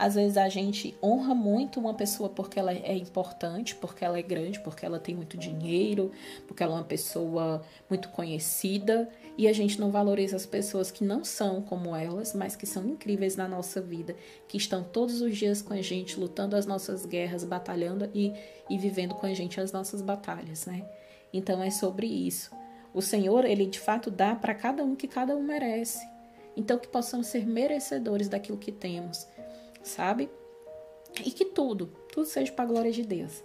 Às 0.00 0.14
vezes 0.14 0.38
a 0.38 0.48
gente 0.48 0.96
honra 1.02 1.34
muito 1.34 1.78
uma 1.78 1.92
pessoa 1.92 2.30
porque 2.30 2.58
ela 2.58 2.72
é 2.72 2.96
importante, 2.96 3.74
porque 3.74 4.02
ela 4.02 4.18
é 4.18 4.22
grande, 4.22 4.58
porque 4.58 4.86
ela 4.86 4.98
tem 4.98 5.14
muito 5.14 5.36
dinheiro, 5.36 6.10
porque 6.46 6.62
ela 6.62 6.72
é 6.72 6.76
uma 6.76 6.84
pessoa 6.84 7.62
muito 7.86 8.08
conhecida, 8.08 9.10
e 9.36 9.46
a 9.46 9.52
gente 9.52 9.78
não 9.78 9.90
valoriza 9.90 10.36
as 10.36 10.46
pessoas 10.46 10.90
que 10.90 11.04
não 11.04 11.22
são 11.22 11.60
como 11.60 11.94
elas, 11.94 12.32
mas 12.32 12.56
que 12.56 12.64
são 12.64 12.88
incríveis 12.88 13.36
na 13.36 13.46
nossa 13.46 13.78
vida, 13.78 14.16
que 14.48 14.56
estão 14.56 14.82
todos 14.82 15.20
os 15.20 15.36
dias 15.36 15.60
com 15.60 15.74
a 15.74 15.82
gente, 15.82 16.18
lutando 16.18 16.56
as 16.56 16.64
nossas 16.64 17.04
guerras, 17.04 17.44
batalhando 17.44 18.08
e, 18.14 18.32
e 18.70 18.78
vivendo 18.78 19.14
com 19.14 19.26
a 19.26 19.34
gente 19.34 19.60
as 19.60 19.70
nossas 19.70 20.00
batalhas, 20.00 20.64
né? 20.64 20.82
Então 21.30 21.62
é 21.62 21.70
sobre 21.70 22.06
isso. 22.06 22.50
O 22.94 23.02
Senhor, 23.02 23.44
ele 23.44 23.66
de 23.66 23.78
fato 23.78 24.10
dá 24.10 24.34
para 24.34 24.54
cada 24.54 24.82
um 24.82 24.96
que 24.96 25.06
cada 25.06 25.36
um 25.36 25.42
merece. 25.42 26.08
Então 26.56 26.78
que 26.78 26.88
possamos 26.88 27.26
ser 27.26 27.46
merecedores 27.46 28.30
daquilo 28.30 28.56
que 28.56 28.72
temos 28.72 29.28
sabe? 29.82 30.30
E 31.24 31.30
que 31.30 31.44
tudo, 31.44 31.90
tudo 32.12 32.26
seja 32.26 32.52
para 32.52 32.64
a 32.64 32.68
glória 32.68 32.92
de 32.92 33.02
Deus. 33.02 33.42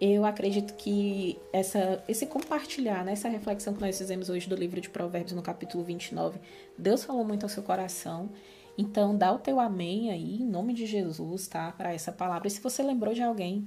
Eu 0.00 0.24
acredito 0.24 0.74
que 0.74 1.36
essa, 1.52 2.02
esse 2.06 2.24
compartilhar, 2.26 3.04
né, 3.04 3.12
essa 3.12 3.28
reflexão 3.28 3.74
que 3.74 3.80
nós 3.80 3.98
fizemos 3.98 4.28
hoje 4.28 4.48
do 4.48 4.54
livro 4.54 4.80
de 4.80 4.88
Provérbios, 4.88 5.32
no 5.32 5.42
capítulo 5.42 5.82
29, 5.82 6.38
Deus 6.76 7.02
falou 7.02 7.24
muito 7.24 7.42
ao 7.42 7.48
seu 7.48 7.64
coração. 7.64 8.30
Então, 8.76 9.16
dá 9.16 9.32
o 9.32 9.40
teu 9.40 9.58
amém 9.58 10.12
aí, 10.12 10.40
em 10.40 10.44
nome 10.44 10.72
de 10.72 10.86
Jesus, 10.86 11.48
tá? 11.48 11.72
Para 11.72 11.92
essa 11.92 12.12
palavra. 12.12 12.46
E 12.46 12.50
se 12.50 12.60
você 12.60 12.80
lembrou 12.80 13.12
de 13.12 13.22
alguém, 13.22 13.66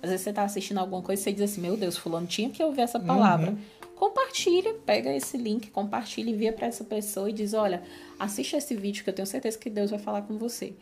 às 0.00 0.10
vezes 0.10 0.22
você 0.22 0.30
está 0.30 0.44
assistindo 0.44 0.78
alguma 0.78 1.02
coisa 1.02 1.20
e 1.20 1.24
você 1.24 1.32
diz 1.32 1.50
assim: 1.50 1.60
Meu 1.60 1.76
Deus, 1.76 1.96
Fulano 1.96 2.28
tinha 2.28 2.48
que 2.48 2.62
ouvir 2.62 2.82
essa 2.82 3.00
palavra. 3.00 3.50
Uhum. 3.50 3.58
Compartilha, 3.96 4.74
pega 4.86 5.12
esse 5.12 5.36
link, 5.36 5.70
compartilha, 5.70 6.30
envia 6.30 6.52
para 6.52 6.68
essa 6.68 6.84
pessoa 6.84 7.28
e 7.28 7.32
diz: 7.32 7.54
Olha, 7.54 7.82
assiste 8.20 8.54
esse 8.54 8.74
vídeo 8.76 9.02
que 9.02 9.10
eu 9.10 9.14
tenho 9.14 9.26
certeza 9.26 9.58
que 9.58 9.68
Deus 9.68 9.90
vai 9.90 9.98
falar 9.98 10.22
com 10.22 10.38
você. 10.38 10.74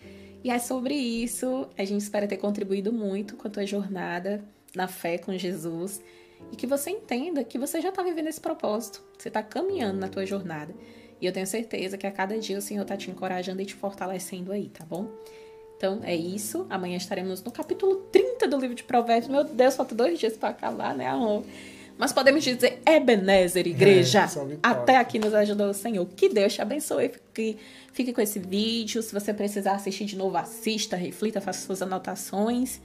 E 0.42 0.50
é 0.50 0.58
sobre 0.58 0.94
isso, 0.94 1.68
a 1.76 1.84
gente 1.84 2.00
espera 2.00 2.26
ter 2.26 2.38
contribuído 2.38 2.92
muito 2.92 3.36
com 3.36 3.46
a 3.46 3.50
tua 3.50 3.66
jornada 3.66 4.42
na 4.74 4.88
fé 4.88 5.18
com 5.18 5.36
Jesus 5.36 6.00
e 6.50 6.56
que 6.56 6.66
você 6.66 6.90
entenda 6.90 7.44
que 7.44 7.58
você 7.58 7.80
já 7.80 7.90
está 7.90 8.02
vivendo 8.02 8.28
esse 8.28 8.40
propósito, 8.40 9.02
você 9.18 9.28
está 9.28 9.42
caminhando 9.42 9.98
na 9.98 10.08
tua 10.08 10.24
jornada. 10.24 10.74
E 11.20 11.26
eu 11.26 11.32
tenho 11.32 11.46
certeza 11.46 11.98
que 11.98 12.06
a 12.06 12.10
cada 12.10 12.38
dia 12.38 12.56
o 12.56 12.62
Senhor 12.62 12.82
está 12.82 12.96
te 12.96 13.10
encorajando 13.10 13.60
e 13.60 13.66
te 13.66 13.74
fortalecendo 13.74 14.52
aí, 14.52 14.70
tá 14.70 14.84
bom? 14.84 15.10
Então 15.76 16.00
é 16.02 16.16
isso. 16.16 16.66
Amanhã 16.70 16.96
estaremos 16.96 17.42
no 17.42 17.50
capítulo 17.50 17.96
30 18.10 18.48
do 18.48 18.58
livro 18.58 18.74
de 18.74 18.84
Provérbios. 18.84 19.30
Meu 19.30 19.44
Deus, 19.44 19.76
falta 19.76 19.94
dois 19.94 20.18
dias 20.18 20.36
para 20.36 20.48
acabar, 20.48 20.94
né, 20.94 21.06
amor? 21.06 21.44
Mas 22.00 22.14
podemos 22.14 22.42
dizer, 22.42 22.80
Ebenezer, 22.86 23.66
igreja. 23.66 24.20
É, 24.20 24.58
até 24.62 24.96
aqui 24.96 25.18
nos 25.18 25.34
ajudou 25.34 25.68
o 25.68 25.74
Senhor. 25.74 26.06
Que 26.06 26.30
Deus 26.30 26.54
te 26.54 26.62
abençoe. 26.62 27.10
Fique, 27.10 27.58
fique 27.92 28.12
com 28.14 28.22
esse 28.22 28.38
vídeo. 28.38 29.02
Se 29.02 29.12
você 29.12 29.34
precisar 29.34 29.72
assistir 29.72 30.06
de 30.06 30.16
novo, 30.16 30.34
assista, 30.38 30.96
reflita, 30.96 31.42
faça 31.42 31.66
suas 31.66 31.82
anotações. 31.82 32.80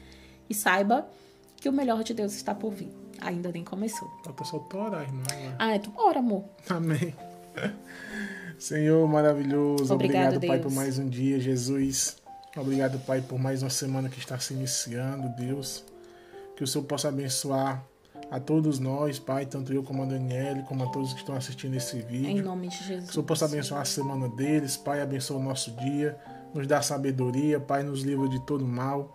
E 0.49 0.53
saiba 0.53 1.07
que 1.55 1.69
o 1.69 1.71
melhor 1.71 2.03
de 2.03 2.13
Deus 2.13 2.35
está 2.35 2.53
por 2.53 2.73
vir. 2.73 2.91
Ainda 3.21 3.53
nem 3.53 3.63
começou. 3.63 4.05
Falta 4.21 4.43
só 4.43 4.59
tu 4.59 4.77
orar, 4.77 5.03
irmã. 5.03 5.23
Ah, 5.57 5.73
é 5.73 5.79
tu 5.79 5.93
ora, 5.95 6.19
amor. 6.19 6.43
Amém. 6.67 7.15
Senhor 8.59 9.07
maravilhoso, 9.07 9.93
obrigado, 9.93 10.35
obrigado 10.35 10.47
Pai, 10.47 10.59
por 10.59 10.71
mais 10.71 10.99
um 10.99 11.07
dia, 11.07 11.39
Jesus. 11.39 12.17
Obrigado, 12.57 12.99
Pai, 12.99 13.21
por 13.21 13.39
mais 13.39 13.63
uma 13.63 13.69
semana 13.69 14.09
que 14.09 14.19
está 14.19 14.37
se 14.39 14.53
iniciando, 14.53 15.29
Deus. 15.37 15.85
Que 16.57 16.65
o 16.65 16.67
Senhor 16.67 16.83
possa 16.83 17.07
abençoar 17.07 17.81
a 18.29 18.39
todos 18.39 18.79
nós, 18.79 19.19
Pai, 19.19 19.45
tanto 19.45 19.71
eu 19.71 19.83
como 19.83 20.03
a 20.03 20.05
Daniela, 20.05 20.61
como 20.63 20.83
a 20.83 20.87
todos 20.87 21.13
que 21.13 21.19
estão 21.19 21.35
assistindo 21.35 21.75
esse 21.75 21.99
vídeo. 21.99 22.29
Em 22.29 22.41
nome 22.41 22.67
de 22.67 22.77
Jesus. 22.77 23.05
Que 23.05 23.09
o 23.09 23.13
Senhor 23.13 23.25
possa 23.25 23.45
abençoar 23.45 23.81
a 23.81 23.85
semana 23.85 24.27
deles, 24.29 24.75
Pai, 24.75 25.01
abençoa 25.01 25.37
o 25.37 25.43
nosso 25.43 25.71
dia, 25.71 26.17
nos 26.53 26.67
dá 26.67 26.81
sabedoria, 26.81 27.59
Pai, 27.59 27.83
nos 27.83 28.01
livra 28.01 28.27
de 28.27 28.39
todo 28.45 28.65
mal. 28.65 29.13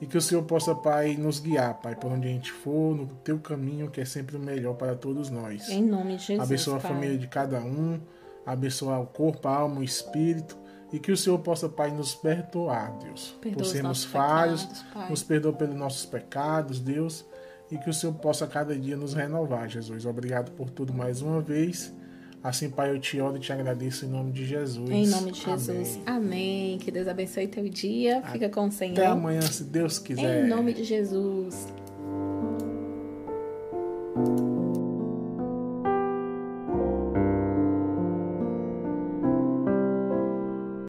E 0.00 0.06
que 0.06 0.16
o 0.16 0.20
Senhor 0.20 0.42
possa, 0.44 0.74
Pai, 0.74 1.14
nos 1.16 1.40
guiar, 1.40 1.74
Pai, 1.74 1.94
por 1.94 2.10
onde 2.10 2.26
a 2.26 2.30
gente 2.30 2.50
for, 2.50 2.96
no 2.96 3.06
teu 3.06 3.38
caminho, 3.38 3.90
que 3.90 4.00
é 4.00 4.04
sempre 4.04 4.36
o 4.36 4.40
melhor 4.40 4.74
para 4.74 4.94
todos 4.94 5.28
nós. 5.28 5.68
Em 5.68 5.84
nome 5.84 6.16
de 6.16 6.24
Jesus. 6.24 6.40
Abençoa 6.40 6.80
pai. 6.80 6.90
a 6.90 6.94
família 6.94 7.18
de 7.18 7.26
cada 7.26 7.60
um, 7.60 8.00
abençoa 8.46 8.98
o 8.98 9.06
corpo, 9.06 9.46
a 9.46 9.56
alma, 9.56 9.80
o 9.80 9.84
espírito. 9.84 10.56
E 10.92 10.98
que 10.98 11.12
o 11.12 11.16
Senhor 11.16 11.38
possa, 11.38 11.68
Pai, 11.68 11.90
nos 11.92 12.16
perdoar, 12.16 12.98
Deus, 12.98 13.36
Perdoa 13.40 13.58
por 13.58 13.62
os 13.62 13.70
sermos 13.70 14.04
falhos, 14.04 14.64
pecados, 14.64 15.10
nos 15.10 15.22
perdoa 15.22 15.52
pelos 15.52 15.76
nossos 15.76 16.04
pecados, 16.04 16.80
Deus, 16.80 17.24
e 17.70 17.78
que 17.78 17.88
o 17.88 17.94
Senhor 17.94 18.12
possa 18.14 18.46
cada 18.46 18.76
dia 18.76 18.96
nos 18.96 19.14
renovar, 19.14 19.68
Jesus. 19.68 20.04
Obrigado 20.04 20.50
por 20.52 20.70
tudo 20.70 20.92
mais 20.92 21.22
uma 21.22 21.40
vez. 21.40 21.94
Assim, 22.42 22.70
Pai, 22.70 22.90
eu 22.90 22.98
te 22.98 23.20
oro 23.20 23.36
e 23.36 23.40
te 23.40 23.52
agradeço 23.52 24.06
em 24.06 24.08
nome 24.08 24.32
de 24.32 24.46
Jesus. 24.46 24.88
Em 24.88 25.06
nome 25.06 25.30
de 25.30 25.40
Jesus. 25.40 26.00
Amém. 26.06 26.16
Amém. 26.16 26.78
Que 26.78 26.90
Deus 26.90 27.06
abençoe 27.06 27.46
teu 27.46 27.68
dia. 27.68 28.22
Fica 28.32 28.48
com 28.48 28.66
o 28.66 28.72
Senhor. 28.72 28.94
Até 28.94 29.06
amanhã, 29.06 29.42
se 29.42 29.64
Deus 29.64 29.98
quiser. 29.98 30.46
Em 30.46 30.48
nome 30.48 30.72
de 30.72 30.84
Jesus. 30.84 31.68